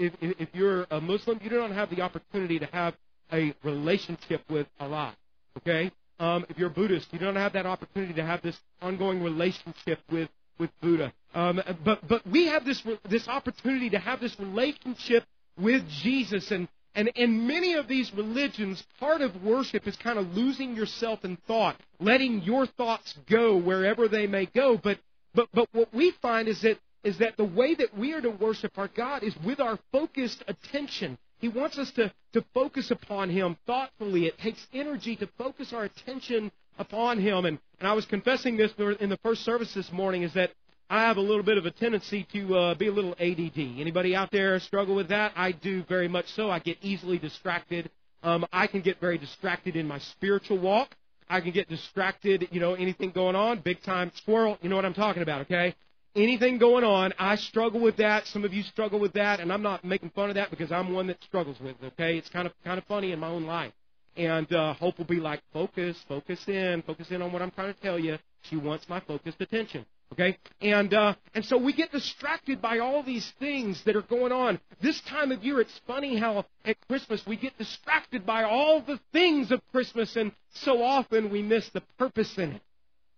If, 0.00 0.12
if 0.20 0.48
you're 0.52 0.84
a 0.90 1.00
Muslim, 1.00 1.40
you 1.42 1.48
don't 1.48 1.72
have 1.72 1.90
the 1.90 2.02
opportunity 2.02 2.58
to 2.58 2.66
have 2.66 2.94
a 3.32 3.54
relationship 3.62 4.42
with 4.50 4.66
Allah. 4.80 5.16
Okay? 5.58 5.92
Um, 6.18 6.44
if 6.48 6.58
you're 6.58 6.70
a 6.70 6.72
Buddhist, 6.72 7.06
you 7.12 7.20
don't 7.20 7.36
have 7.36 7.52
that 7.52 7.66
opportunity 7.66 8.14
to 8.14 8.24
have 8.24 8.42
this 8.42 8.58
ongoing 8.82 9.22
relationship 9.22 10.00
with 10.10 10.28
with 10.58 10.70
Buddha. 10.82 11.12
Um, 11.34 11.62
but 11.84 12.06
but 12.08 12.26
we 12.26 12.46
have 12.46 12.64
this 12.64 12.82
this 13.08 13.28
opportunity 13.28 13.90
to 13.90 13.98
have 13.98 14.20
this 14.20 14.34
relationship 14.40 15.24
with 15.56 15.88
Jesus, 15.88 16.50
and 16.50 16.66
and 16.98 17.06
in 17.14 17.46
many 17.46 17.74
of 17.74 17.86
these 17.86 18.12
religions, 18.12 18.82
part 18.98 19.20
of 19.20 19.44
worship 19.44 19.86
is 19.86 19.94
kind 19.94 20.18
of 20.18 20.36
losing 20.36 20.74
yourself 20.74 21.24
in 21.24 21.36
thought, 21.46 21.76
letting 22.00 22.42
your 22.42 22.66
thoughts 22.66 23.14
go 23.30 23.56
wherever 23.56 24.08
they 24.08 24.26
may 24.26 24.46
go. 24.46 24.76
But 24.76 24.98
but 25.32 25.48
but 25.54 25.68
what 25.70 25.94
we 25.94 26.10
find 26.20 26.48
is 26.48 26.60
that 26.62 26.76
is 27.04 27.18
that 27.18 27.36
the 27.36 27.44
way 27.44 27.76
that 27.76 27.96
we 27.96 28.14
are 28.14 28.20
to 28.20 28.30
worship 28.30 28.76
our 28.76 28.88
God 28.88 29.22
is 29.22 29.32
with 29.44 29.60
our 29.60 29.78
focused 29.92 30.42
attention. 30.48 31.18
He 31.38 31.48
wants 31.48 31.78
us 31.78 31.92
to, 31.92 32.12
to 32.32 32.44
focus 32.52 32.90
upon 32.90 33.30
Him 33.30 33.56
thoughtfully. 33.64 34.26
It 34.26 34.36
takes 34.38 34.66
energy 34.74 35.14
to 35.16 35.28
focus 35.38 35.72
our 35.72 35.84
attention 35.84 36.50
upon 36.80 37.20
Him. 37.20 37.44
And, 37.44 37.60
and 37.78 37.86
I 37.88 37.92
was 37.92 38.06
confessing 38.06 38.56
this 38.56 38.72
in 38.98 39.08
the 39.08 39.18
first 39.18 39.44
service 39.44 39.72
this 39.72 39.92
morning 39.92 40.24
is 40.24 40.34
that 40.34 40.50
I 40.90 41.02
have 41.02 41.16
a 41.16 41.20
little 41.20 41.42
bit 41.42 41.58
of 41.58 41.66
a 41.66 41.70
tendency 41.70 42.26
to 42.32 42.56
uh, 42.56 42.74
be 42.74 42.88
a 42.88 42.92
little 42.92 43.12
ADD. 43.20 43.58
Anybody 43.58 44.16
out 44.16 44.30
there 44.30 44.58
struggle 44.60 44.94
with 44.94 45.08
that? 45.08 45.32
I 45.36 45.52
do 45.52 45.82
very 45.84 46.08
much 46.08 46.26
so. 46.32 46.50
I 46.50 46.60
get 46.60 46.78
easily 46.80 47.18
distracted. 47.18 47.90
Um, 48.22 48.46
I 48.52 48.66
can 48.66 48.80
get 48.80 49.00
very 49.00 49.18
distracted 49.18 49.76
in 49.76 49.86
my 49.86 49.98
spiritual 49.98 50.58
walk. 50.58 50.96
I 51.28 51.40
can 51.40 51.50
get 51.50 51.68
distracted, 51.68 52.48
you 52.50 52.60
know, 52.60 52.74
anything 52.74 53.10
going 53.10 53.36
on, 53.36 53.60
big 53.60 53.82
time 53.82 54.10
squirrel, 54.16 54.56
you 54.62 54.70
know 54.70 54.76
what 54.76 54.86
I'm 54.86 54.94
talking 54.94 55.22
about, 55.22 55.42
okay? 55.42 55.74
anything 56.16 56.58
going 56.58 56.84
on. 56.84 57.12
I 57.18 57.36
struggle 57.36 57.80
with 57.80 57.96
that. 57.98 58.26
Some 58.26 58.44
of 58.44 58.52
you 58.52 58.62
struggle 58.62 58.98
with 58.98 59.12
that, 59.14 59.40
and 59.40 59.52
I'm 59.52 59.62
not 59.62 59.84
making 59.84 60.10
fun 60.10 60.30
of 60.30 60.34
that 60.36 60.50
because 60.50 60.72
I'm 60.72 60.92
one 60.92 61.06
that 61.08 61.22
struggles 61.22 61.58
with 61.60 61.76
it. 61.82 61.92
Okay, 61.98 62.16
it's 62.16 62.28
kind 62.28 62.46
of 62.46 62.52
kind 62.64 62.78
of 62.78 62.84
funny 62.84 63.12
in 63.12 63.18
my 63.18 63.28
own 63.28 63.44
life. 63.44 63.72
And 64.16 64.52
uh, 64.52 64.74
Hope 64.74 64.98
will 64.98 65.04
be 65.04 65.20
like, 65.20 65.40
focus, 65.52 65.96
focus 66.08 66.40
in, 66.48 66.82
focus 66.82 67.10
in 67.10 67.22
on 67.22 67.32
what 67.32 67.40
I'm 67.40 67.52
trying 67.52 67.72
to 67.72 67.80
tell 67.80 67.98
you. 67.98 68.18
She 68.42 68.56
wants 68.56 68.88
my 68.88 69.00
focused 69.00 69.40
attention. 69.40 69.86
Okay, 70.12 70.38
and 70.60 70.92
uh, 70.94 71.14
and 71.34 71.44
so 71.44 71.58
we 71.58 71.72
get 71.72 71.92
distracted 71.92 72.62
by 72.62 72.78
all 72.78 73.02
these 73.02 73.30
things 73.38 73.82
that 73.84 73.94
are 73.94 74.02
going 74.02 74.32
on. 74.32 74.58
This 74.80 75.00
time 75.02 75.32
of 75.32 75.44
year, 75.44 75.60
it's 75.60 75.80
funny 75.86 76.16
how 76.18 76.46
at 76.64 76.76
Christmas 76.88 77.22
we 77.26 77.36
get 77.36 77.56
distracted 77.58 78.24
by 78.24 78.44
all 78.44 78.80
the 78.80 78.98
things 79.12 79.52
of 79.52 79.60
Christmas, 79.70 80.16
and 80.16 80.32
so 80.54 80.82
often 80.82 81.30
we 81.30 81.42
miss 81.42 81.68
the 81.70 81.82
purpose 81.98 82.38
in 82.38 82.52
it. 82.52 82.62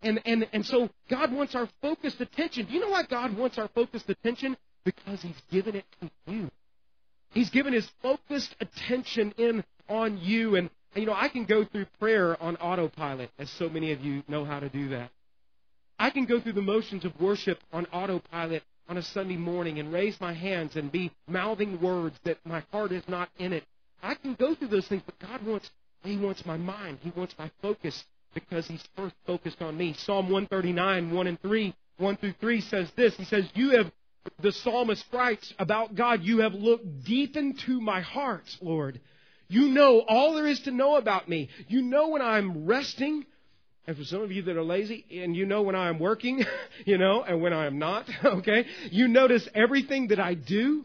And, 0.02 0.20
and, 0.24 0.48
and 0.52 0.64
so 0.64 0.88
God 1.08 1.32
wants 1.32 1.54
our 1.54 1.68
focused 1.82 2.20
attention. 2.20 2.66
Do 2.66 2.72
you 2.72 2.80
know 2.80 2.90
why 2.90 3.02
God 3.02 3.36
wants 3.36 3.58
our 3.58 3.68
focused 3.68 4.08
attention? 4.08 4.56
Because 4.84 5.20
He's 5.22 5.40
given 5.50 5.76
it 5.76 5.84
to 6.00 6.10
you. 6.26 6.50
He's 7.32 7.50
given 7.50 7.72
His 7.72 7.88
focused 8.02 8.54
attention 8.60 9.34
in 9.36 9.62
on 9.88 10.18
you. 10.18 10.56
And, 10.56 10.70
you 10.94 11.04
know, 11.04 11.14
I 11.14 11.28
can 11.28 11.44
go 11.44 11.64
through 11.64 11.86
prayer 11.98 12.42
on 12.42 12.56
autopilot, 12.56 13.30
as 13.38 13.50
so 13.50 13.68
many 13.68 13.92
of 13.92 14.00
you 14.00 14.22
know 14.26 14.44
how 14.44 14.60
to 14.60 14.68
do 14.68 14.88
that. 14.90 15.10
I 16.00 16.08
can 16.08 16.24
go 16.24 16.40
through 16.40 16.54
the 16.54 16.62
motions 16.62 17.04
of 17.04 17.20
worship 17.20 17.58
on 17.74 17.84
autopilot 17.92 18.62
on 18.88 18.96
a 18.96 19.02
Sunday 19.02 19.36
morning 19.36 19.78
and 19.78 19.92
raise 19.92 20.18
my 20.18 20.32
hands 20.32 20.74
and 20.74 20.90
be 20.90 21.12
mouthing 21.28 21.78
words 21.78 22.18
that 22.24 22.38
my 22.46 22.64
heart 22.72 22.90
is 22.90 23.06
not 23.06 23.28
in 23.38 23.52
it. 23.52 23.64
I 24.02 24.14
can 24.14 24.32
go 24.32 24.54
through 24.54 24.68
those 24.68 24.88
things, 24.88 25.02
but 25.04 25.18
God 25.18 25.44
wants 25.46 25.70
He 26.02 26.16
wants 26.16 26.46
my 26.46 26.56
mind. 26.56 27.00
He 27.02 27.12
wants 27.14 27.34
my 27.38 27.50
focus 27.60 28.02
because 28.32 28.66
he's 28.66 28.82
first 28.96 29.14
focused 29.26 29.60
on 29.60 29.76
me. 29.76 29.92
Psalm 29.92 30.30
139, 30.30 31.14
1 31.14 31.26
and 31.26 31.42
3, 31.42 31.74
1 31.98 32.16
through 32.16 32.34
3 32.40 32.60
says 32.62 32.90
this. 32.96 33.14
He 33.16 33.24
says, 33.24 33.44
You 33.54 33.76
have, 33.76 33.92
the 34.40 34.52
psalmist 34.52 35.04
writes 35.12 35.52
about 35.58 35.94
God, 35.96 36.22
you 36.22 36.38
have 36.38 36.54
looked 36.54 37.04
deep 37.04 37.36
into 37.36 37.78
my 37.78 38.00
heart, 38.00 38.44
Lord. 38.62 39.00
You 39.48 39.68
know 39.68 40.02
all 40.08 40.34
there 40.34 40.46
is 40.46 40.60
to 40.60 40.70
know 40.70 40.96
about 40.96 41.28
me. 41.28 41.50
You 41.68 41.82
know 41.82 42.08
when 42.08 42.22
I'm 42.22 42.66
resting. 42.66 43.26
And 43.86 43.96
for 43.96 44.04
some 44.04 44.22
of 44.22 44.30
you 44.30 44.42
that 44.42 44.56
are 44.56 44.62
lazy, 44.62 45.04
and 45.10 45.34
you 45.34 45.46
know 45.46 45.62
when 45.62 45.74
I'm 45.74 45.98
working, 45.98 46.44
you 46.84 46.98
know, 46.98 47.22
and 47.22 47.40
when 47.40 47.52
I'm 47.52 47.78
not, 47.78 48.08
okay? 48.24 48.66
You 48.90 49.08
notice 49.08 49.48
everything 49.54 50.08
that 50.08 50.20
I 50.20 50.34
do. 50.34 50.84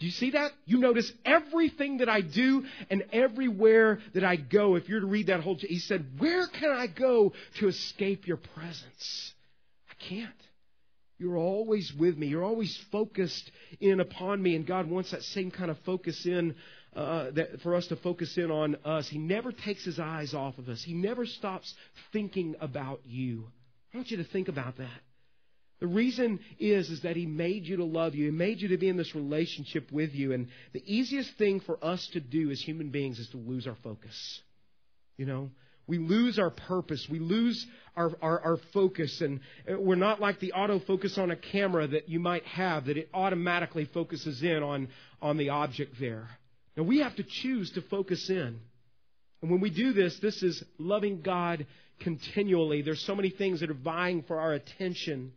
Do 0.00 0.06
you 0.06 0.12
see 0.12 0.32
that? 0.32 0.50
You 0.66 0.78
notice 0.78 1.10
everything 1.24 1.98
that 1.98 2.08
I 2.08 2.20
do 2.20 2.64
and 2.90 3.04
everywhere 3.12 4.00
that 4.14 4.24
I 4.24 4.36
go. 4.36 4.74
If 4.74 4.88
you're 4.88 5.00
to 5.00 5.06
read 5.06 5.28
that 5.28 5.40
whole, 5.40 5.56
he 5.58 5.78
said, 5.78 6.04
Where 6.18 6.46
can 6.48 6.70
I 6.70 6.88
go 6.88 7.32
to 7.60 7.68
escape 7.68 8.26
your 8.26 8.36
presence? 8.36 9.32
I 9.88 9.94
can't. 10.08 10.30
You're 11.18 11.38
always 11.38 11.92
with 11.96 12.18
me. 12.18 12.26
You're 12.26 12.44
always 12.44 12.76
focused 12.90 13.50
in 13.80 14.00
upon 14.00 14.42
me, 14.42 14.56
and 14.56 14.66
God 14.66 14.90
wants 14.90 15.12
that 15.12 15.22
same 15.22 15.50
kind 15.50 15.70
of 15.70 15.78
focus 15.86 16.26
in 16.26 16.56
uh, 16.94 17.30
that 17.32 17.60
for 17.62 17.74
us 17.74 17.86
to 17.88 17.96
focus 17.96 18.36
in 18.36 18.50
on 18.50 18.76
us. 18.84 19.08
He 19.08 19.18
never 19.18 19.52
takes 19.52 19.84
his 19.84 19.98
eyes 19.98 20.34
off 20.34 20.58
of 20.58 20.68
us. 20.68 20.82
He 20.82 20.94
never 20.94 21.26
stops 21.26 21.74
thinking 22.12 22.56
about 22.60 23.00
you. 23.04 23.44
I 23.92 23.98
want 23.98 24.10
you 24.10 24.16
to 24.18 24.24
think 24.24 24.48
about 24.48 24.78
that. 24.78 25.00
The 25.80 25.86
reason 25.86 26.40
is, 26.58 26.88
is 26.88 27.02
that 27.02 27.16
He 27.16 27.26
made 27.26 27.66
you 27.66 27.76
to 27.76 27.84
love 27.84 28.14
you. 28.14 28.26
He 28.26 28.30
made 28.30 28.60
you 28.60 28.68
to 28.68 28.78
be 28.78 28.88
in 28.88 28.96
this 28.96 29.14
relationship 29.14 29.90
with 29.92 30.14
you. 30.14 30.32
And 30.32 30.48
the 30.72 30.82
easiest 30.86 31.36
thing 31.36 31.60
for 31.60 31.78
us 31.84 32.08
to 32.12 32.20
do 32.20 32.50
as 32.50 32.60
human 32.60 32.90
beings 32.90 33.18
is 33.18 33.28
to 33.30 33.36
lose 33.36 33.66
our 33.66 33.76
focus. 33.82 34.40
You 35.16 35.26
know, 35.26 35.50
we 35.86 35.98
lose 35.98 36.38
our 36.38 36.50
purpose. 36.50 37.06
We 37.10 37.18
lose 37.18 37.66
our, 37.96 38.12
our, 38.22 38.40
our, 38.40 38.56
focus. 38.72 39.20
And 39.20 39.40
we're 39.68 39.96
not 39.96 40.20
like 40.20 40.40
the 40.40 40.54
autofocus 40.56 41.18
on 41.18 41.30
a 41.30 41.36
camera 41.36 41.86
that 41.86 42.08
you 42.08 42.18
might 42.18 42.44
have, 42.46 42.86
that 42.86 42.96
it 42.96 43.10
automatically 43.12 43.84
focuses 43.84 44.42
in 44.42 44.62
on, 44.62 44.88
on 45.20 45.36
the 45.36 45.50
object 45.50 45.96
there. 46.00 46.28
Now, 46.76 46.82
we 46.82 46.98
have 46.98 47.16
to 47.16 47.22
choose 47.22 47.70
to 47.72 47.82
focus 47.82 48.28
in. 48.28 48.60
And 49.42 49.50
when 49.50 49.60
we 49.60 49.70
do 49.70 49.92
this, 49.92 50.18
this 50.20 50.42
is 50.42 50.62
loving 50.78 51.20
God 51.20 51.66
continually. 52.00 52.82
There's 52.82 53.04
so 53.04 53.14
many 53.14 53.30
things 53.30 53.60
that 53.60 53.70
are 53.70 53.74
vying 53.74 54.22
for 54.22 54.40
our 54.40 54.54
attention. 54.54 55.32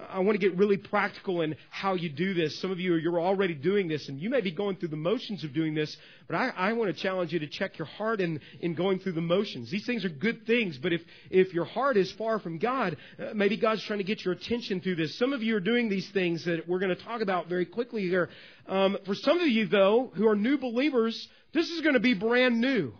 I 0.00 0.18
want 0.18 0.40
to 0.40 0.44
get 0.44 0.58
really 0.58 0.76
practical 0.76 1.42
in 1.42 1.54
how 1.70 1.94
you 1.94 2.08
do 2.08 2.34
this. 2.34 2.60
Some 2.60 2.72
of 2.72 2.80
you, 2.80 2.96
you're 2.96 3.20
already 3.20 3.54
doing 3.54 3.86
this, 3.86 4.08
and 4.08 4.18
you 4.18 4.28
may 4.28 4.40
be 4.40 4.50
going 4.50 4.74
through 4.74 4.88
the 4.88 4.96
motions 4.96 5.44
of 5.44 5.54
doing 5.54 5.72
this, 5.72 5.96
but 6.26 6.34
I, 6.34 6.48
I 6.48 6.72
want 6.72 6.94
to 6.94 7.00
challenge 7.00 7.32
you 7.32 7.38
to 7.38 7.46
check 7.46 7.78
your 7.78 7.86
heart 7.86 8.20
in, 8.20 8.40
in 8.58 8.74
going 8.74 8.98
through 8.98 9.12
the 9.12 9.20
motions. 9.20 9.70
These 9.70 9.86
things 9.86 10.04
are 10.04 10.08
good 10.08 10.46
things, 10.46 10.78
but 10.78 10.92
if, 10.92 11.02
if 11.30 11.54
your 11.54 11.64
heart 11.64 11.96
is 11.96 12.10
far 12.12 12.40
from 12.40 12.58
God, 12.58 12.96
uh, 13.20 13.34
maybe 13.34 13.56
God's 13.56 13.84
trying 13.84 14.00
to 14.00 14.04
get 14.04 14.24
your 14.24 14.34
attention 14.34 14.80
through 14.80 14.96
this. 14.96 15.16
Some 15.16 15.32
of 15.32 15.44
you 15.44 15.54
are 15.54 15.60
doing 15.60 15.88
these 15.88 16.10
things 16.10 16.44
that 16.44 16.68
we're 16.68 16.80
going 16.80 16.94
to 16.94 17.02
talk 17.02 17.20
about 17.20 17.48
very 17.48 17.66
quickly 17.66 18.02
here. 18.02 18.30
Um, 18.66 18.98
for 19.06 19.14
some 19.14 19.38
of 19.38 19.46
you, 19.46 19.66
though, 19.66 20.10
who 20.16 20.26
are 20.26 20.34
new 20.34 20.58
believers, 20.58 21.28
this 21.52 21.70
is 21.70 21.82
going 21.82 21.94
to 21.94 22.00
be 22.00 22.14
brand 22.14 22.60
new 22.60 22.94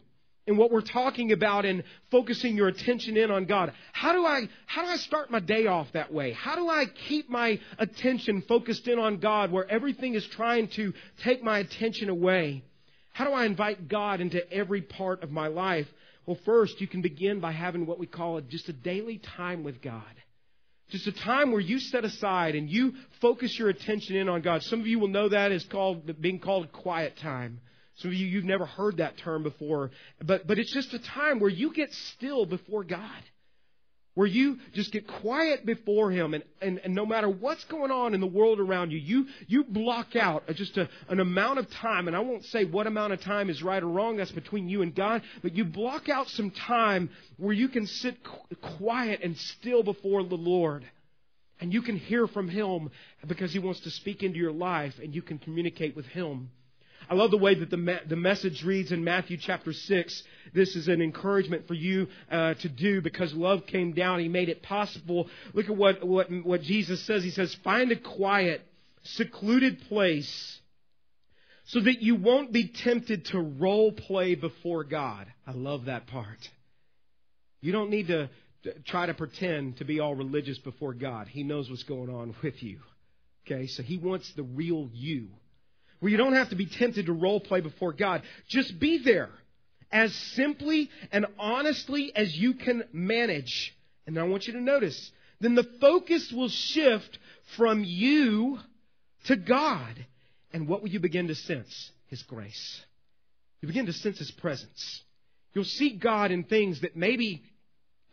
in 0.46 0.56
what 0.56 0.70
we're 0.70 0.82
talking 0.82 1.32
about 1.32 1.64
and 1.64 1.84
focusing 2.10 2.56
your 2.56 2.68
attention 2.68 3.16
in 3.16 3.30
on 3.30 3.46
God. 3.46 3.72
How 3.92 4.12
do 4.12 4.24
I 4.26 4.48
how 4.66 4.82
do 4.82 4.88
I 4.88 4.96
start 4.96 5.30
my 5.30 5.40
day 5.40 5.66
off 5.66 5.88
that 5.92 6.12
way? 6.12 6.32
How 6.32 6.54
do 6.56 6.68
I 6.68 6.84
keep 7.08 7.30
my 7.30 7.58
attention 7.78 8.42
focused 8.46 8.86
in 8.86 8.98
on 8.98 9.18
God 9.18 9.50
where 9.50 9.68
everything 9.70 10.14
is 10.14 10.26
trying 10.26 10.68
to 10.76 10.92
take 11.22 11.42
my 11.42 11.60
attention 11.60 12.08
away? 12.08 12.62
How 13.12 13.24
do 13.24 13.32
I 13.32 13.46
invite 13.46 13.88
God 13.88 14.20
into 14.20 14.50
every 14.52 14.82
part 14.82 15.22
of 15.22 15.30
my 15.30 15.46
life? 15.46 15.86
Well, 16.26 16.38
first, 16.44 16.80
you 16.80 16.88
can 16.88 17.00
begin 17.00 17.40
by 17.40 17.52
having 17.52 17.86
what 17.86 17.98
we 17.98 18.06
call 18.06 18.40
just 18.40 18.68
a 18.68 18.72
daily 18.72 19.18
time 19.36 19.62
with 19.62 19.80
God. 19.80 20.02
Just 20.90 21.06
a 21.06 21.12
time 21.12 21.50
where 21.50 21.60
you 21.60 21.78
set 21.78 22.04
aside 22.04 22.54
and 22.54 22.68
you 22.68 22.94
focus 23.20 23.58
your 23.58 23.68
attention 23.68 24.16
in 24.16 24.28
on 24.28 24.42
God. 24.42 24.62
Some 24.62 24.80
of 24.80 24.86
you 24.86 24.98
will 24.98 25.08
know 25.08 25.28
that 25.28 25.52
as 25.52 25.64
called 25.64 26.20
being 26.20 26.38
called 26.38 26.72
quiet 26.72 27.16
time. 27.18 27.60
Some 27.96 28.10
of 28.10 28.16
you, 28.16 28.26
you've 28.26 28.44
never 28.44 28.66
heard 28.66 28.96
that 28.96 29.16
term 29.18 29.42
before, 29.42 29.90
but, 30.22 30.46
but 30.46 30.58
it's 30.58 30.72
just 30.72 30.92
a 30.94 30.98
time 30.98 31.38
where 31.38 31.50
you 31.50 31.72
get 31.72 31.92
still 31.92 32.44
before 32.44 32.84
God. 32.84 33.22
Where 34.14 34.28
you 34.28 34.58
just 34.74 34.92
get 34.92 35.08
quiet 35.08 35.66
before 35.66 36.12
Him, 36.12 36.34
and, 36.34 36.44
and, 36.62 36.80
and 36.84 36.94
no 36.94 37.04
matter 37.04 37.28
what's 37.28 37.64
going 37.64 37.90
on 37.90 38.14
in 38.14 38.20
the 38.20 38.28
world 38.28 38.60
around 38.60 38.92
you, 38.92 38.98
you, 38.98 39.26
you 39.48 39.64
block 39.64 40.14
out 40.14 40.44
just 40.54 40.76
a, 40.78 40.88
an 41.08 41.18
amount 41.18 41.58
of 41.58 41.68
time, 41.68 42.06
and 42.06 42.16
I 42.16 42.20
won't 42.20 42.44
say 42.44 42.64
what 42.64 42.86
amount 42.86 43.12
of 43.12 43.20
time 43.22 43.50
is 43.50 43.60
right 43.60 43.82
or 43.82 43.88
wrong, 43.88 44.16
that's 44.16 44.30
between 44.30 44.68
you 44.68 44.82
and 44.82 44.94
God, 44.94 45.22
but 45.42 45.56
you 45.56 45.64
block 45.64 46.08
out 46.08 46.28
some 46.28 46.52
time 46.52 47.10
where 47.38 47.52
you 47.52 47.68
can 47.68 47.88
sit 47.88 48.16
quiet 48.78 49.18
and 49.24 49.36
still 49.36 49.82
before 49.82 50.22
the 50.22 50.36
Lord. 50.36 50.84
And 51.60 51.72
you 51.72 51.82
can 51.82 51.96
hear 51.96 52.28
from 52.28 52.48
Him 52.48 52.90
because 53.26 53.52
He 53.52 53.58
wants 53.58 53.80
to 53.80 53.90
speak 53.90 54.22
into 54.22 54.38
your 54.38 54.52
life, 54.52 54.94
and 55.02 55.12
you 55.12 55.22
can 55.22 55.38
communicate 55.38 55.96
with 55.96 56.06
Him. 56.06 56.50
I 57.08 57.14
love 57.14 57.30
the 57.30 57.38
way 57.38 57.54
that 57.54 57.70
the, 57.70 58.00
the 58.06 58.16
message 58.16 58.64
reads 58.64 58.92
in 58.92 59.04
Matthew 59.04 59.36
chapter 59.36 59.72
6. 59.72 60.22
This 60.52 60.76
is 60.76 60.88
an 60.88 61.02
encouragement 61.02 61.66
for 61.66 61.74
you 61.74 62.08
uh, 62.30 62.54
to 62.54 62.68
do 62.68 63.00
because 63.00 63.34
love 63.34 63.66
came 63.66 63.92
down. 63.92 64.20
He 64.20 64.28
made 64.28 64.48
it 64.48 64.62
possible. 64.62 65.28
Look 65.52 65.66
at 65.66 65.76
what, 65.76 66.06
what, 66.06 66.28
what 66.44 66.62
Jesus 66.62 67.04
says. 67.06 67.22
He 67.22 67.30
says, 67.30 67.54
find 67.62 67.92
a 67.92 67.96
quiet, 67.96 68.62
secluded 69.02 69.80
place 69.88 70.60
so 71.66 71.80
that 71.80 72.02
you 72.02 72.14
won't 72.14 72.52
be 72.52 72.68
tempted 72.68 73.26
to 73.26 73.40
role 73.40 73.92
play 73.92 74.34
before 74.34 74.84
God. 74.84 75.26
I 75.46 75.52
love 75.52 75.86
that 75.86 76.06
part. 76.06 76.48
You 77.60 77.72
don't 77.72 77.90
need 77.90 78.08
to 78.08 78.28
try 78.86 79.06
to 79.06 79.14
pretend 79.14 79.78
to 79.78 79.84
be 79.84 80.00
all 80.00 80.14
religious 80.14 80.58
before 80.58 80.94
God. 80.94 81.28
He 81.28 81.42
knows 81.42 81.70
what's 81.70 81.82
going 81.82 82.10
on 82.10 82.34
with 82.42 82.62
you. 82.62 82.80
Okay, 83.46 83.66
so 83.66 83.82
He 83.82 83.98
wants 83.98 84.32
the 84.34 84.42
real 84.42 84.88
you. 84.92 85.28
Where 86.04 86.10
you 86.10 86.18
don't 86.18 86.34
have 86.34 86.50
to 86.50 86.54
be 86.54 86.66
tempted 86.66 87.06
to 87.06 87.14
role 87.14 87.40
play 87.40 87.62
before 87.62 87.94
God. 87.94 88.24
Just 88.46 88.78
be 88.78 88.98
there 88.98 89.30
as 89.90 90.14
simply 90.34 90.90
and 91.10 91.24
honestly 91.38 92.12
as 92.14 92.36
you 92.36 92.52
can 92.52 92.84
manage. 92.92 93.74
And 94.06 94.18
I 94.18 94.24
want 94.24 94.46
you 94.46 94.52
to 94.52 94.60
notice, 94.60 95.10
then 95.40 95.54
the 95.54 95.66
focus 95.80 96.30
will 96.30 96.50
shift 96.50 97.18
from 97.56 97.84
you 97.84 98.58
to 99.28 99.36
God. 99.36 99.94
And 100.52 100.68
what 100.68 100.82
will 100.82 100.90
you 100.90 101.00
begin 101.00 101.28
to 101.28 101.34
sense? 101.34 101.90
His 102.08 102.22
grace. 102.24 102.82
You 103.62 103.68
begin 103.68 103.86
to 103.86 103.94
sense 103.94 104.18
His 104.18 104.30
presence. 104.30 105.02
You'll 105.54 105.64
see 105.64 105.96
God 105.96 106.32
in 106.32 106.44
things 106.44 106.82
that 106.82 106.96
maybe 106.96 107.44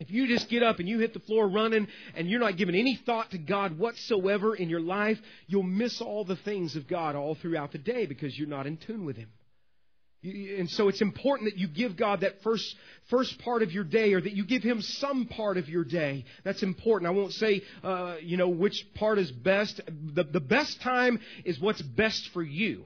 if 0.01 0.09
you 0.09 0.27
just 0.27 0.49
get 0.49 0.63
up 0.63 0.79
and 0.79 0.89
you 0.89 0.97
hit 0.97 1.13
the 1.13 1.19
floor 1.19 1.47
running 1.47 1.87
and 2.15 2.27
you're 2.27 2.39
not 2.39 2.57
giving 2.57 2.73
any 2.73 2.99
thought 3.05 3.29
to 3.31 3.37
God 3.37 3.77
whatsoever 3.77 4.55
in 4.55 4.67
your 4.67 4.81
life, 4.81 5.19
you'll 5.45 5.61
miss 5.61 6.01
all 6.01 6.25
the 6.25 6.37
things 6.37 6.75
of 6.75 6.87
God 6.87 7.15
all 7.15 7.35
throughout 7.35 7.71
the 7.71 7.77
day 7.77 8.07
because 8.07 8.37
you're 8.37 8.47
not 8.47 8.65
in 8.65 8.77
tune 8.77 9.05
with 9.05 9.15
Him. 9.15 9.29
And 10.23 10.67
so 10.71 10.87
it's 10.87 11.01
important 11.01 11.51
that 11.51 11.59
you 11.59 11.67
give 11.67 11.95
God 11.97 12.21
that 12.21 12.41
first, 12.41 12.75
first 13.11 13.37
part 13.39 13.61
of 13.61 13.71
your 13.71 13.83
day 13.83 14.13
or 14.13 14.21
that 14.21 14.33
you 14.33 14.43
give 14.43 14.63
Him 14.63 14.81
some 14.81 15.27
part 15.27 15.57
of 15.57 15.69
your 15.69 15.83
day. 15.83 16.25
That's 16.43 16.63
important. 16.63 17.07
I 17.07 17.11
won't 17.11 17.33
say, 17.33 17.61
uh, 17.83 18.15
you 18.21 18.37
know, 18.37 18.49
which 18.49 18.87
part 18.95 19.19
is 19.19 19.31
best. 19.31 19.81
The, 19.87 20.23
the 20.23 20.39
best 20.39 20.81
time 20.81 21.19
is 21.45 21.59
what's 21.59 21.81
best 21.81 22.27
for 22.33 22.41
you. 22.41 22.85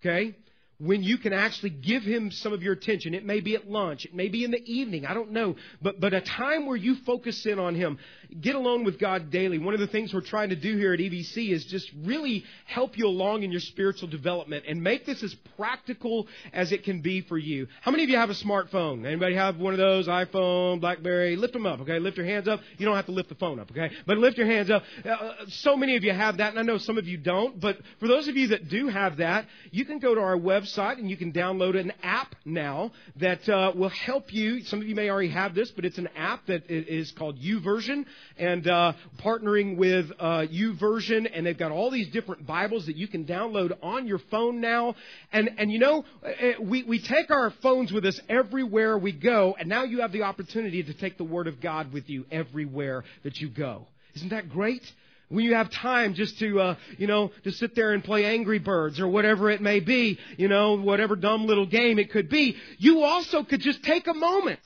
Okay? 0.00 0.34
When 0.78 1.02
you 1.02 1.18
can 1.18 1.32
actually 1.32 1.70
give 1.70 2.02
him 2.02 2.30
some 2.30 2.52
of 2.52 2.62
your 2.62 2.74
attention. 2.74 3.14
It 3.14 3.24
may 3.24 3.40
be 3.40 3.54
at 3.54 3.68
lunch, 3.68 4.04
it 4.04 4.14
may 4.14 4.28
be 4.28 4.44
in 4.44 4.50
the 4.50 4.62
evening, 4.64 5.06
I 5.06 5.14
don't 5.14 5.32
know, 5.32 5.56
but, 5.80 6.00
but 6.00 6.12
a 6.12 6.20
time 6.20 6.66
where 6.66 6.76
you 6.76 6.96
focus 7.06 7.46
in 7.46 7.58
on 7.58 7.74
him. 7.74 7.98
Get 8.40 8.54
alone 8.54 8.84
with 8.84 8.98
God 8.98 9.30
daily. 9.30 9.58
One 9.58 9.74
of 9.74 9.80
the 9.80 9.86
things 9.86 10.12
we're 10.12 10.20
trying 10.20 10.50
to 10.50 10.56
do 10.56 10.76
here 10.76 10.92
at 10.92 11.00
EVC 11.00 11.50
is 11.50 11.64
just 11.64 11.90
really 12.04 12.44
help 12.66 12.98
you 12.98 13.06
along 13.06 13.42
in 13.42 13.50
your 13.50 13.60
spiritual 13.60 14.08
development 14.08 14.64
and 14.68 14.82
make 14.82 15.06
this 15.06 15.22
as 15.22 15.34
practical 15.56 16.26
as 16.52 16.72
it 16.72 16.84
can 16.84 17.00
be 17.00 17.20
for 17.22 17.38
you. 17.38 17.66
How 17.80 17.90
many 17.90 18.04
of 18.04 18.10
you 18.10 18.16
have 18.16 18.30
a 18.30 18.34
smartphone? 18.34 19.06
Anybody 19.06 19.34
have 19.34 19.56
one 19.56 19.72
of 19.72 19.78
those? 19.78 20.08
iPhone, 20.08 20.80
Blackberry? 20.80 21.36
Lift 21.36 21.52
them 21.52 21.66
up, 21.66 21.80
okay? 21.80 21.98
Lift 21.98 22.16
your 22.16 22.26
hands 22.26 22.48
up. 22.48 22.60
You 22.78 22.86
don't 22.86 22.96
have 22.96 23.06
to 23.06 23.12
lift 23.12 23.28
the 23.28 23.34
phone 23.36 23.58
up, 23.58 23.70
okay? 23.70 23.94
But 24.06 24.18
lift 24.18 24.36
your 24.36 24.46
hands 24.46 24.70
up. 24.70 24.82
Uh, 25.04 25.32
so 25.48 25.76
many 25.76 25.96
of 25.96 26.04
you 26.04 26.12
have 26.12 26.38
that, 26.38 26.50
and 26.50 26.58
I 26.58 26.62
know 26.62 26.78
some 26.78 26.98
of 26.98 27.06
you 27.06 27.16
don't, 27.16 27.60
but 27.60 27.78
for 28.00 28.08
those 28.08 28.28
of 28.28 28.36
you 28.36 28.48
that 28.48 28.68
do 28.68 28.88
have 28.88 29.18
that, 29.18 29.46
you 29.70 29.84
can 29.84 29.98
go 29.98 30.14
to 30.14 30.20
our 30.20 30.36
website 30.36 30.56
website 30.56 30.98
and 30.98 31.10
you 31.10 31.16
can 31.16 31.32
download 31.32 31.78
an 31.78 31.92
app 32.02 32.34
now 32.44 32.92
that 33.16 33.48
uh, 33.48 33.72
will 33.74 33.88
help 33.88 34.32
you. 34.32 34.62
Some 34.64 34.80
of 34.80 34.86
you 34.86 34.94
may 34.94 35.10
already 35.10 35.30
have 35.30 35.54
this, 35.54 35.70
but 35.70 35.84
it's 35.84 35.98
an 35.98 36.08
app 36.16 36.46
that 36.46 36.70
is 36.70 37.12
called 37.12 37.38
YouVersion 37.38 38.04
and 38.38 38.66
uh, 38.66 38.92
partnering 39.22 39.76
with 39.76 40.10
uh, 40.18 40.46
YouVersion, 40.46 41.30
and 41.32 41.46
they've 41.46 41.58
got 41.58 41.72
all 41.72 41.90
these 41.90 42.08
different 42.08 42.46
Bibles 42.46 42.86
that 42.86 42.96
you 42.96 43.08
can 43.08 43.24
download 43.24 43.76
on 43.82 44.06
your 44.06 44.18
phone 44.30 44.60
now. 44.60 44.94
And 45.32 45.50
and 45.58 45.70
you 45.70 45.78
know, 45.78 46.04
uh, 46.24 46.30
we 46.60 46.82
we 46.84 47.00
take 47.00 47.30
our 47.30 47.52
phones 47.62 47.92
with 47.92 48.04
us 48.04 48.20
everywhere 48.28 48.98
we 48.98 49.12
go, 49.12 49.56
and 49.58 49.68
now 49.68 49.84
you 49.84 50.00
have 50.00 50.12
the 50.12 50.22
opportunity 50.22 50.82
to 50.82 50.94
take 50.94 51.18
the 51.18 51.24
Word 51.24 51.46
of 51.46 51.60
God 51.60 51.92
with 51.92 52.08
you 52.08 52.24
everywhere 52.30 53.04
that 53.24 53.38
you 53.38 53.48
go. 53.48 53.86
Isn't 54.14 54.30
that 54.30 54.48
great? 54.48 54.82
When 55.28 55.44
you 55.44 55.54
have 55.54 55.72
time 55.72 56.14
just 56.14 56.38
to, 56.38 56.60
uh, 56.60 56.74
you 56.98 57.08
know, 57.08 57.32
to 57.42 57.50
sit 57.50 57.74
there 57.74 57.92
and 57.92 58.04
play 58.04 58.24
Angry 58.24 58.60
Birds 58.60 59.00
or 59.00 59.08
whatever 59.08 59.50
it 59.50 59.60
may 59.60 59.80
be, 59.80 60.18
you 60.36 60.46
know, 60.46 60.78
whatever 60.78 61.16
dumb 61.16 61.46
little 61.46 61.66
game 61.66 61.98
it 61.98 62.12
could 62.12 62.28
be, 62.28 62.56
you 62.78 63.02
also 63.02 63.42
could 63.42 63.60
just 63.60 63.82
take 63.82 64.06
a 64.06 64.14
moment. 64.14 64.60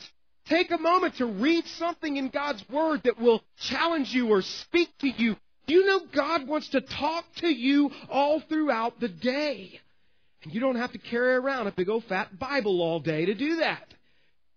Take 0.51 0.73
a 0.73 0.79
moment 0.79 1.15
to 1.17 1.27
read 1.27 1.65
something 1.79 2.17
in 2.17 2.29
God's 2.29 2.63
Word 2.69 3.03
that 3.05 3.21
will 3.21 3.41
challenge 3.61 4.13
you 4.13 4.29
or 4.29 4.43
speak 4.43 4.89
to 4.99 5.09
you. 5.09 5.37
You 5.69 5.87
know 5.87 6.01
God 6.13 6.49
wants 6.49 6.69
to 6.71 6.81
talk 6.81 7.25
to 7.37 7.49
you 7.49 7.93
all 8.11 8.41
throughout 8.41 8.99
the 8.99 9.09
day. 9.09 9.81
And 10.43 10.53
you 10.53 10.59
don't 10.59 10.75
have 10.75 10.91
to 10.91 10.99
carry 10.99 11.35
around 11.35 11.69
a 11.69 11.73
big 11.73 11.89
old 11.89 12.05
fat 12.05 12.37
Bible 12.37 12.83
all 12.83 12.99
day 12.99 13.27
to 13.27 13.35
do 13.35 13.57
that. 13.57 13.87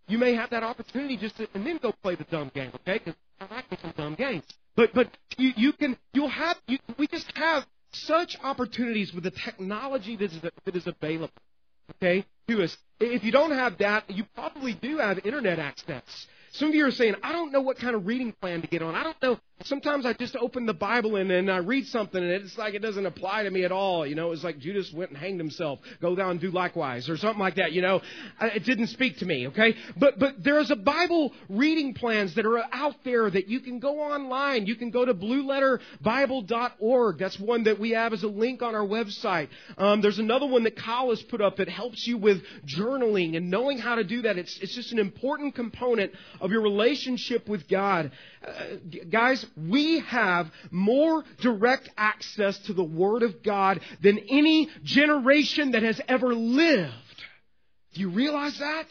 You 0.07 0.17
may 0.17 0.33
have 0.33 0.49
that 0.49 0.63
opportunity 0.63 1.15
just 1.15 1.37
to, 1.37 1.47
and 1.53 1.65
then 1.65 1.77
go 1.77 1.93
play 2.01 2.15
the 2.15 2.23
dumb 2.25 2.51
game, 2.55 2.71
okay? 2.75 2.97
Because 2.97 3.15
I 3.39 3.53
like 3.53 3.65
some 3.79 3.93
dumb 3.95 4.15
games. 4.15 4.43
But 4.75 4.95
but 4.95 5.15
you, 5.37 5.51
you 5.55 5.73
can 5.73 5.95
you'll 6.13 6.27
have 6.27 6.57
you, 6.67 6.79
we 6.97 7.05
just 7.05 7.31
have 7.35 7.65
such 7.91 8.35
opportunities 8.41 9.13
with 9.13 9.25
the 9.25 9.31
technology 9.31 10.15
that 10.15 10.31
is, 10.31 10.41
that 10.41 10.75
is 10.75 10.87
available. 10.87 11.29
Okay, 11.91 12.25
to 12.47 12.63
us. 12.63 12.77
If 12.99 13.23
you 13.23 13.31
don't 13.31 13.51
have 13.51 13.77
that, 13.79 14.09
you 14.09 14.23
probably 14.35 14.73
do 14.73 14.97
have 14.97 15.19
internet 15.25 15.59
access. 15.59 16.27
Some 16.54 16.70
of 16.70 16.76
you 16.76 16.86
are 16.86 16.91
saying, 16.91 17.16
I 17.24 17.32
don't 17.32 17.51
know 17.51 17.62
what 17.62 17.80
kind 17.80 17.95
of 17.95 18.06
reading 18.06 18.32
plan 18.39 18.62
to 18.62 18.68
get 18.68 18.84
on. 18.84 18.93
I 18.93 19.01
don't 19.01 19.20
know. 19.24 19.39
Sometimes 19.64 20.06
I 20.06 20.14
just 20.14 20.36
open 20.36 20.68
the 20.68 20.74
Bible 20.74 21.16
and, 21.16 21.32
and 21.32 21.49
I 21.49 21.58
read 21.58 21.88
something 21.88 22.22
and 22.22 22.32
it's 22.32 22.56
like 22.58 22.76
it 22.76 22.82
doesn't 22.82 23.06
apply 23.06 23.43
to 23.43 23.49
me 23.49 23.64
at 23.64 23.72
all. 23.72 24.06
You 24.06 24.14
know, 24.14 24.34
it's 24.34 24.43
like 24.43 24.60
Judas 24.60 24.91
went 24.93 25.10
and 25.10 25.18
hanged 25.18 25.39
himself. 25.39 25.80
Go 25.99 26.16
down 26.16 26.32
and 26.32 26.39
do 26.39 26.51
likewise 26.51 27.10
or 27.10 27.18
something 27.18 27.39
like 27.39 27.56
that. 27.56 27.72
You 27.72 27.82
know, 27.82 28.01
it 28.41 28.66
didn't 28.66 28.88
speak 28.88 29.20
to 29.20 29.26
me. 29.26 29.47
Okay. 29.47 29.74
But, 29.97 30.20
but 30.20 30.43
there's 30.43 30.70
a 30.70 30.76
Bible 30.76 31.32
reading 31.49 31.95
plans 31.95 32.36
that 32.36 32.45
are 32.45 32.64
out 32.72 32.97
there 33.04 33.32
that 33.32 33.47
you 33.47 33.60
can 33.60 33.80
go 33.80 34.01
online. 34.01 34.68
You 34.68 34.76
can 34.76 34.91
go 34.91 35.06
to 35.06 35.14
blueletterbible.org. 35.14 37.18
That's 37.18 37.39
one 37.39 37.64
that 37.64 37.80
we 37.80 37.91
have 37.91 38.12
as 38.14 38.24
a 38.24 38.28
link 38.28 38.62
on 38.62 38.76
our 38.76 38.86
website. 38.86 39.47
Um, 39.78 40.01
there's 40.01 40.20
another 40.20 40.45
one 40.45 40.66
that 40.66 40.76
Kyle 40.76 41.10
has 41.10 41.24
put 41.24 41.41
up 41.41 41.58
that 41.58 41.70
helps 41.70 42.06
you 42.06 42.20
with 42.20 42.43
journaling 42.66 43.36
and 43.38 43.49
knowing 43.49 43.80
how 43.80 43.95
to 43.95 44.04
do 44.04 44.22
that. 44.24 44.38
It's, 44.38 44.60
it's 44.60 44.76
just 44.76 44.91
an 44.91 44.99
important 44.99 45.56
component 45.56 46.12
of 46.43 46.51
your 46.51 46.61
relationship 46.61 47.47
with 47.47 47.67
God. 47.69 48.11
Uh, 48.45 48.51
guys, 49.09 49.43
we 49.57 50.01
have 50.01 50.51
more 50.69 51.23
direct 51.41 51.89
access 51.97 52.59
to 52.59 52.73
the 52.73 52.83
Word 52.83 53.23
of 53.23 53.41
God 53.41 53.79
than 54.03 54.19
any 54.29 54.69
generation 54.83 55.71
that 55.71 55.83
has 55.83 55.99
ever 56.07 56.35
lived. 56.35 56.93
Do 57.93 58.01
you 58.01 58.09
realize 58.09 58.59
that? 58.59 58.87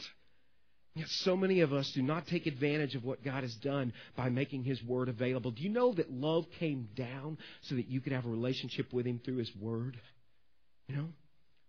Yet 0.94 1.08
so 1.08 1.36
many 1.36 1.60
of 1.60 1.72
us 1.72 1.90
do 1.92 2.02
not 2.02 2.26
take 2.26 2.46
advantage 2.46 2.94
of 2.94 3.04
what 3.04 3.22
God 3.22 3.42
has 3.42 3.54
done 3.56 3.92
by 4.16 4.30
making 4.30 4.64
His 4.64 4.82
Word 4.82 5.10
available. 5.10 5.50
Do 5.50 5.62
you 5.62 5.68
know 5.68 5.92
that 5.92 6.10
love 6.10 6.46
came 6.58 6.88
down 6.96 7.36
so 7.62 7.74
that 7.74 7.88
you 7.88 8.00
could 8.00 8.12
have 8.12 8.24
a 8.24 8.30
relationship 8.30 8.92
with 8.94 9.06
Him 9.06 9.20
through 9.22 9.36
His 9.36 9.50
Word? 9.60 9.98
You 10.88 10.96
know? 10.96 11.08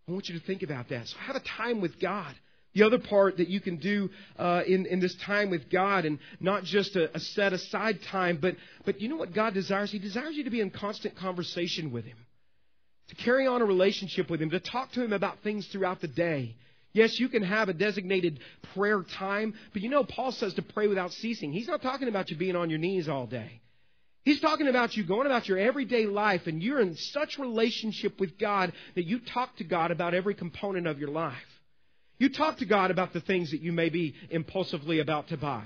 I 0.07 0.11
want 0.11 0.29
you 0.29 0.39
to 0.39 0.45
think 0.45 0.63
about 0.63 0.89
that. 0.89 1.07
So 1.07 1.17
have 1.19 1.35
a 1.35 1.41
time 1.41 1.81
with 1.81 1.99
God. 1.99 2.33
The 2.73 2.83
other 2.83 2.97
part 2.97 3.37
that 3.37 3.49
you 3.49 3.61
can 3.61 3.77
do 3.77 4.09
uh, 4.37 4.63
in, 4.65 4.87
in 4.87 4.99
this 4.99 5.15
time 5.15 5.51
with 5.51 5.69
God, 5.69 6.05
and 6.05 6.17
not 6.39 6.63
just 6.63 6.95
a, 6.95 7.15
a 7.15 7.19
set 7.19 7.53
aside 7.53 7.99
time, 8.09 8.39
but, 8.41 8.55
but 8.83 8.99
you 8.99 9.09
know 9.09 9.15
what 9.15 9.33
God 9.33 9.53
desires? 9.53 9.91
He 9.91 9.99
desires 9.99 10.35
you 10.35 10.43
to 10.45 10.49
be 10.49 10.59
in 10.59 10.71
constant 10.71 11.15
conversation 11.15 11.91
with 11.91 12.05
Him, 12.05 12.17
to 13.09 13.15
carry 13.15 13.45
on 13.45 13.61
a 13.61 13.65
relationship 13.65 14.29
with 14.29 14.41
Him, 14.41 14.49
to 14.49 14.59
talk 14.59 14.91
to 14.93 15.03
Him 15.03 15.13
about 15.13 15.43
things 15.43 15.67
throughout 15.67 16.01
the 16.01 16.07
day. 16.07 16.55
Yes, 16.93 17.19
you 17.19 17.29
can 17.29 17.43
have 17.43 17.69
a 17.69 17.73
designated 17.73 18.39
prayer 18.73 19.03
time, 19.17 19.53
but 19.73 19.81
you 19.81 19.89
know, 19.89 20.03
Paul 20.03 20.31
says 20.31 20.53
to 20.55 20.61
pray 20.61 20.87
without 20.87 21.11
ceasing. 21.11 21.51
He's 21.51 21.67
not 21.67 21.81
talking 21.81 22.07
about 22.07 22.29
you 22.29 22.37
being 22.37 22.55
on 22.55 22.69
your 22.69 22.79
knees 22.79 23.09
all 23.09 23.27
day. 23.27 23.61
He's 24.23 24.39
talking 24.39 24.67
about 24.67 24.95
you 24.95 25.03
going 25.03 25.25
about 25.25 25.47
your 25.47 25.57
everyday 25.57 26.05
life 26.05 26.47
and 26.47 26.63
you're 26.63 26.79
in 26.79 26.95
such 26.95 27.37
relationship 27.37 28.19
with 28.19 28.39
God 28.39 28.71
that 28.95 29.05
you 29.05 29.19
talk 29.19 29.55
to 29.57 29.63
God 29.63 29.91
about 29.91 30.13
every 30.13 30.33
component 30.33 30.87
of 30.87 30.97
your 30.97 31.09
life. 31.09 31.35
You 32.17 32.29
talk 32.29 32.57
to 32.57 32.65
God 32.65 32.91
about 32.91 33.13
the 33.13 33.21
things 33.21 33.51
that 33.51 33.61
you 33.61 33.71
may 33.71 33.89
be 33.89 34.15
impulsively 34.29 34.99
about 34.99 35.29
to 35.29 35.37
buy. 35.37 35.65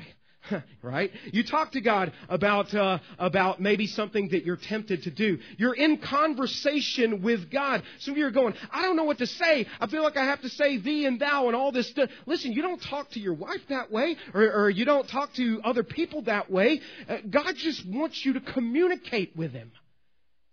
right? 0.82 1.12
You 1.32 1.44
talk 1.44 1.72
to 1.74 1.82
God 1.82 2.12
about 2.30 2.74
uh, 2.74 3.00
about 3.18 3.60
maybe 3.60 3.88
something 3.88 4.30
that 4.30 4.46
you're 4.46 4.58
tempted 4.58 5.04
to 5.04 5.12
do. 5.12 5.40
You're 5.58 5.76
in 5.76 5.98
conversation 5.98 7.22
with 7.22 7.52
God. 7.52 7.84
Some 8.00 8.14
of 8.14 8.18
you 8.18 8.26
are 8.26 8.32
going, 8.32 8.54
I 8.72 8.84
don't 8.84 8.96
know 8.96 9.04
what 9.04 9.20
to 9.20 9.28
say. 9.28 9.68
I 9.80 9.88
feel 9.88 10.04
like 10.04 10.18
I 10.18 10.26
have 10.26 10.42
to 10.42 10.50
say 10.50 10.78
thee 10.78 11.06
and 11.06 11.20
thou 11.20 11.48
and 11.48 11.56
all 11.56 11.72
this 11.72 11.90
stuff. 11.90 12.10
Listen, 12.26 12.54
you 12.54 12.62
don't 12.62 12.82
talk 12.82 13.10
to 13.12 13.20
your 13.20 13.34
wife 13.34 13.62
that 13.70 13.92
way, 13.92 14.16
or, 14.34 14.42
or 14.42 14.70
you 14.70 14.86
don't 14.86 15.08
talk 15.08 15.34
to 15.34 15.62
other 15.64 15.84
people 15.84 16.24
that 16.24 16.50
way. 16.50 16.82
Uh, 17.08 17.18
God 17.30 17.56
just 17.56 17.86
wants 17.88 18.24
you 18.26 18.34
to 18.34 18.42
communicate 18.42 19.36
with 19.36 19.52
Him. 19.52 19.72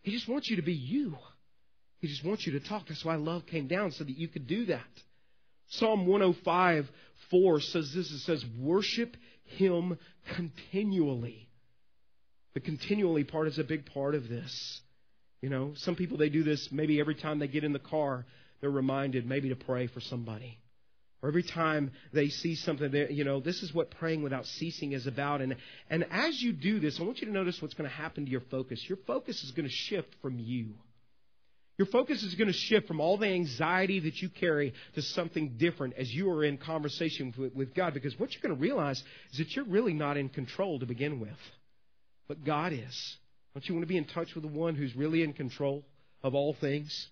He 0.02 0.12
just 0.12 0.28
wants 0.28 0.50
you 0.50 0.56
to 0.56 0.62
be 0.62 0.74
you. 0.74 1.16
He 2.00 2.08
just 2.08 2.24
wants 2.24 2.46
you 2.46 2.58
to 2.58 2.60
talk. 2.60 2.86
That's 2.88 3.04
why 3.04 3.16
love 3.16 3.46
came 3.46 3.66
down 3.66 3.92
so 3.92 4.04
that 4.04 4.16
you 4.16 4.28
could 4.28 4.46
do 4.46 4.66
that. 4.66 4.82
Psalm 5.68 6.06
105 6.06 6.90
4 7.30 7.60
says 7.60 7.92
this 7.94 8.10
it 8.10 8.20
says, 8.20 8.44
Worship 8.58 9.16
Him 9.44 9.98
continually. 10.36 11.48
The 12.54 12.60
continually 12.60 13.24
part 13.24 13.48
is 13.48 13.58
a 13.58 13.64
big 13.64 13.86
part 13.86 14.14
of 14.14 14.28
this. 14.28 14.80
You 15.40 15.50
know, 15.50 15.72
some 15.76 15.96
people 15.96 16.16
they 16.16 16.28
do 16.28 16.42
this 16.42 16.70
maybe 16.72 17.00
every 17.00 17.14
time 17.14 17.38
they 17.38 17.48
get 17.48 17.64
in 17.64 17.72
the 17.72 17.78
car. 17.78 18.24
they're 18.60 18.70
reminded 18.70 19.26
maybe 19.26 19.50
to 19.50 19.56
pray 19.56 19.88
for 19.88 20.00
somebody. 20.00 20.58
Or 21.24 21.28
every 21.28 21.42
time 21.42 21.90
they 22.12 22.28
see 22.28 22.54
something, 22.54 22.90
there, 22.90 23.10
you 23.10 23.24
know, 23.24 23.40
this 23.40 23.62
is 23.62 23.72
what 23.72 23.90
praying 23.90 24.22
without 24.22 24.44
ceasing 24.44 24.92
is 24.92 25.06
about. 25.06 25.40
And, 25.40 25.56
and 25.88 26.04
as 26.10 26.42
you 26.42 26.52
do 26.52 26.80
this, 26.80 27.00
I 27.00 27.02
want 27.02 27.20
you 27.20 27.26
to 27.26 27.32
notice 27.32 27.62
what's 27.62 27.72
going 27.72 27.88
to 27.88 27.96
happen 27.96 28.26
to 28.26 28.30
your 28.30 28.42
focus. 28.50 28.84
Your 28.88 28.98
focus 29.06 29.42
is 29.42 29.50
going 29.50 29.66
to 29.66 29.74
shift 29.74 30.14
from 30.20 30.38
you. 30.38 30.74
Your 31.76 31.86
focus 31.86 32.22
is 32.22 32.34
going 32.36 32.46
to 32.46 32.56
shift 32.56 32.86
from 32.86 33.00
all 33.00 33.16
the 33.16 33.26
anxiety 33.26 33.98
that 34.00 34.22
you 34.22 34.28
carry 34.28 34.74
to 34.94 35.02
something 35.02 35.56
different 35.58 35.94
as 35.96 36.12
you 36.12 36.30
are 36.30 36.44
in 36.44 36.56
conversation 36.56 37.34
with, 37.54 37.74
God. 37.74 37.94
Because 37.94 38.18
what 38.18 38.32
you're 38.32 38.42
going 38.42 38.54
to 38.54 38.60
realize 38.60 39.02
is 39.32 39.38
that 39.38 39.56
you're 39.56 39.64
really 39.64 39.92
not 39.92 40.16
in 40.16 40.28
control 40.28 40.78
to 40.78 40.86
begin 40.86 41.18
with, 41.18 41.30
but 42.28 42.44
God 42.44 42.72
is. 42.72 43.16
Don't 43.54 43.68
you 43.68 43.74
want 43.74 43.82
to 43.82 43.88
be 43.88 43.96
in 43.96 44.04
touch 44.04 44.34
with 44.34 44.42
the 44.42 44.48
one 44.48 44.76
who's 44.76 44.94
really 44.94 45.22
in 45.22 45.32
control 45.32 45.84
of 46.22 46.34
all 46.34 46.54
things? 46.60 47.08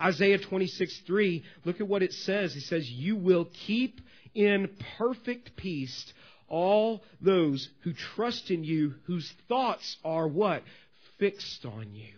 Isaiah 0.00 0.38
26, 0.38 1.02
3, 1.06 1.44
look 1.64 1.80
at 1.80 1.88
what 1.88 2.02
it 2.02 2.12
says. 2.12 2.56
It 2.56 2.62
says, 2.62 2.88
You 2.88 3.16
will 3.16 3.48
keep 3.66 4.00
in 4.34 4.70
perfect 4.98 5.56
peace 5.56 6.12
all 6.48 7.02
those 7.20 7.68
who 7.82 7.92
trust 7.92 8.50
in 8.50 8.64
you, 8.64 8.94
whose 9.04 9.30
thoughts 9.48 9.96
are 10.04 10.28
what? 10.28 10.62
Fixed 11.18 11.64
on 11.64 11.94
you. 11.94 12.12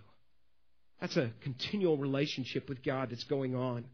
That's 1.00 1.16
a 1.16 1.30
continual 1.42 1.96
relationship 1.96 2.68
with 2.68 2.82
God 2.82 3.10
that's 3.10 3.24
going 3.24 3.54
on. 3.54 3.84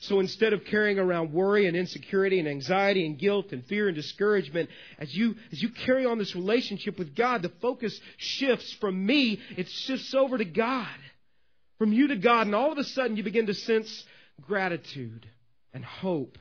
So 0.00 0.18
instead 0.18 0.52
of 0.52 0.64
carrying 0.64 0.98
around 0.98 1.32
worry 1.32 1.66
and 1.66 1.76
insecurity 1.76 2.40
and 2.40 2.48
anxiety 2.48 3.06
and 3.06 3.16
guilt 3.16 3.52
and 3.52 3.64
fear 3.66 3.86
and 3.86 3.94
discouragement, 3.94 4.68
as 4.98 5.14
you, 5.14 5.36
as 5.52 5.62
you 5.62 5.68
carry 5.68 6.06
on 6.06 6.18
this 6.18 6.34
relationship 6.34 6.98
with 6.98 7.14
God, 7.14 7.42
the 7.42 7.52
focus 7.60 7.98
shifts 8.16 8.72
from 8.80 9.06
me, 9.06 9.40
it 9.56 9.68
shifts 9.68 10.12
over 10.12 10.36
to 10.38 10.44
God. 10.44 10.88
From 11.78 11.92
you 11.92 12.08
to 12.08 12.16
God, 12.16 12.46
and 12.46 12.54
all 12.54 12.72
of 12.72 12.78
a 12.78 12.84
sudden 12.84 13.16
you 13.16 13.22
begin 13.22 13.46
to 13.46 13.54
sense 13.54 14.04
gratitude 14.40 15.26
and 15.72 15.84
hope 15.84 16.36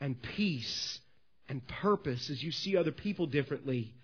and 0.00 0.20
peace 0.20 1.00
and 1.48 1.66
purpose 1.66 2.28
as 2.28 2.42
you 2.42 2.52
see 2.52 2.76
other 2.76 2.92
people 2.92 3.26
differently. 3.26 3.94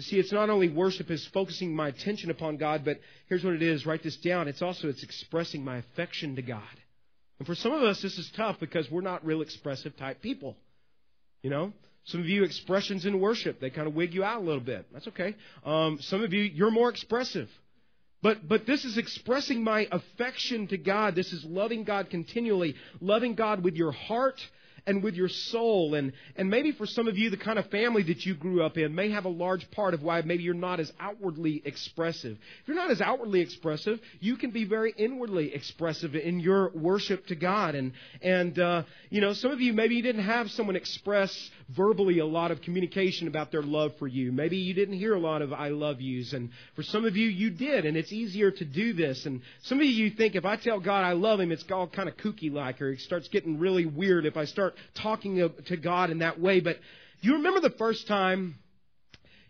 See, 0.00 0.18
it's 0.18 0.32
not 0.32 0.48
only 0.48 0.68
worship 0.68 1.10
is 1.10 1.26
focusing 1.26 1.74
my 1.74 1.88
attention 1.88 2.30
upon 2.30 2.56
God, 2.56 2.84
but 2.84 3.00
here's 3.28 3.44
what 3.44 3.54
it 3.54 3.62
is. 3.62 3.84
Write 3.84 4.02
this 4.02 4.16
down. 4.16 4.46
It's 4.46 4.62
also 4.62 4.88
it's 4.88 5.02
expressing 5.02 5.64
my 5.64 5.78
affection 5.78 6.36
to 6.36 6.42
God. 6.42 6.62
And 7.38 7.46
for 7.46 7.56
some 7.56 7.72
of 7.72 7.82
us, 7.82 8.00
this 8.00 8.16
is 8.18 8.30
tough 8.36 8.60
because 8.60 8.90
we're 8.90 9.00
not 9.00 9.24
real 9.24 9.42
expressive 9.42 9.96
type 9.96 10.22
people. 10.22 10.56
You 11.42 11.50
know, 11.50 11.72
some 12.04 12.20
of 12.20 12.26
you 12.26 12.44
expressions 12.44 13.06
in 13.06 13.20
worship 13.20 13.60
they 13.60 13.70
kind 13.70 13.86
of 13.88 13.94
wig 13.94 14.14
you 14.14 14.24
out 14.24 14.40
a 14.40 14.44
little 14.44 14.60
bit. 14.60 14.86
That's 14.92 15.08
okay. 15.08 15.34
Um, 15.64 15.98
some 16.00 16.22
of 16.22 16.32
you 16.32 16.42
you're 16.42 16.70
more 16.70 16.90
expressive. 16.90 17.48
But, 18.20 18.48
but 18.48 18.66
this 18.66 18.84
is 18.84 18.98
expressing 18.98 19.62
my 19.62 19.86
affection 19.92 20.66
to 20.68 20.78
God. 20.78 21.14
This 21.14 21.32
is 21.32 21.44
loving 21.44 21.84
God 21.84 22.10
continually, 22.10 22.74
loving 23.00 23.36
God 23.36 23.62
with 23.62 23.76
your 23.76 23.92
heart 23.92 24.40
and 24.88 25.02
with 25.02 25.14
your 25.14 25.28
soul. 25.28 25.94
And, 25.94 26.12
and 26.34 26.48
maybe 26.48 26.72
for 26.72 26.86
some 26.86 27.06
of 27.06 27.18
you, 27.18 27.28
the 27.28 27.36
kind 27.36 27.58
of 27.58 27.66
family 27.66 28.02
that 28.04 28.24
you 28.24 28.34
grew 28.34 28.64
up 28.64 28.78
in 28.78 28.94
may 28.94 29.10
have 29.10 29.26
a 29.26 29.28
large 29.28 29.70
part 29.70 29.92
of 29.92 30.02
why 30.02 30.22
maybe 30.22 30.42
you're 30.42 30.54
not 30.54 30.80
as 30.80 30.90
outwardly 30.98 31.62
expressive. 31.64 32.38
If 32.62 32.68
you're 32.68 32.76
not 32.76 32.90
as 32.90 33.00
outwardly 33.02 33.40
expressive, 33.40 34.00
you 34.18 34.36
can 34.36 34.50
be 34.50 34.64
very 34.64 34.94
inwardly 34.96 35.54
expressive 35.54 36.14
in 36.14 36.40
your 36.40 36.70
worship 36.70 37.26
to 37.26 37.36
God. 37.36 37.74
And, 37.74 37.92
and 38.22 38.58
uh, 38.58 38.82
you 39.10 39.20
know, 39.20 39.34
some 39.34 39.50
of 39.50 39.60
you, 39.60 39.74
maybe 39.74 39.94
you 39.94 40.02
didn't 40.02 40.24
have 40.24 40.50
someone 40.50 40.74
express 40.74 41.50
verbally 41.68 42.18
a 42.20 42.26
lot 42.26 42.50
of 42.50 42.62
communication 42.62 43.28
about 43.28 43.52
their 43.52 43.62
love 43.62 43.92
for 43.98 44.06
you. 44.06 44.32
Maybe 44.32 44.56
you 44.56 44.72
didn't 44.72 44.98
hear 44.98 45.14
a 45.14 45.20
lot 45.20 45.42
of 45.42 45.52
I 45.52 45.68
love 45.68 46.00
yous. 46.00 46.32
And 46.32 46.48
for 46.74 46.82
some 46.82 47.04
of 47.04 47.14
you, 47.14 47.28
you 47.28 47.50
did. 47.50 47.84
And 47.84 47.94
it's 47.94 48.12
easier 48.12 48.50
to 48.50 48.64
do 48.64 48.94
this. 48.94 49.26
And 49.26 49.42
some 49.62 49.78
of 49.78 49.84
you 49.84 50.10
think 50.10 50.34
if 50.34 50.46
I 50.46 50.56
tell 50.56 50.80
God 50.80 51.04
I 51.04 51.12
love 51.12 51.40
him, 51.40 51.52
it's 51.52 51.64
all 51.70 51.86
kind 51.86 52.08
of 52.08 52.16
kooky 52.16 52.50
like, 52.50 52.80
or 52.80 52.92
it 52.92 53.00
starts 53.00 53.28
getting 53.28 53.58
really 53.58 53.84
weird 53.84 54.24
if 54.24 54.38
I 54.38 54.46
start 54.46 54.74
talking 55.02 55.36
to 55.66 55.76
God 55.76 56.10
in 56.10 56.18
that 56.18 56.40
way. 56.40 56.60
But 56.60 56.76
do 57.22 57.28
you 57.28 57.34
remember 57.34 57.60
the 57.60 57.74
first 57.76 58.06
time 58.06 58.56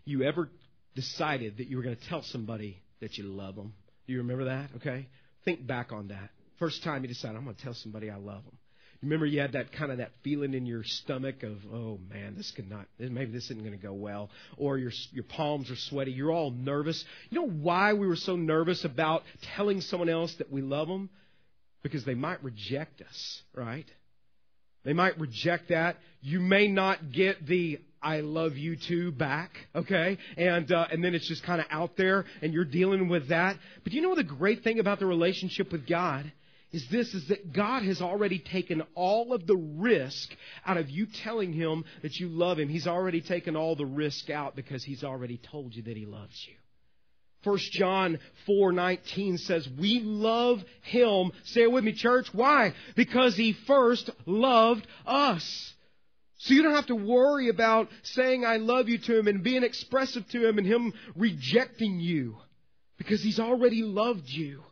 you 0.05 0.23
ever 0.23 0.49
decided 0.95 1.57
that 1.57 1.67
you 1.67 1.77
were 1.77 1.83
going 1.83 1.95
to 1.95 2.09
tell 2.09 2.23
somebody 2.23 2.81
that 2.99 3.17
you 3.17 3.25
love 3.25 3.55
them? 3.55 3.73
Do 4.07 4.13
you 4.13 4.19
remember 4.19 4.45
that? 4.45 4.69
Okay. 4.77 5.07
Think 5.45 5.65
back 5.65 5.91
on 5.91 6.09
that. 6.09 6.29
First 6.57 6.83
time 6.83 7.03
you 7.03 7.07
decided, 7.07 7.37
I'm 7.37 7.43
going 7.43 7.55
to 7.55 7.63
tell 7.63 7.73
somebody 7.73 8.09
I 8.09 8.17
love 8.17 8.43
them. 8.43 8.57
Remember 9.01 9.25
you 9.25 9.39
had 9.39 9.53
that 9.53 9.71
kind 9.71 9.93
of 9.93 9.99
that 9.99 10.11
feeling 10.23 10.53
in 10.53 10.65
your 10.65 10.83
stomach 10.83 11.43
of, 11.43 11.57
oh 11.73 11.99
man, 12.09 12.35
this 12.35 12.51
could 12.51 12.69
not, 12.69 12.85
maybe 12.97 13.31
this 13.31 13.45
isn't 13.45 13.59
going 13.59 13.71
to 13.71 13.77
go 13.77 13.93
well, 13.93 14.29
or 14.57 14.77
your 14.77 14.91
your 15.13 15.23
palms 15.23 15.71
are 15.71 15.77
sweaty. 15.77 16.11
You're 16.11 16.33
all 16.33 16.51
nervous. 16.51 17.05
You 17.29 17.39
know 17.39 17.47
why 17.47 17.93
we 17.93 18.07
were 18.07 18.17
so 18.17 18.35
nervous 18.35 18.83
about 18.83 19.23
telling 19.55 19.79
someone 19.79 20.09
else 20.09 20.35
that 20.39 20.51
we 20.51 20.61
love 20.61 20.89
them? 20.89 21.09
Because 21.81 22.03
they 22.03 22.13
might 22.13 22.43
reject 22.43 23.01
us, 23.01 23.41
right? 23.55 23.85
They 24.89 24.93
might 24.93 25.19
reject 25.19 25.69
that. 25.69 25.97
You 26.19 26.39
may 26.39 26.67
not 26.67 27.11
get 27.11 27.45
the 27.45 27.79
I 28.01 28.21
love 28.21 28.57
you 28.57 28.75
too 28.75 29.11
back, 29.11 29.51
okay? 29.75 30.17
And 30.35 30.71
uh, 30.71 30.87
and 30.91 31.03
then 31.03 31.13
it's 31.13 31.27
just 31.27 31.43
kind 31.43 31.61
of 31.61 31.67
out 31.69 31.95
there, 31.95 32.25
and 32.41 32.51
you're 32.55 32.65
dealing 32.65 33.07
with 33.07 33.29
that. 33.29 33.57
But 33.83 33.93
you 33.93 34.01
know 34.01 34.15
the 34.15 34.23
great 34.23 34.63
thing 34.63 34.79
about 34.79 34.97
the 34.97 35.05
relationship 35.05 35.71
with 35.71 35.87
God 35.87 36.31
is 36.71 36.87
this: 36.89 37.13
is 37.13 37.27
that 37.27 37.53
God 37.53 37.83
has 37.83 38.01
already 38.01 38.39
taken 38.39 38.81
all 38.95 39.31
of 39.31 39.45
the 39.45 39.57
risk 39.57 40.27
out 40.65 40.77
of 40.77 40.89
you 40.89 41.05
telling 41.23 41.53
Him 41.53 41.85
that 42.01 42.15
you 42.15 42.27
love 42.27 42.57
Him. 42.57 42.67
He's 42.67 42.87
already 42.87 43.21
taken 43.21 43.55
all 43.55 43.75
the 43.75 43.85
risk 43.85 44.31
out 44.31 44.55
because 44.55 44.83
He's 44.83 45.03
already 45.03 45.39
told 45.51 45.75
you 45.75 45.83
that 45.83 45.97
He 45.97 46.07
loves 46.07 46.47
you. 46.47 46.55
1 47.43 47.57
John 47.71 48.19
4:19 48.47 49.37
says, 49.37 49.67
"We 49.69 50.01
love 50.01 50.63
him." 50.81 51.31
Say 51.43 51.61
it 51.61 51.71
with 51.71 51.83
me, 51.83 51.93
church. 51.93 52.33
Why? 52.33 52.73
Because 52.95 53.35
he 53.35 53.53
first 53.53 54.09
loved 54.25 54.85
us. 55.05 55.73
So 56.39 56.53
you 56.53 56.63
don't 56.63 56.75
have 56.75 56.87
to 56.87 56.95
worry 56.95 57.49
about 57.49 57.89
saying 58.01 58.45
I 58.45 58.57
love 58.57 58.87
you 58.87 58.97
to 58.97 59.17
him 59.17 59.27
and 59.27 59.43
being 59.43 59.63
expressive 59.63 60.27
to 60.29 60.47
him 60.47 60.57
and 60.57 60.65
him 60.65 60.93
rejecting 61.15 61.99
you 61.99 62.37
because 62.97 63.21
he's 63.21 63.39
already 63.39 63.83
loved 63.83 64.29
you. 64.29 64.63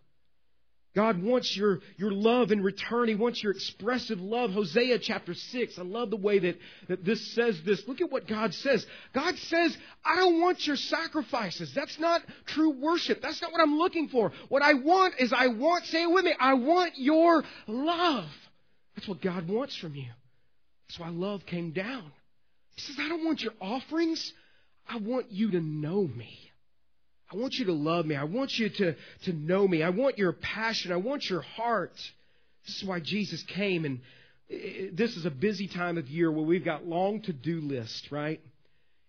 God 0.95 1.21
wants 1.21 1.55
your, 1.55 1.79
your 1.97 2.11
love 2.11 2.51
in 2.51 2.63
return. 2.63 3.07
He 3.07 3.15
wants 3.15 3.43
your 3.43 3.51
expressive 3.51 4.19
love. 4.19 4.51
Hosea 4.51 4.97
chapter 4.99 5.35
6. 5.35 5.77
I 5.77 5.83
love 5.83 6.09
the 6.09 6.17
way 6.17 6.39
that, 6.39 6.57
that 6.87 7.05
this 7.05 7.35
says 7.35 7.59
this. 7.63 7.87
Look 7.87 8.01
at 8.01 8.11
what 8.11 8.27
God 8.27 8.53
says. 8.53 8.85
God 9.13 9.35
says, 9.37 9.77
I 10.03 10.15
don't 10.15 10.41
want 10.41 10.65
your 10.65 10.75
sacrifices. 10.75 11.71
That's 11.75 11.99
not 11.99 12.23
true 12.47 12.71
worship. 12.81 13.21
That's 13.21 13.41
not 13.41 13.51
what 13.51 13.61
I'm 13.61 13.77
looking 13.77 14.07
for. 14.07 14.31
What 14.49 14.63
I 14.63 14.73
want 14.73 15.15
is 15.19 15.31
I 15.31 15.47
want, 15.47 15.85
say 15.85 16.03
it 16.03 16.11
with 16.11 16.25
me, 16.25 16.33
I 16.39 16.55
want 16.55 16.93
your 16.95 17.43
love. 17.67 18.29
That's 18.95 19.07
what 19.07 19.21
God 19.21 19.47
wants 19.47 19.77
from 19.77 19.93
you. 19.93 20.09
That's 20.87 20.99
why 20.99 21.09
love 21.09 21.45
came 21.45 21.71
down. 21.71 22.11
He 22.71 22.81
says, 22.81 22.95
I 22.99 23.07
don't 23.07 23.23
want 23.23 23.41
your 23.41 23.53
offerings. 23.61 24.33
I 24.89 24.97
want 24.97 25.31
you 25.31 25.51
to 25.51 25.59
know 25.59 26.07
me. 26.07 26.46
I 27.31 27.35
want 27.35 27.55
you 27.55 27.65
to 27.65 27.73
love 27.73 28.05
me. 28.05 28.15
I 28.15 28.23
want 28.23 28.57
you 28.57 28.69
to, 28.69 28.95
to 29.23 29.33
know 29.33 29.67
me. 29.67 29.83
I 29.83 29.89
want 29.89 30.17
your 30.17 30.31
passion. 30.31 30.91
I 30.91 30.97
want 30.97 31.29
your 31.29 31.41
heart. 31.41 31.93
This 32.65 32.77
is 32.77 32.83
why 32.83 32.99
Jesus 32.99 33.43
came. 33.43 33.83
And 33.85 33.99
this 34.95 35.17
is 35.17 35.25
a 35.25 35.31
busy 35.31 35.67
time 35.67 35.97
of 35.97 36.07
year 36.09 36.31
where 36.31 36.45
we've 36.45 36.63
got 36.63 36.85
long 36.85 37.21
to 37.23 37.33
do 37.33 37.59
lists, 37.59 38.11
right? 38.11 38.39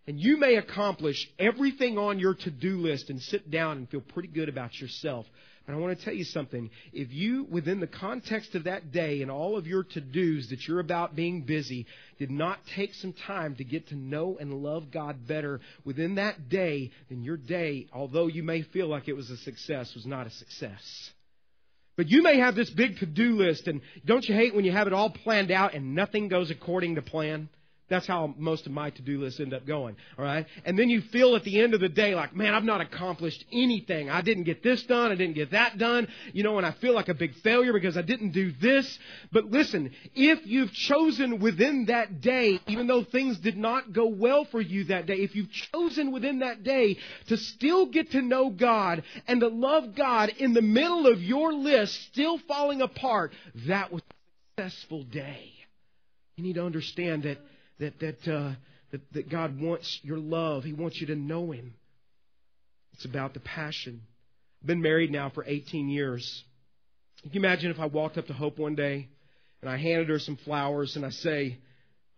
And 0.09 0.19
you 0.19 0.37
may 0.37 0.57
accomplish 0.57 1.31
everything 1.39 1.99
on 1.99 2.19
your 2.19 2.35
to 2.35 2.51
do 2.51 2.79
list 2.79 3.11
and 3.11 3.21
sit 3.23 3.51
down 3.51 3.77
and 3.77 3.89
feel 3.89 4.01
pretty 4.01 4.29
good 4.29 4.49
about 4.49 4.81
yourself. 4.81 5.27
And 5.69 5.77
I 5.77 5.81
want 5.81 5.99
to 5.99 6.03
tell 6.03 6.15
you 6.15 6.25
something. 6.25 6.71
If 6.95 7.13
you, 7.13 7.45
within 7.51 7.79
the 7.79 7.87
context 7.87 8.55
of 8.55 8.65
that 8.65 8.91
day 8.91 9.21
and 9.21 9.31
all 9.31 9.59
of 9.59 9.67
your 9.67 9.85
to 9.85 10.01
dos 10.01 10.49
that 10.49 10.67
you're 10.67 10.81
about 10.81 11.15
being 11.15 11.43
busy, 11.43 11.87
did 12.19 12.31
not 12.31 12.59
take 12.75 12.95
some 12.95 13.13
time 13.27 13.55
to 13.57 13.65
get 13.65 13.89
to 13.89 13.95
know 13.95 14.39
and 14.41 14.55
love 14.55 14.91
God 14.91 15.29
better 15.29 15.61
within 15.85 16.15
that 16.15 16.49
day, 16.49 16.91
then 17.11 17.23
your 17.23 17.37
day, 17.37 17.87
although 17.93 18.29
you 18.29 18.43
may 18.43 18.63
feel 18.63 18.89
like 18.89 19.09
it 19.09 19.13
was 19.13 19.29
a 19.29 19.37
success, 19.37 19.95
was 19.95 20.07
not 20.07 20.27
a 20.27 20.31
success. 20.31 21.11
But 21.99 22.09
you 22.09 22.23
may 22.23 22.39
have 22.39 22.55
this 22.55 22.71
big 22.71 22.97
to 23.01 23.07
do 23.07 23.37
list, 23.37 23.67
and 23.67 23.83
don't 24.07 24.27
you 24.27 24.35
hate 24.35 24.55
when 24.55 24.65
you 24.65 24.73
have 24.73 24.87
it 24.87 24.95
all 24.95 25.11
planned 25.11 25.51
out 25.51 25.75
and 25.75 25.95
nothing 25.95 26.29
goes 26.29 26.51
according 26.51 26.95
to 26.95 27.03
plan? 27.03 27.51
That's 27.89 28.07
how 28.07 28.35
most 28.37 28.67
of 28.67 28.73
my 28.73 28.91
to-do 28.91 29.21
lists 29.21 29.41
end 29.41 29.55
up 29.55 29.67
going. 29.67 29.97
All 30.19 30.25
right. 30.25 30.47
And 30.67 30.79
then 30.79 30.91
you 30.91 31.01
feel 31.01 31.37
at 31.37 31.45
the 31.45 31.59
end 31.61 31.73
of 31.73 31.81
the 31.81 31.89
day 31.89 32.15
like, 32.15 32.37
man, 32.37 32.53
I've 32.53 32.65
not 32.65 32.83
accomplished 32.83 33.45
anything. 33.51 34.11
I 34.11 34.21
didn't 34.21 34.45
get 34.45 34.63
this 34.63 34.83
done. 34.83 35.11
I 35.11 35.15
didn't 35.15 35.37
get 35.37 35.53
that 35.53 35.79
done. 35.79 36.07
You 36.35 36.43
know, 36.43 36.59
and 36.59 36.67
I 36.67 36.73
feel 36.73 36.95
like 36.95 37.09
a 37.09 37.15
big 37.15 37.35
failure 37.37 37.73
because 37.73 37.97
I 37.97 38.03
didn't 38.03 38.33
do 38.33 38.53
this. 38.61 38.99
But 39.33 39.47
listen, 39.47 39.93
if 40.15 40.47
you've 40.47 40.73
chosen 40.73 41.39
within 41.39 41.87
that 41.87 42.21
day, 42.21 42.61
even 42.67 42.87
though 42.89 43.05
things 43.05 43.39
did 43.39 43.57
not 43.57 43.93
go 43.95 44.07
well 44.07 44.45
for 44.45 44.61
you 44.61 44.85
that 44.85 45.07
day, 45.07 45.17
if 45.17 45.35
you've 45.35 45.51
chosen 45.51 46.13
within 46.13 46.41
that 46.41 46.63
day 46.63 46.99
to 47.29 47.39
still 47.39 47.87
get 47.87 48.11
to 48.11 48.21
know 48.21 48.51
God 48.51 49.03
and 49.27 49.41
to 49.41 49.49
love 49.49 49.95
God 49.95 50.29
in 50.39 50.53
the 50.53 50.61
middle 50.61 51.07
of 51.07 51.23
your 51.23 51.55
list 51.55 51.95
still 52.13 52.39
falling 52.47 52.83
apart, 52.83 53.33
that 53.67 53.91
was 53.91 54.03
a 54.03 54.63
successful 54.63 55.05
day. 55.05 55.53
You 56.37 56.45
need 56.45 56.55
to 56.55 56.65
understand 56.65 57.25
that 57.25 57.39
that, 57.79 57.99
that, 58.01 58.29
uh, 58.29 58.53
that, 58.93 59.13
that 59.13 59.31
God 59.31 59.61
wants 59.61 60.01
your 60.03 60.19
love. 60.19 60.65
He 60.65 60.73
wants 60.73 61.01
you 61.01 61.09
to 61.09 61.17
know 61.17 61.53
Him. 61.53 61.75
It's 62.95 63.05
about 63.05 63.35
the 63.35 63.41
passion. 63.41 64.03
I've 64.61 64.67
been 64.67 64.83
married 64.83 65.13
now 65.13 65.31
for 65.31 65.45
18 65.47 65.89
years. 65.89 66.45
Can 67.23 67.33
you 67.33 67.41
imagine 67.41 67.71
if 67.71 67.79
I 67.79 67.87
walked 67.87 68.19
up 68.19 68.27
to 68.27 68.33
Hope 68.33 68.59
one 68.59 68.75
day 68.75 69.09
and 69.61 69.71
I 69.71 69.77
handed 69.77 70.09
her 70.09 70.19
some 70.19 70.37
flowers, 70.45 70.97
and 70.97 71.05
I 71.05 71.11
say, 71.11 71.59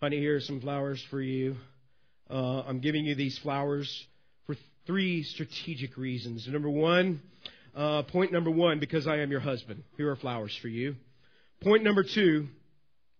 Honey, 0.03 0.19
here 0.19 0.37
are 0.37 0.41
some 0.41 0.61
flowers 0.61 1.05
for 1.11 1.21
you. 1.21 1.57
Uh, 2.31 2.63
I'm 2.67 2.81
giving 2.81 3.05
you 3.05 3.15
these 3.15 3.39
flowers 3.39 4.07
for 4.47 4.57
three 4.87 5.23
strategic 5.23 5.97
reasons. 5.97 6.47
Number 6.49 6.71
one, 6.71 7.21
uh, 7.75 8.03
point 8.05 8.33
number 8.33 8.51
one, 8.51 8.79
because 8.79 9.07
I 9.07 9.19
am 9.19 9.31
your 9.31 9.41
husband. 9.41 9.83
Here 9.97 10.11
are 10.11 10.17
flowers 10.17 10.57
for 10.63 10.69
you. 10.69 10.97
Point 11.63 11.83
number 11.83 12.03
two, 12.03 12.49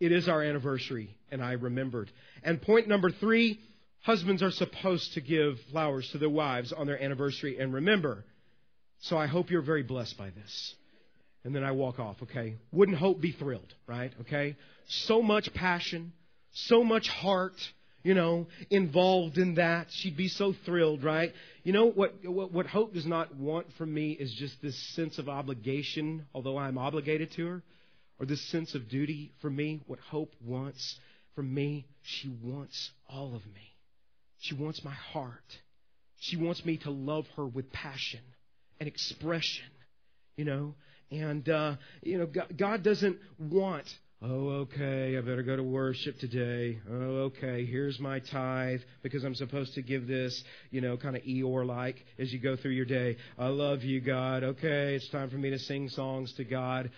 it 0.01 0.13
is 0.13 0.29
our 0.29 0.43
anniversary, 0.43 1.15
and 1.31 1.43
I 1.43 1.53
remembered. 1.53 2.11
And 2.43 2.61
point 2.61 2.89
number 2.89 3.11
three, 3.11 3.61
husbands 4.01 4.43
are 4.43 4.51
supposed 4.51 5.13
to 5.15 5.21
give 5.21 5.61
flowers 5.71 6.09
to 6.13 6.19
their 6.19 6.31
wives 6.31 6.73
on 6.73 6.87
their 6.87 7.01
anniversary 7.01 7.59
and 7.59 7.73
remember. 7.73 8.25
So 9.01 9.19
I 9.19 9.27
hope 9.27 9.51
you're 9.51 9.63
very 9.63 9.83
blessed 9.83 10.17
by 10.17 10.31
this. 10.31 10.75
And 11.45 11.55
then 11.55 11.65
I 11.65 11.73
walk 11.73 11.99
off, 11.99 12.17
okay? 12.23 12.57
Wouldn't 12.73 12.99
Hope 12.99 13.21
be 13.21 13.33
thrilled, 13.33 13.73
right? 13.87 14.13
Okay? 14.23 14.57
So 14.89 15.23
much 15.23 15.53
passion, 15.55 16.13
so 16.53 16.85
much 16.85 17.09
heart, 17.09 17.55
you 18.03 18.15
know, 18.15 18.47
involved 18.69 19.39
in 19.39 19.55
that. 19.55 19.87
She'd 19.91 20.17
be 20.17 20.29
so 20.29 20.55
thrilled, 20.67 21.03
right? 21.03 21.33
You 21.63 21.73
know, 21.73 21.87
what, 21.87 22.15
what, 22.25 22.53
what 22.53 22.67
Hope 22.67 22.93
does 22.93 23.07
not 23.07 23.35
want 23.37 23.67
from 23.79 23.93
me 23.93 24.13
is 24.13 24.33
just 24.35 24.61
this 24.61 24.77
sense 24.95 25.19
of 25.19 25.29
obligation, 25.31 26.27
although 26.35 26.59
I'm 26.59 26.77
obligated 26.77 27.33
to 27.33 27.47
her, 27.47 27.63
or 28.21 28.27
this 28.27 28.43
sense 28.51 28.75
of 28.75 28.89
duty 28.89 29.33
for 29.41 29.51
me. 29.51 29.81
What 29.87 29.99
Hope 29.99 30.35
wants 30.45 30.99
from 31.35 31.53
me, 31.53 31.87
she 32.03 32.29
wants 32.43 32.91
all 33.09 33.35
of 33.35 33.45
me. 33.47 33.75
She 34.39 34.55
wants 34.55 34.85
my 34.85 34.93
heart. 34.93 35.59
She 36.21 36.37
wants 36.37 36.65
me 36.65 36.77
to 36.79 36.91
love 36.91 37.25
her 37.37 37.47
with 37.47 37.73
passion 37.73 38.21
and 38.79 38.87
expression, 38.87 39.65
you 40.37 40.45
know. 40.45 40.75
And, 41.11 41.49
uh, 41.49 41.77
you 42.03 42.19
know, 42.19 42.29
God 42.57 42.83
doesn't 42.85 43.19
want 43.39 43.87
Oh, 44.23 44.67
okay, 44.69 45.17
I 45.17 45.21
better 45.23 45.43
go 45.43 45.57
to 45.57 45.63
worship 45.63 46.19
today. 46.19 46.79
Oh, 46.91 47.31
okay, 47.33 47.65
here's 47.65 47.99
my 47.99 48.19
tithe 48.19 48.83
because 49.03 49.25
I'm 49.25 49.35
supposed 49.35 49.73
to 49.77 49.83
give 49.83 50.07
this, 50.07 50.45
you 50.71 50.83
know, 50.83 50.99
kind 50.99 51.17
of 51.17 51.23
Eeyore 51.23 51.65
like 51.65 52.05
as 52.19 52.31
you 52.31 52.39
go 52.39 52.55
through 52.55 52.73
your 52.73 52.85
day. 52.85 53.17
I 53.39 53.47
love 53.47 53.83
you, 53.83 54.03
God. 54.03 54.45
Okay, 54.45 54.97
it's 54.97 55.09
time 55.09 55.31
for 55.31 55.39
me 55.39 55.49
to 55.49 55.59
sing 55.59 55.89
songs 55.89 56.35
to 56.35 56.45
God. 56.45 56.91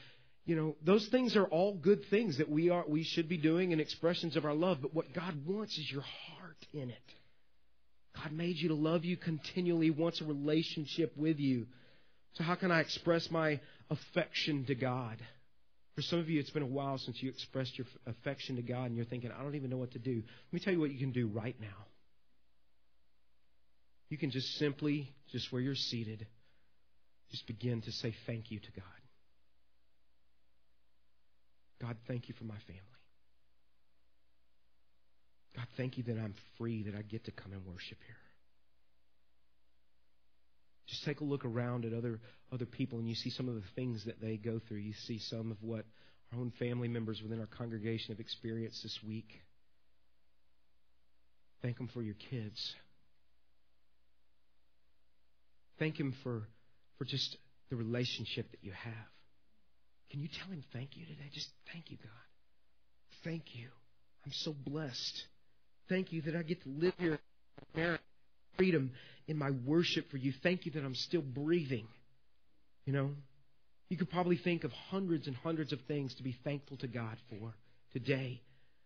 You 0.44 0.56
know, 0.56 0.76
those 0.84 1.06
things 1.08 1.36
are 1.36 1.44
all 1.44 1.74
good 1.74 2.04
things 2.10 2.38
that 2.38 2.50
we 2.50 2.68
are 2.70 2.84
we 2.86 3.04
should 3.04 3.28
be 3.28 3.36
doing 3.36 3.72
and 3.72 3.80
expressions 3.80 4.36
of 4.36 4.44
our 4.44 4.54
love, 4.54 4.78
but 4.82 4.94
what 4.94 5.12
God 5.12 5.46
wants 5.46 5.78
is 5.78 5.90
your 5.90 6.02
heart 6.02 6.56
in 6.72 6.90
it. 6.90 6.96
God 8.16 8.32
made 8.32 8.56
you 8.56 8.68
to 8.68 8.74
love 8.74 9.04
you 9.04 9.16
continually, 9.16 9.90
wants 9.90 10.20
a 10.20 10.24
relationship 10.24 11.12
with 11.16 11.38
you. 11.38 11.66
So 12.34 12.44
how 12.44 12.56
can 12.56 12.70
I 12.70 12.80
express 12.80 13.30
my 13.30 13.60
affection 13.90 14.64
to 14.66 14.74
God? 14.74 15.18
For 15.94 16.02
some 16.02 16.18
of 16.18 16.28
you, 16.28 16.40
it's 16.40 16.50
been 16.50 16.62
a 16.62 16.66
while 16.66 16.98
since 16.98 17.22
you 17.22 17.28
expressed 17.28 17.76
your 17.76 17.86
affection 18.06 18.56
to 18.56 18.62
God 18.62 18.86
and 18.86 18.96
you're 18.96 19.04
thinking, 19.04 19.30
I 19.30 19.42
don't 19.42 19.54
even 19.54 19.70
know 19.70 19.76
what 19.76 19.92
to 19.92 19.98
do. 19.98 20.14
Let 20.14 20.52
me 20.52 20.60
tell 20.60 20.72
you 20.72 20.80
what 20.80 20.90
you 20.90 20.98
can 20.98 21.12
do 21.12 21.28
right 21.28 21.56
now. 21.60 21.86
You 24.08 24.18
can 24.18 24.30
just 24.30 24.56
simply, 24.56 25.12
just 25.30 25.52
where 25.52 25.60
you're 25.62 25.74
seated, 25.74 26.26
just 27.30 27.46
begin 27.46 27.82
to 27.82 27.92
say 27.92 28.14
thank 28.26 28.50
you 28.50 28.58
to 28.58 28.70
God. 28.72 29.01
God, 31.82 31.96
thank 32.06 32.28
you 32.28 32.34
for 32.38 32.44
my 32.44 32.56
family. 32.66 32.80
God, 35.56 35.66
thank 35.76 35.98
you 35.98 36.04
that 36.04 36.16
I'm 36.16 36.34
free, 36.56 36.84
that 36.84 36.94
I 36.94 37.02
get 37.02 37.24
to 37.24 37.32
come 37.32 37.52
and 37.52 37.66
worship 37.66 37.98
here. 38.06 38.16
Just 40.86 41.04
take 41.04 41.20
a 41.20 41.24
look 41.24 41.44
around 41.44 41.84
at 41.84 41.92
other 41.92 42.20
other 42.52 42.66
people 42.66 42.98
and 42.98 43.08
you 43.08 43.14
see 43.14 43.30
some 43.30 43.48
of 43.48 43.56
the 43.56 43.62
things 43.74 44.04
that 44.06 44.20
they 44.20 44.36
go 44.36 44.60
through. 44.68 44.78
You 44.78 44.92
see 45.06 45.18
some 45.18 45.50
of 45.50 45.56
what 45.60 45.84
our 46.32 46.38
own 46.38 46.52
family 46.58 46.88
members 46.88 47.20
within 47.22 47.40
our 47.40 47.46
congregation 47.46 48.12
have 48.12 48.20
experienced 48.20 48.82
this 48.82 48.98
week. 49.06 49.28
Thank 51.62 51.78
them 51.78 51.88
for 51.92 52.02
your 52.02 52.16
kids. 52.30 52.74
Thank 55.78 55.98
him 55.98 56.14
for 56.22 56.42
for 56.98 57.04
just 57.04 57.36
the 57.70 57.76
relationship 57.76 58.50
that 58.50 58.62
you 58.62 58.72
have. 58.72 59.21
Can 60.12 60.20
you 60.20 60.28
tell 60.28 60.52
him 60.52 60.62
thank 60.74 60.90
you 60.94 61.06
today? 61.06 61.30
Just 61.32 61.48
thank 61.72 61.90
you, 61.90 61.96
God. 61.96 62.10
Thank 63.24 63.54
you. 63.54 63.68
I'm 64.26 64.32
so 64.32 64.52
blessed. 64.52 65.24
Thank 65.88 66.12
you 66.12 66.20
that 66.22 66.36
I 66.36 66.42
get 66.42 66.62
to 66.64 66.68
live 66.68 66.92
here 66.98 67.18
in 67.74 67.98
freedom 68.58 68.90
in 69.26 69.38
my 69.38 69.50
worship 69.50 70.10
for 70.10 70.18
you. 70.18 70.34
Thank 70.42 70.66
you 70.66 70.72
that 70.72 70.84
I'm 70.84 70.94
still 70.94 71.22
breathing. 71.22 71.86
You 72.84 72.92
know, 72.92 73.10
you 73.88 73.96
could 73.96 74.10
probably 74.10 74.36
think 74.36 74.64
of 74.64 74.72
hundreds 74.72 75.28
and 75.28 75.36
hundreds 75.36 75.72
of 75.72 75.80
things 75.88 76.14
to 76.16 76.22
be 76.22 76.36
thankful 76.44 76.76
to 76.78 76.88
God 76.88 77.16
for 77.30 77.54
today. 77.94 78.42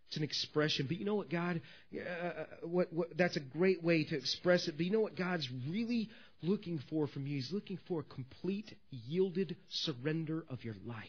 It's 0.09 0.17
an 0.17 0.23
expression. 0.23 0.87
But 0.87 0.99
you 0.99 1.05
know 1.05 1.17
what, 1.17 1.29
God, 1.29 1.61
uh, 1.93 2.45
what, 2.63 2.93
what, 2.93 3.17
that's 3.17 3.37
a 3.37 3.41
great 3.41 3.83
way 3.83 4.05
to 4.05 4.17
express 4.17 4.69
it. 4.69 4.77
But 4.77 4.87
you 4.87 4.93
know 4.93 5.01
what 5.01 5.17
God's 5.17 5.49
really 5.69 6.09
looking 6.43 6.79
for 6.91 7.07
from 7.07 7.27
you? 7.27 7.37
He's 7.37 7.53
looking 7.53 7.79
for 7.89 8.01
a 8.01 8.15
complete, 8.15 8.75
yielded 8.91 9.57
surrender 9.69 10.45
of 10.49 10.65
your 10.65 10.77
life. 10.85 11.05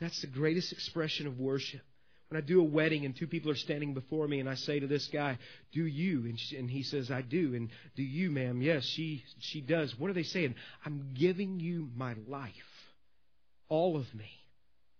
That's 0.00 0.20
the 0.20 0.26
greatest 0.26 0.72
expression 0.72 1.26
of 1.26 1.38
worship. 1.38 1.82
When 2.28 2.42
I 2.42 2.46
do 2.46 2.60
a 2.60 2.64
wedding 2.64 3.04
and 3.04 3.14
two 3.14 3.26
people 3.26 3.50
are 3.50 3.56
standing 3.56 3.94
before 3.94 4.26
me 4.26 4.40
and 4.40 4.48
I 4.48 4.54
say 4.54 4.80
to 4.80 4.86
this 4.86 5.06
guy, 5.08 5.38
"Do 5.72 5.84
you?" 5.84 6.24
and, 6.24 6.38
she, 6.38 6.56
and 6.56 6.70
he 6.70 6.82
says, 6.82 7.10
"I 7.10 7.22
do." 7.22 7.54
And 7.54 7.70
"Do 7.96 8.02
you, 8.02 8.30
ma'am?" 8.30 8.60
Yes, 8.62 8.84
she 8.84 9.24
she 9.38 9.60
does. 9.60 9.96
What 9.98 10.10
are 10.10 10.14
they 10.14 10.24
saying? 10.24 10.54
I'm 10.84 11.14
giving 11.14 11.60
you 11.60 11.90
my 11.94 12.14
life, 12.26 12.52
all 13.68 13.96
of 13.96 14.12
me, 14.14 14.30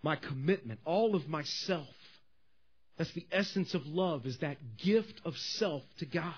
my 0.02 0.16
commitment, 0.16 0.80
all 0.84 1.14
of 1.14 1.26
myself. 1.26 1.88
That's 2.98 3.12
the 3.14 3.26
essence 3.32 3.74
of 3.74 3.86
love 3.86 4.26
is 4.26 4.38
that 4.38 4.76
gift 4.76 5.20
of 5.24 5.36
self 5.36 5.82
to 5.98 6.06
God. 6.06 6.34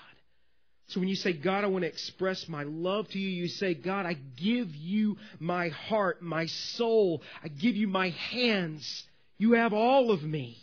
So 0.88 1.00
when 1.00 1.08
you 1.08 1.16
say, 1.16 1.32
God, 1.32 1.64
I 1.64 1.66
want 1.66 1.82
to 1.82 1.88
express 1.88 2.48
my 2.48 2.62
love 2.62 3.08
to 3.08 3.18
you, 3.18 3.28
you 3.28 3.48
say, 3.48 3.74
God, 3.74 4.06
I 4.06 4.14
give 4.36 4.74
you 4.74 5.16
my 5.40 5.68
heart, 5.68 6.22
my 6.22 6.46
soul. 6.46 7.22
I 7.42 7.48
give 7.48 7.74
you 7.74 7.88
my 7.88 8.10
hands. 8.10 9.04
You 9.36 9.54
have 9.54 9.72
all 9.72 10.12
of 10.12 10.22
me. 10.22 10.58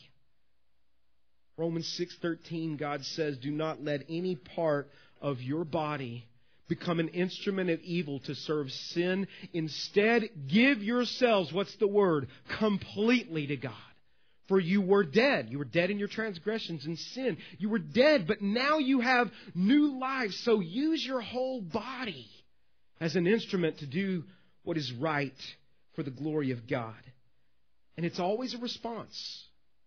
Romans 1.57 1.87
6:13 1.99 2.77
God 2.77 3.05
says, 3.05 3.37
"Do 3.37 3.51
not 3.51 3.83
let 3.83 4.05
any 4.09 4.35
part 4.35 4.89
of 5.21 5.41
your 5.41 5.63
body 5.63 6.25
become 6.67 6.99
an 6.99 7.09
instrument 7.09 7.69
of 7.69 7.79
evil 7.81 8.19
to 8.21 8.33
serve 8.33 8.71
sin. 8.71 9.27
Instead, 9.53 10.29
give 10.47 10.81
yourselves, 10.81 11.51
what's 11.53 11.75
the 11.75 11.87
word? 11.87 12.27
Completely 12.57 13.47
to 13.47 13.57
God. 13.57 13.73
For 14.47 14.59
you 14.59 14.81
were 14.81 15.03
dead. 15.03 15.47
You 15.49 15.59
were 15.59 15.65
dead 15.65 15.89
in 15.89 15.99
your 15.99 16.09
transgressions 16.09 16.85
and 16.85 16.97
sin. 16.97 17.37
You 17.59 17.69
were 17.69 17.79
dead, 17.79 18.27
but 18.27 18.41
now 18.41 18.77
you 18.77 18.99
have 18.99 19.31
new 19.55 19.97
life. 19.99 20.31
So 20.31 20.59
use 20.59 21.05
your 21.05 21.21
whole 21.21 21.61
body 21.61 22.27
as 22.99 23.15
an 23.15 23.25
instrument 23.25 23.79
to 23.79 23.87
do 23.87 24.23
what 24.63 24.77
is 24.77 24.91
right 24.99 25.33
for 25.95 26.03
the 26.03 26.11
glory 26.11 26.51
of 26.51 26.67
God. 26.67 26.95
And 27.95 28.05
it's 28.05 28.19
always 28.19 28.53
a 28.53 28.57
response. 28.57 29.45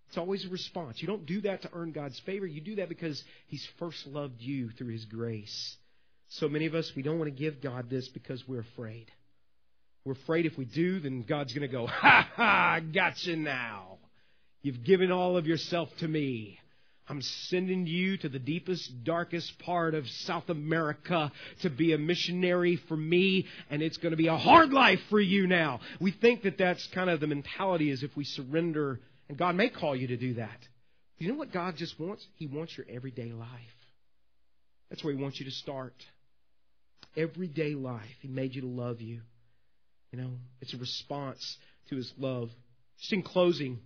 It's 0.09 0.19
always 0.19 0.47
a 0.47 0.49
response. 0.49 1.03
You 1.03 1.09
don't 1.09 1.27
do 1.27 1.43
that 1.43 1.63
to 1.63 1.71
earn 1.73 1.93
God's 1.93 2.19
favor. 2.21 2.47
You 2.47 2.61
do 2.61 2.77
that 2.77 2.89
because 2.89 3.23
He's 3.49 3.67
first 3.79 4.07
loved 4.07 4.41
you 4.41 4.71
through 4.71 4.93
His 4.93 5.05
grace. 5.05 5.77
So 6.29 6.49
many 6.49 6.67
of 6.67 6.75
us, 6.75 6.91
we 6.97 7.03
don't 7.03 7.19
want 7.19 7.35
to 7.35 7.39
give 7.39 7.61
God 7.61 7.91
this 7.91 8.09
because 8.09 8.43
we're 8.49 8.61
afraid. 8.61 9.11
We're 10.05 10.13
afraid 10.13 10.47
if 10.47 10.57
we 10.57 10.65
do, 10.65 11.01
then 11.01 11.25
God's 11.29 11.53
going 11.53 11.69
to 11.69 11.73
go, 11.73 11.87
ha 11.87 12.29
ha, 12.35 12.77
I 12.77 12.81
got 12.81 13.23
you 13.25 13.37
now. 13.37 13.99
You've 14.63 14.85
given 14.85 15.13
all 15.13 15.37
of 15.37 15.47
yourself 15.47 15.89
to 15.99 16.09
me. 16.09 16.59
I'm 17.09 17.23
sending 17.23 17.87
you 17.87 18.17
to 18.19 18.29
the 18.29 18.41
deepest, 18.41 19.05
darkest 19.05 19.61
part 19.61 19.95
of 19.95 20.09
South 20.09 20.49
America 20.49 21.31
to 21.63 21.71
be 21.71 21.93
a 21.93 21.99
missionary 21.99 22.81
for 22.89 22.97
me, 22.97 23.47
and 23.71 23.81
it's 23.81 23.97
going 23.97 24.11
to 24.11 24.17
be 24.17 24.27
a 24.27 24.37
hard 24.37 24.73
life 24.73 24.99
for 25.09 25.21
you 25.21 25.47
now. 25.47 25.79
We 26.01 26.11
think 26.11 26.43
that 26.43 26.59
that's 26.59 26.85
kind 26.89 27.09
of 27.09 27.21
the 27.21 27.29
mentality 27.29 27.91
is 27.91 28.03
if 28.03 28.17
we 28.17 28.25
surrender 28.25 28.99
and 29.29 29.37
God 29.37 29.57
may 29.57 29.69
call 29.69 29.97
you 29.97 30.09
to 30.09 30.17
do 30.17 30.35
that. 30.35 30.59
But 30.59 31.25
you 31.25 31.29
know 31.29 31.39
what 31.39 31.53
God 31.53 31.77
just 31.77 31.99
wants? 31.99 32.25
He 32.37 32.47
wants 32.47 32.77
your 32.77 32.87
everyday 32.89 33.33
life. 33.33 33.49
That's 34.91 35.03
where 35.03 35.15
He 35.15 35.21
wants 35.21 35.41
you 35.41 35.47
to 35.47 35.53
start. 35.53 35.95
Everyday 37.17 37.75
life. 37.75 38.05
He 38.21 38.29
made 38.29 38.55
you 38.55 38.63
to 38.63 38.69
love 38.69 39.01
you. 39.01 39.21
You 40.13 40.21
know, 40.21 40.31
it's 40.61 40.75
a 40.75 40.79
response 40.79 41.57
to 41.91 41.97
His 41.97 42.13
love. 42.19 42.51
Just 42.99 43.13
in 43.13 43.23
closing, 43.23 43.81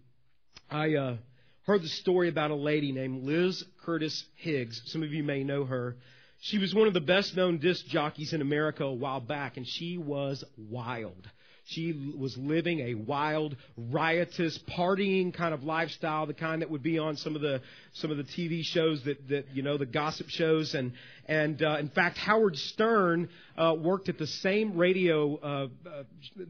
I 0.71 0.95
uh, 0.95 1.17
heard 1.65 1.83
the 1.83 1.89
story 1.89 2.29
about 2.29 2.53
a 2.53 2.55
lady 2.55 2.93
named 2.93 3.25
Liz 3.25 3.65
Curtis 3.85 4.25
Higgs. 4.37 4.81
Some 4.87 5.03
of 5.03 5.13
you 5.13 5.25
may 5.25 5.43
know 5.43 5.65
her. 5.65 5.97
She 6.43 6.59
was 6.59 6.73
one 6.73 6.87
of 6.87 6.95
the 6.95 7.01
best 7.01 7.37
known 7.37 7.59
disc 7.59 7.87
jockeys 7.87 8.33
in 8.33 8.41
America 8.41 8.85
a 8.85 8.93
while 8.93 9.19
back, 9.19 9.57
and 9.57 9.67
she 9.67 9.99
was 9.99 10.45
wild. 10.57 11.29
She 11.71 12.13
was 12.19 12.37
living 12.37 12.81
a 12.81 12.95
wild, 12.95 13.55
riotous, 13.77 14.59
partying 14.69 15.33
kind 15.33 15.55
of 15.55 15.63
lifestyle, 15.63 16.27
the 16.27 16.35
kind 16.35 16.63
that 16.63 16.71
would 16.71 16.83
be 16.83 16.99
on 16.99 17.17
some 17.17 17.37
of 17.37 17.43
the 17.43 17.63
some 17.93 18.11
of 18.11 18.17
the 18.17 18.25
TV 18.25 18.65
shows 18.65 19.05
that 19.05 19.29
that 19.29 19.55
you 19.55 19.63
know 19.63 19.79
the 19.79 19.87
gossip 19.87 20.29
shows 20.31 20.75
and 20.75 20.93
and 21.27 21.63
uh, 21.63 21.77
in 21.79 21.89
fact 21.89 22.19
Howard 22.19 22.57
Stern 22.57 23.29
uh, 23.57 23.77
worked 23.79 24.09
at 24.09 24.19
the 24.19 24.27
same 24.27 24.77
radio 24.77 25.37
uh, 25.37 25.69
uh, 25.89 26.03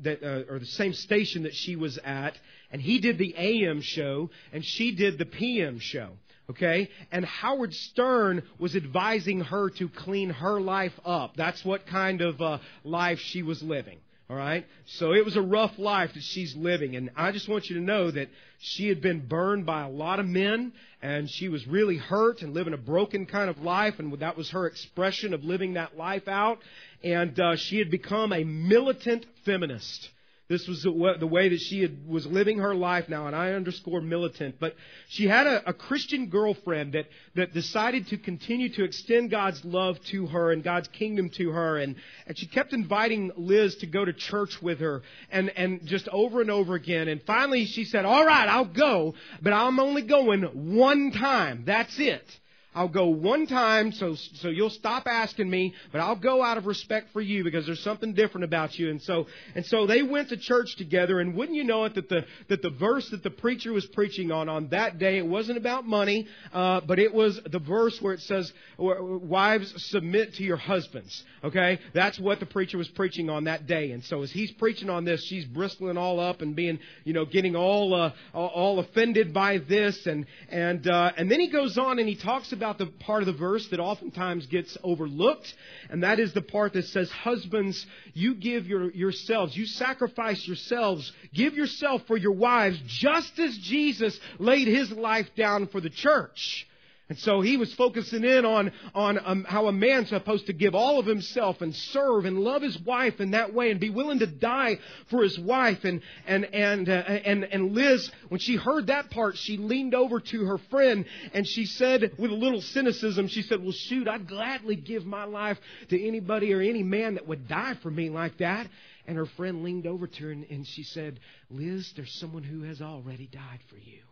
that 0.03 0.23
uh, 0.23 0.51
or 0.51 0.59
the 0.59 0.65
same 0.65 0.95
station 0.95 1.43
that 1.43 1.55
she 1.55 1.77
was 1.77 1.99
at, 2.03 2.39
and 2.73 2.81
he 2.81 2.99
did 2.99 3.19
the 3.19 3.35
AM 3.37 3.83
show 3.83 4.31
and 4.55 4.65
she 4.65 4.95
did 4.95 5.19
the 5.19 5.27
PM 5.27 5.81
show. 5.81 6.13
Okay? 6.49 6.89
And 7.13 7.27
Howard 7.27 7.75
Stern 7.75 8.43
was 8.59 8.75
advising 8.75 9.41
her 9.41 9.69
to 9.71 9.89
clean 9.89 10.31
her 10.31 10.61
life 10.61 10.99
up. 11.05 11.37
That's 11.37 11.63
what 11.65 11.87
kind 11.87 12.23
of 12.23 12.41
uh, 12.41 12.59
life 12.85 13.21
she 13.21 13.43
was 13.43 13.63
living. 13.63 13.99
All 14.31 14.37
right? 14.37 14.65
So 14.87 15.13
it 15.13 15.25
was 15.25 15.37
a 15.37 15.43
rough 15.43 15.77
life 15.77 16.15
that 16.15 16.23
she's 16.23 16.55
living. 16.55 16.95
And 16.95 17.11
I 17.17 17.33
just 17.33 17.49
want 17.49 17.69
you 17.69 17.75
to 17.77 17.83
know 17.83 18.13
that 18.13 18.29
she 18.61 18.87
had 18.87 19.01
been 19.01 19.27
burned 19.27 19.67
by 19.67 19.83
a 19.83 19.89
lot 19.89 20.21
of 20.21 20.27
men 20.27 20.73
and 21.03 21.29
she 21.29 21.49
was 21.49 21.67
really 21.67 21.97
hurt 21.97 22.41
and 22.41 22.55
living 22.55 22.73
a 22.73 22.79
broken 22.79 23.27
kind 23.27 23.51
of 23.51 23.59
life. 23.59 23.95
And 23.99 24.17
that 24.21 24.37
was 24.37 24.51
her 24.51 24.67
expression 24.67 25.35
of 25.35 25.43
living 25.43 25.75
that 25.75 25.97
life 25.97 26.29
out. 26.29 26.61
And 27.03 27.39
uh, 27.41 27.57
she 27.57 27.79
had 27.79 27.91
become 27.91 28.33
a 28.33 28.45
militant 28.45 29.27
feminist. 29.45 30.09
This 30.51 30.67
was 30.67 30.83
the 30.83 30.91
way 31.29 31.49
that 31.49 31.61
she 31.61 31.81
had, 31.81 32.09
was 32.09 32.27
living 32.27 32.59
her 32.59 32.75
life 32.75 33.09
now, 33.09 33.29
and 33.29 33.37
I 33.37 33.53
underscore 33.53 34.01
militant. 34.01 34.57
But 34.59 34.75
she 35.07 35.29
had 35.29 35.47
a, 35.47 35.69
a 35.69 35.73
Christian 35.73 36.27
girlfriend 36.27 36.95
that, 36.95 37.07
that 37.37 37.55
decided 37.55 38.09
to 38.09 38.19
continue 38.19 38.69
to 38.71 38.83
extend 38.83 39.31
God's 39.31 39.65
love 39.65 40.03
to 40.07 40.27
her 40.27 40.51
and 40.51 40.65
God's 40.65 40.89
kingdom 40.89 41.31
to 41.37 41.51
her. 41.51 41.79
And, 41.79 41.95
and 42.27 42.37
she 42.37 42.49
kept 42.49 42.73
inviting 42.73 43.31
Liz 43.37 43.77
to 43.77 43.87
go 43.87 44.05
to 44.05 44.13
church 44.13 44.61
with 44.61 44.81
her 44.81 45.03
and, 45.31 45.51
and 45.51 45.87
just 45.87 46.09
over 46.09 46.41
and 46.41 46.51
over 46.51 46.75
again. 46.75 47.07
And 47.07 47.23
finally 47.23 47.67
she 47.67 47.85
said, 47.85 48.05
All 48.05 48.27
right, 48.27 48.49
I'll 48.49 48.65
go, 48.65 49.15
but 49.41 49.53
I'm 49.53 49.79
only 49.79 50.03
going 50.03 50.43
one 50.77 51.13
time. 51.13 51.63
That's 51.65 51.97
it. 52.01 52.25
I'll 52.73 52.89
go 52.89 53.09
one 53.09 53.49
time, 53.49 53.91
so 53.91 54.15
so 54.15 54.49
you'll 54.49 54.71
stop 54.71 55.09
asking 55.09 55.51
me, 55.51 55.75
but 55.91 56.01
I'll 56.01 56.15
go 56.15 56.41
out 56.41 56.57
of 56.57 56.67
respect 56.67 57.09
for 57.13 57.21
you 57.21 57.43
because 57.43 57.67
there's 57.67 57.83
something 57.83 58.15
different 58.15 58.45
about 58.45 58.79
you. 58.79 58.91
And 58.91 59.03
so 59.03 59.27
and 59.57 59.67
so 59.67 59.89
they 59.89 60.03
went 60.03 60.29
to 60.29 60.37
church 60.37 60.77
together, 60.77 61.19
and 61.19 61.35
wouldn't 61.35 61.57
you 61.57 61.65
know 61.65 61.85
it 61.87 61.97
that 61.97 62.09
the 62.09 62.25
that 62.49 62.63
the 62.63 62.71
verse 62.71 63.09
that 63.11 63.25
the 63.25 63.31
preacher 63.31 63.73
was 63.73 63.87
preaching 63.87 64.31
on 64.31 64.49
on 64.49 64.69
that 64.69 65.01
day 65.01 65.19
it 65.19 65.27
wasn't 65.27 65.59
about 65.59 65.85
money, 65.85 66.29
uh, 66.53 66.81
but 66.87 67.01
it 67.01 67.13
was 67.13 67.41
the 67.51 67.59
verse 67.59 68.01
where 68.01 68.15
it 68.15 68.21
says, 68.21 68.53
"Wives 68.79 69.75
submit 69.91 70.35
to 70.35 70.45
your 70.45 70.57
husbands." 70.57 71.25
Okay, 71.43 71.81
that's 71.93 72.21
what 72.21 72.39
the 72.39 72.47
preacher 72.47 72.79
was 72.79 72.89
preaching 72.89 73.31
on 73.31 73.45
that 73.45 73.67
day. 73.67 73.91
And 73.91 74.05
so 74.05 74.23
as 74.23 74.31
he's 74.31 74.53
preaching 74.53 74.91
on 74.91 75.05
this, 75.05 75.25
she's 75.25 75.45
bristling 75.45 75.97
all 75.97 76.21
up 76.21 76.41
and 76.41 76.55
being 76.55 76.79
you 77.03 77.15
know 77.15 77.25
getting 77.25 77.57
all 77.57 77.95
uh, 77.95 78.13
all 78.33 78.79
offended 78.79 79.35
by 79.35 79.59
this, 79.59 80.07
and 80.07 80.25
and 80.51 80.89
uh, 80.89 81.11
and 81.17 81.29
then 81.29 81.41
he 81.41 81.51
goes 81.51 81.77
on 81.77 81.99
and 81.99 82.09
he 82.09 82.15
talks 82.15 82.53
about 82.53 82.60
about 82.61 82.77
the 82.77 82.85
part 82.85 83.23
of 83.23 83.27
the 83.27 83.33
verse 83.33 83.67
that 83.69 83.81
oftentimes 83.81 84.45
gets 84.45 84.77
overlooked, 84.85 85.55
and 85.89 86.03
that 86.03 86.21
is 86.21 86.35
the 86.35 86.43
part 86.43 86.75
that 86.75 86.85
says, 86.85 87.11
Husbands, 87.11 87.87
you 88.13 88.35
give 88.35 88.67
your, 88.67 88.91
yourselves, 88.91 89.57
you 89.57 89.65
sacrifice 89.65 90.47
yourselves, 90.47 91.11
give 91.33 91.55
yourself 91.55 92.03
for 92.07 92.19
your 92.19 92.33
wives, 92.33 92.79
just 92.87 93.39
as 93.39 93.57
Jesus 93.57 94.21
laid 94.39 94.69
his 94.69 94.91
life 94.91 95.29
down 95.35 95.69
for 95.69 95.81
the 95.81 95.89
church. 95.89 96.67
And 97.11 97.19
so 97.19 97.41
he 97.41 97.57
was 97.57 97.75
focusing 97.75 98.23
in 98.23 98.45
on, 98.45 98.71
on 98.95 99.19
um, 99.25 99.45
how 99.45 99.67
a 99.67 99.73
man's 99.73 100.11
supposed 100.11 100.47
to 100.47 100.53
give 100.53 100.77
all 100.77 101.01
of 101.01 101.07
himself 101.07 101.61
and 101.61 101.75
serve 101.75 102.25
and 102.25 102.39
love 102.39 102.63
his 102.63 102.79
wife 102.79 103.19
in 103.19 103.33
that 103.33 103.53
way 103.53 103.73
and 103.73 103.81
be 103.81 103.91
willing 103.91 104.21
to 104.21 104.29
die 104.29 104.79
for 105.11 105.25
his 105.25 105.37
wife. 105.37 105.83
And, 105.83 106.03
and, 106.25 106.45
and, 106.55 106.89
uh, 106.89 106.93
and, 106.93 107.43
and 107.43 107.73
Liz, 107.73 108.09
when 108.29 108.39
she 108.39 108.55
heard 108.55 108.87
that 108.87 109.11
part, 109.11 109.37
she 109.37 109.57
leaned 109.57 109.93
over 109.93 110.21
to 110.21 110.45
her 110.45 110.59
friend 110.71 111.05
and 111.35 111.45
she 111.45 111.67
said, 111.67 112.13
with 112.17 112.31
a 112.31 112.35
little 112.35 112.61
cynicism, 112.61 113.27
she 113.27 113.43
said, 113.43 113.61
well, 113.61 113.73
shoot, 113.73 114.07
I'd 114.07 114.29
gladly 114.29 114.77
give 114.77 115.05
my 115.05 115.25
life 115.25 115.59
to 115.89 116.01
anybody 116.01 116.55
or 116.55 116.61
any 116.61 116.85
man 116.85 117.15
that 117.15 117.27
would 117.27 117.49
die 117.49 117.75
for 117.83 117.91
me 117.91 118.09
like 118.09 118.39
that. 118.39 118.69
And 119.09 119.17
her 119.17 119.27
friend 119.27 119.65
leaned 119.65 119.89
over 119.89 120.07
to 120.07 120.25
her 120.27 120.31
and, 120.31 120.45
and 120.45 120.65
she 120.65 120.85
said, 120.85 121.19
Liz, 121.51 121.93
there's 121.97 122.15
someone 122.21 122.45
who 122.45 122.63
has 122.63 122.81
already 122.81 123.27
died 123.27 123.59
for 123.69 123.79
you. 123.79 124.03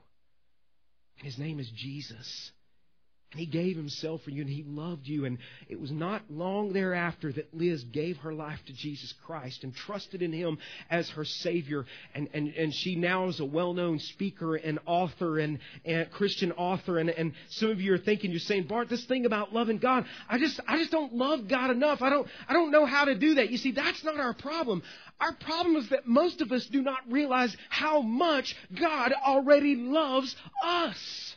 His 1.14 1.38
name 1.38 1.60
is 1.60 1.70
Jesus. 1.76 2.50
He 3.34 3.44
gave 3.44 3.76
himself 3.76 4.22
for 4.22 4.30
you 4.30 4.40
and 4.40 4.50
he 4.50 4.64
loved 4.66 5.06
you. 5.06 5.26
And 5.26 5.36
it 5.68 5.78
was 5.78 5.90
not 5.90 6.22
long 6.30 6.72
thereafter 6.72 7.30
that 7.32 7.52
Liz 7.52 7.84
gave 7.84 8.16
her 8.18 8.32
life 8.32 8.58
to 8.66 8.72
Jesus 8.72 9.12
Christ 9.26 9.64
and 9.64 9.76
trusted 9.76 10.22
in 10.22 10.32
him 10.32 10.56
as 10.90 11.10
her 11.10 11.26
Savior. 11.26 11.84
And, 12.14 12.30
and, 12.32 12.48
and 12.48 12.72
she 12.72 12.96
now 12.96 13.28
is 13.28 13.38
a 13.38 13.44
well 13.44 13.74
known 13.74 13.98
speaker 13.98 14.56
and 14.56 14.78
author 14.86 15.38
and, 15.38 15.58
and 15.84 16.10
Christian 16.10 16.52
author. 16.52 16.98
And, 16.98 17.10
and 17.10 17.34
some 17.50 17.70
of 17.70 17.82
you 17.82 17.92
are 17.92 17.98
thinking, 17.98 18.30
you're 18.30 18.40
saying, 18.40 18.66
Bart, 18.66 18.88
this 18.88 19.04
thing 19.04 19.26
about 19.26 19.52
loving 19.52 19.76
God, 19.76 20.06
I 20.26 20.38
just, 20.38 20.58
I 20.66 20.78
just 20.78 20.90
don't 20.90 21.12
love 21.12 21.48
God 21.48 21.70
enough. 21.70 22.00
I 22.00 22.08
don't, 22.08 22.26
I 22.48 22.54
don't 22.54 22.70
know 22.70 22.86
how 22.86 23.04
to 23.04 23.14
do 23.14 23.34
that. 23.34 23.50
You 23.50 23.58
see, 23.58 23.72
that's 23.72 24.02
not 24.04 24.18
our 24.18 24.32
problem. 24.32 24.82
Our 25.20 25.34
problem 25.34 25.76
is 25.76 25.90
that 25.90 26.06
most 26.06 26.40
of 26.40 26.50
us 26.50 26.64
do 26.64 26.80
not 26.80 27.00
realize 27.10 27.54
how 27.68 28.00
much 28.00 28.56
God 28.74 29.12
already 29.12 29.76
loves 29.76 30.34
us. 30.64 31.34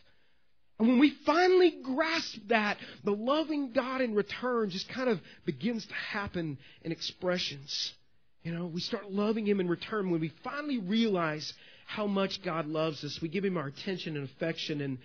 And 0.81 0.89
when 0.89 0.99
we 0.99 1.13
finally 1.27 1.75
grasp 1.83 2.39
that, 2.47 2.77
the 3.03 3.11
loving 3.11 3.71
God 3.71 4.01
in 4.01 4.15
return 4.15 4.71
just 4.71 4.89
kind 4.89 5.11
of 5.11 5.19
begins 5.45 5.85
to 5.85 5.93
happen 5.93 6.57
in 6.81 6.91
expressions. 6.91 7.93
You 8.41 8.51
know, 8.51 8.65
we 8.65 8.81
start 8.81 9.11
loving 9.11 9.45
Him 9.45 9.59
in 9.59 9.69
return 9.69 10.09
when 10.09 10.19
we 10.19 10.33
finally 10.43 10.79
realize 10.79 11.53
how 11.85 12.07
much 12.07 12.41
God 12.41 12.65
loves 12.65 13.03
us. 13.03 13.19
We 13.21 13.29
give 13.29 13.45
Him 13.45 13.57
our 13.57 13.67
attention 13.67 14.17
and 14.17 14.27
affection, 14.27 14.81
and, 14.81 14.97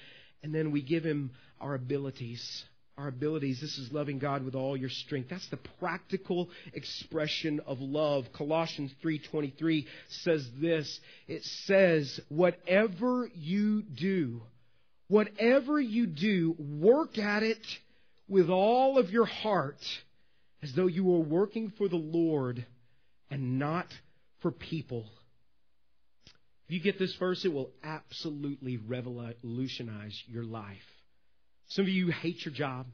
and 0.43 0.55
then 0.55 0.70
we 0.70 0.81
give 0.81 1.05
Him 1.05 1.33
our 1.61 1.74
abilities. 1.74 2.64
Our 2.97 3.09
abilities. 3.09 3.61
This 3.61 3.77
is 3.77 3.93
loving 3.93 4.18
God 4.18 4.47
with 4.47 4.55
all 4.55 4.79
your 4.79 4.89
strength. 4.89 5.29
That's 5.29 5.49
the 5.51 5.59
practical 5.79 6.49
expression 6.72 7.61
of 7.66 7.83
love. 7.83 8.33
Colossians 8.33 8.95
3:23 9.05 9.85
says 10.09 10.49
this. 10.59 11.01
It 11.29 11.45
says, 11.45 12.18
"Whatever 12.31 13.31
you 13.35 13.83
do, 13.83 14.41
Whatever 15.09 15.80
you 15.80 16.07
do, 16.07 16.57
work 16.59 17.18
at 17.18 17.42
it 17.42 17.64
with 18.28 18.50
all 18.50 18.98
of 18.98 19.11
your 19.11 19.26
heart 19.26 19.80
as 20.62 20.72
though 20.74 20.88
you 20.88 21.04
were 21.04 21.20
working 21.20 21.72
for 21.78 21.88
the 21.88 21.96
Lord 21.96 22.66
and 23.30 23.59
not 23.59 23.86
for 24.40 24.50
people. 24.50 25.07
If 26.66 26.72
you 26.72 26.80
get 26.80 26.98
this 26.98 27.14
verse, 27.20 27.44
it 27.44 27.52
will 27.52 27.70
absolutely 27.84 28.76
revolutionize 28.76 30.20
your 30.26 30.44
life. 30.44 30.76
Some 31.68 31.84
of 31.84 31.88
you 31.88 32.11
hate 32.11 32.44
your 32.44 32.54
job. 32.54 32.86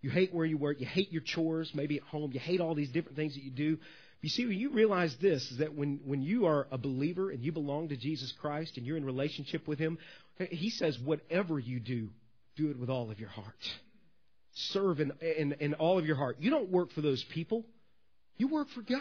You 0.00 0.08
hate 0.08 0.32
where 0.32 0.46
you 0.46 0.56
work. 0.56 0.80
You 0.80 0.86
hate 0.86 1.12
your 1.12 1.22
chores, 1.22 1.70
maybe 1.74 1.98
at 1.98 2.02
home. 2.04 2.30
You 2.32 2.40
hate 2.40 2.60
all 2.60 2.74
these 2.74 2.90
different 2.90 3.16
things 3.16 3.34
that 3.34 3.42
you 3.42 3.50
do. 3.50 3.78
You 4.22 4.28
see, 4.28 4.46
when 4.46 4.58
you 4.58 4.70
realize 4.70 5.16
this, 5.20 5.50
is 5.50 5.58
that 5.58 5.74
when, 5.74 6.00
when 6.04 6.20
you 6.20 6.46
are 6.46 6.66
a 6.70 6.76
believer 6.76 7.30
and 7.30 7.42
you 7.42 7.52
belong 7.52 7.88
to 7.88 7.96
Jesus 7.96 8.32
Christ 8.40 8.76
and 8.76 8.84
you're 8.84 8.98
in 8.98 9.04
relationship 9.04 9.66
with 9.66 9.78
Him, 9.78 9.98
He 10.50 10.70
says, 10.70 10.98
whatever 10.98 11.58
you 11.58 11.80
do, 11.80 12.10
do 12.56 12.70
it 12.70 12.78
with 12.78 12.90
all 12.90 13.10
of 13.10 13.18
your 13.18 13.30
heart. 13.30 13.46
Serve 14.52 15.00
in, 15.00 15.12
in, 15.20 15.52
in 15.60 15.74
all 15.74 15.98
of 15.98 16.04
your 16.04 16.16
heart. 16.16 16.36
You 16.40 16.50
don't 16.50 16.70
work 16.70 16.92
for 16.92 17.00
those 17.00 17.24
people. 17.32 17.64
You 18.36 18.48
work 18.48 18.68
for 18.74 18.82
God. 18.82 19.00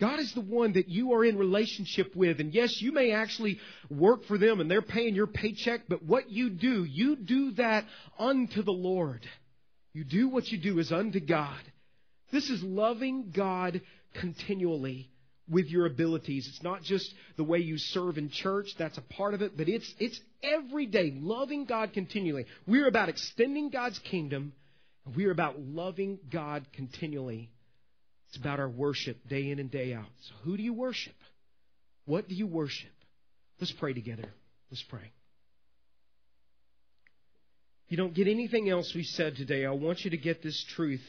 God 0.00 0.18
is 0.18 0.32
the 0.34 0.40
one 0.40 0.72
that 0.72 0.88
you 0.88 1.12
are 1.12 1.24
in 1.24 1.38
relationship 1.38 2.16
with. 2.16 2.40
And 2.40 2.52
yes, 2.52 2.80
you 2.80 2.90
may 2.90 3.12
actually 3.12 3.60
work 3.88 4.24
for 4.24 4.36
them 4.36 4.60
and 4.60 4.68
they're 4.68 4.82
paying 4.82 5.14
your 5.14 5.28
paycheck, 5.28 5.82
but 5.88 6.02
what 6.02 6.28
you 6.28 6.50
do, 6.50 6.82
you 6.82 7.14
do 7.14 7.52
that 7.52 7.84
unto 8.18 8.62
the 8.64 8.72
Lord. 8.72 9.24
You 9.92 10.02
do 10.02 10.28
what 10.28 10.48
you 10.48 10.58
do 10.58 10.80
is 10.80 10.90
unto 10.90 11.20
God. 11.20 11.60
This 12.32 12.48
is 12.48 12.62
loving 12.62 13.30
God 13.36 13.82
continually 14.14 15.10
with 15.48 15.66
your 15.66 15.86
abilities. 15.86 16.48
It's 16.48 16.62
not 16.62 16.82
just 16.82 17.12
the 17.36 17.44
way 17.44 17.58
you 17.58 17.76
serve 17.76 18.16
in 18.16 18.30
church, 18.30 18.68
that's 18.78 18.96
a 18.96 19.02
part 19.02 19.34
of 19.34 19.42
it, 19.42 19.56
but 19.56 19.68
it's 19.68 19.92
it's 19.98 20.18
every 20.42 20.86
day 20.86 21.12
loving 21.14 21.66
God 21.66 21.92
continually. 21.92 22.46
We're 22.66 22.88
about 22.88 23.10
extending 23.10 23.68
God's 23.68 23.98
kingdom, 23.98 24.54
and 25.04 25.14
we're 25.14 25.30
about 25.30 25.60
loving 25.60 26.18
God 26.30 26.66
continually. 26.72 27.50
It's 28.28 28.38
about 28.38 28.60
our 28.60 28.68
worship 28.68 29.28
day 29.28 29.50
in 29.50 29.58
and 29.58 29.70
day 29.70 29.92
out. 29.92 30.08
So 30.22 30.34
who 30.44 30.56
do 30.56 30.62
you 30.62 30.72
worship? 30.72 31.14
What 32.06 32.28
do 32.28 32.34
you 32.34 32.46
worship? 32.46 32.90
Let's 33.60 33.72
pray 33.72 33.92
together. 33.92 34.28
Let's 34.70 34.82
pray. 34.84 35.12
You 37.88 37.98
don't 37.98 38.14
get 38.14 38.26
anything 38.26 38.70
else 38.70 38.94
we 38.94 39.04
said 39.04 39.36
today, 39.36 39.66
I 39.66 39.72
want 39.72 40.00
you 40.00 40.12
to 40.12 40.16
get 40.16 40.42
this 40.42 40.64
truth 40.74 41.04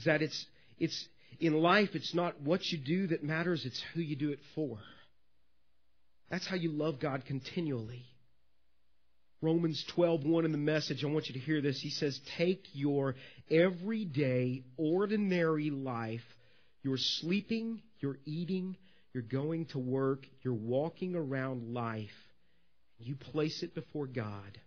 is 0.00 0.06
that 0.06 0.22
it's, 0.22 0.46
it's, 0.78 1.08
in 1.38 1.54
life, 1.54 1.90
it's 1.94 2.14
not 2.14 2.40
what 2.40 2.64
you 2.66 2.78
do 2.78 3.06
that 3.08 3.22
matters, 3.22 3.64
it's 3.64 3.82
who 3.94 4.00
you 4.00 4.16
do 4.16 4.30
it 4.30 4.40
for. 4.54 4.78
That's 6.30 6.46
how 6.46 6.56
you 6.56 6.70
love 6.70 7.00
God 7.00 7.24
continually. 7.26 8.04
Romans 9.42 9.84
12:1 9.96 10.44
in 10.44 10.52
the 10.52 10.58
message, 10.58 11.02
I 11.02 11.08
want 11.08 11.28
you 11.28 11.34
to 11.34 11.40
hear 11.40 11.62
this. 11.62 11.80
He 11.80 11.90
says, 11.90 12.20
"Take 12.36 12.62
your 12.72 13.14
everyday 13.50 14.62
ordinary 14.76 15.70
life, 15.70 16.24
your 16.82 16.98
sleeping, 16.98 17.82
You're 18.00 18.18
eating, 18.24 18.78
you're 19.12 19.22
going 19.22 19.66
to 19.66 19.78
work, 19.78 20.26
you're 20.40 20.54
walking 20.54 21.14
around 21.14 21.74
life. 21.74 22.08
You 22.98 23.14
place 23.14 23.62
it 23.62 23.74
before 23.74 24.06
God 24.06 24.58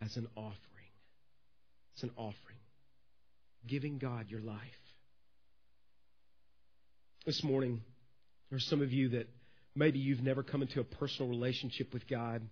as 0.00 0.16
an 0.16 0.28
offering. 0.36 0.92
It's 1.94 2.04
an 2.04 2.12
offering. 2.16 2.59
Giving 3.66 3.98
God 3.98 4.26
your 4.28 4.40
life. 4.40 4.58
This 7.26 7.44
morning, 7.44 7.82
there's 8.48 8.66
some 8.66 8.80
of 8.80 8.92
you 8.92 9.10
that 9.10 9.28
maybe 9.74 9.98
you've 9.98 10.22
never 10.22 10.42
come 10.42 10.62
into 10.62 10.80
a 10.80 10.84
personal 10.84 11.30
relationship 11.30 11.92
with 11.92 12.08
God. 12.08 12.42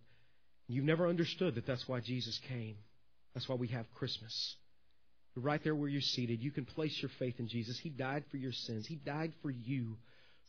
You've 0.68 0.84
never 0.84 1.09
understood 1.09 1.54
that 1.54 1.66
that's 1.66 1.88
why 1.88 2.00
Jesus 2.00 2.38
came. 2.48 2.76
That's 3.34 3.48
why 3.48 3.56
we 3.56 3.68
have 3.68 3.86
Christmas. 3.94 4.56
Right 5.34 5.62
there 5.62 5.74
where 5.74 5.88
you're 5.88 6.00
seated, 6.00 6.42
you 6.42 6.50
can 6.50 6.64
place 6.64 6.98
your 7.00 7.11
faith 7.18 7.36
in 7.38 7.48
Jesus. 7.48 7.78
He 7.80 7.90
died 7.90 8.24
for 8.30 8.36
your 8.36 8.52
sins. 8.52 8.86
He 8.86 8.96
died 8.96 9.32
for 9.40 9.50
you 9.50 9.96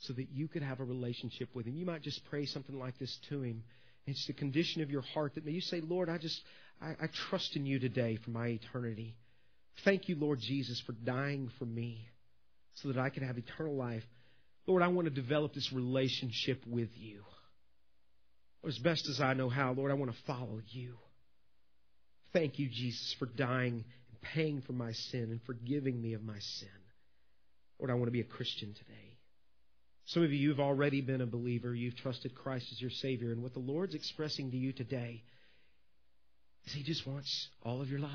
so 0.01 0.13
that 0.13 0.29
you 0.31 0.47
could 0.47 0.63
have 0.63 0.79
a 0.79 0.85
relationship 0.85 1.49
with 1.53 1.65
Him. 1.65 1.75
You 1.75 1.85
might 1.85 2.01
just 2.01 2.21
pray 2.29 2.45
something 2.45 2.77
like 2.77 2.97
this 2.97 3.17
to 3.29 3.41
Him. 3.41 3.63
It's 4.07 4.25
the 4.27 4.33
condition 4.33 4.81
of 4.81 4.89
your 4.89 5.01
heart 5.01 5.35
that 5.35 5.45
may 5.45 5.51
you 5.51 5.61
say, 5.61 5.81
Lord, 5.81 6.09
I 6.09 6.17
just, 6.17 6.41
I, 6.81 6.91
I 7.01 7.07
trust 7.29 7.55
in 7.55 7.65
you 7.65 7.79
today 7.79 8.17
for 8.23 8.31
my 8.31 8.47
eternity. 8.47 9.15
Thank 9.83 10.09
you, 10.09 10.15
Lord 10.15 10.39
Jesus, 10.39 10.81
for 10.85 10.93
dying 10.93 11.51
for 11.57 11.65
me 11.65 12.07
so 12.75 12.89
that 12.89 12.97
I 12.97 13.09
can 13.09 13.23
have 13.23 13.37
eternal 13.37 13.75
life. 13.75 14.03
Lord, 14.67 14.83
I 14.83 14.87
want 14.87 15.05
to 15.05 15.13
develop 15.13 15.53
this 15.53 15.71
relationship 15.73 16.61
with 16.67 16.89
you. 16.95 17.23
As 18.67 18.77
best 18.79 19.07
as 19.09 19.21
I 19.21 19.33
know 19.33 19.49
how, 19.49 19.71
Lord, 19.71 19.91
I 19.91 19.95
want 19.95 20.11
to 20.11 20.17
follow 20.27 20.61
you. 20.67 20.95
Thank 22.33 22.59
you, 22.59 22.69
Jesus, 22.69 23.15
for 23.17 23.25
dying 23.25 23.83
and 24.09 24.21
paying 24.33 24.61
for 24.61 24.73
my 24.73 24.91
sin 24.91 25.29
and 25.31 25.41
forgiving 25.43 26.01
me 26.01 26.13
of 26.13 26.23
my 26.23 26.37
sin. 26.39 26.69
Lord, 27.79 27.89
I 27.89 27.95
want 27.95 28.07
to 28.07 28.11
be 28.11 28.21
a 28.21 28.25
Christian 28.25 28.73
today. 28.73 29.17
Some 30.07 30.23
of 30.23 30.33
you 30.33 30.49
have 30.49 30.59
already 30.59 31.01
been 31.01 31.21
a 31.21 31.25
believer. 31.25 31.73
You've 31.73 31.95
trusted 31.95 32.35
Christ 32.35 32.67
as 32.71 32.81
your 32.81 32.91
Savior. 32.91 33.31
And 33.31 33.41
what 33.41 33.53
the 33.53 33.59
Lord's 33.59 33.95
expressing 33.95 34.51
to 34.51 34.57
you 34.57 34.73
today 34.73 35.23
is 36.65 36.73
He 36.73 36.83
just 36.83 37.07
wants 37.07 37.47
all 37.63 37.81
of 37.81 37.89
your 37.89 37.99
life. 37.99 38.11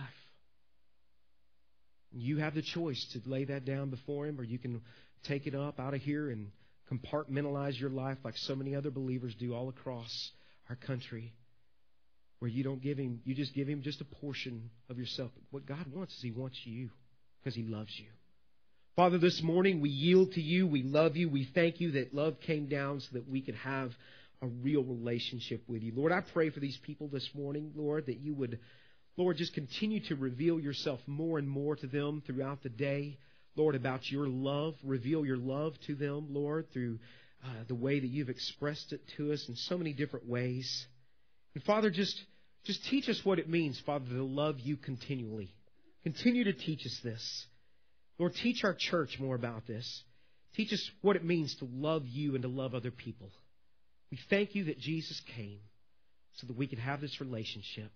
You 2.16 2.38
have 2.38 2.54
the 2.54 2.62
choice 2.62 3.04
to 3.12 3.28
lay 3.28 3.44
that 3.44 3.64
down 3.64 3.90
before 3.90 4.26
Him, 4.26 4.38
or 4.38 4.44
you 4.44 4.58
can 4.58 4.80
take 5.24 5.46
it 5.46 5.54
up 5.54 5.80
out 5.80 5.94
of 5.94 6.00
here 6.00 6.30
and 6.30 6.50
compartmentalize 6.92 7.78
your 7.78 7.90
life 7.90 8.18
like 8.24 8.36
so 8.36 8.54
many 8.54 8.74
other 8.76 8.90
believers 8.90 9.34
do 9.34 9.54
all 9.54 9.68
across 9.68 10.30
our 10.68 10.76
country, 10.76 11.32
where 12.38 12.50
you 12.50 12.62
don't 12.62 12.82
give 12.82 12.98
Him, 12.98 13.20
you 13.24 13.34
just 13.34 13.54
give 13.54 13.68
Him 13.68 13.82
just 13.82 14.00
a 14.00 14.04
portion 14.04 14.70
of 14.88 14.98
yourself. 14.98 15.30
What 15.50 15.66
God 15.66 15.86
wants 15.92 16.14
is 16.14 16.22
He 16.22 16.30
wants 16.30 16.58
you 16.64 16.90
because 17.42 17.54
He 17.54 17.62
loves 17.62 17.92
you. 17.98 18.06
Father, 18.96 19.18
this 19.18 19.42
morning 19.42 19.80
we 19.80 19.90
yield 19.90 20.32
to 20.32 20.40
you. 20.40 20.68
We 20.68 20.82
love 20.84 21.16
you. 21.16 21.28
We 21.28 21.48
thank 21.52 21.80
you 21.80 21.92
that 21.92 22.14
love 22.14 22.38
came 22.40 22.68
down 22.68 23.00
so 23.00 23.08
that 23.14 23.28
we 23.28 23.40
could 23.40 23.56
have 23.56 23.90
a 24.40 24.46
real 24.46 24.84
relationship 24.84 25.64
with 25.66 25.82
you. 25.82 25.92
Lord, 25.96 26.12
I 26.12 26.20
pray 26.20 26.50
for 26.50 26.60
these 26.60 26.78
people 26.82 27.08
this 27.08 27.28
morning, 27.34 27.72
Lord, 27.74 28.06
that 28.06 28.20
you 28.20 28.34
would, 28.34 28.60
Lord, 29.16 29.36
just 29.36 29.54
continue 29.54 30.00
to 30.08 30.16
reveal 30.16 30.58
yourself 30.58 31.00
more 31.06 31.38
and 31.38 31.48
more 31.48 31.76
to 31.76 31.86
them 31.86 32.22
throughout 32.26 32.62
the 32.62 32.68
day. 32.68 33.18
Lord, 33.56 33.76
about 33.76 34.10
your 34.10 34.26
love. 34.26 34.74
Reveal 34.82 35.24
your 35.24 35.36
love 35.36 35.74
to 35.86 35.94
them, 35.94 36.26
Lord, 36.30 36.72
through 36.72 36.98
uh, 37.44 37.64
the 37.68 37.76
way 37.76 38.00
that 38.00 38.08
you've 38.08 38.28
expressed 38.28 38.92
it 38.92 39.02
to 39.16 39.32
us 39.32 39.44
in 39.48 39.54
so 39.54 39.78
many 39.78 39.92
different 39.92 40.28
ways. 40.28 40.86
And 41.54 41.62
Father, 41.62 41.90
just, 41.90 42.20
just 42.64 42.84
teach 42.86 43.08
us 43.08 43.20
what 43.24 43.38
it 43.38 43.48
means, 43.48 43.80
Father, 43.86 44.06
to 44.06 44.24
love 44.24 44.58
you 44.58 44.76
continually. 44.76 45.54
Continue 46.02 46.44
to 46.44 46.52
teach 46.52 46.84
us 46.84 46.98
this. 47.04 47.46
Lord, 48.18 48.34
teach 48.34 48.64
our 48.64 48.74
church 48.74 49.18
more 49.20 49.36
about 49.36 49.66
this. 49.66 50.02
Teach 50.56 50.72
us 50.72 50.90
what 51.02 51.16
it 51.16 51.24
means 51.24 51.54
to 51.56 51.68
love 51.72 52.06
you 52.06 52.34
and 52.34 52.42
to 52.42 52.48
love 52.48 52.74
other 52.74 52.90
people. 52.90 53.30
We 54.10 54.18
thank 54.30 54.54
you 54.54 54.64
that 54.64 54.78
Jesus 54.78 55.20
came 55.36 55.60
so 56.36 56.46
that 56.48 56.56
we 56.56 56.66
could 56.66 56.78
have 56.78 57.00
this 57.00 57.20
relationship 57.20 57.90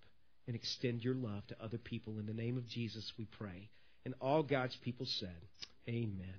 and 0.49 0.55
extend 0.55 1.03
your 1.03 1.13
love 1.13 1.45
to 1.45 1.63
other 1.63 1.77
people. 1.77 2.17
In 2.17 2.25
the 2.25 2.33
name 2.33 2.57
of 2.57 2.67
Jesus, 2.67 3.13
we 3.19 3.27
pray. 3.37 3.69
And 4.03 4.15
all 4.19 4.41
God's 4.41 4.75
people 4.77 5.05
said, 5.05 5.35
Amen. 5.87 6.33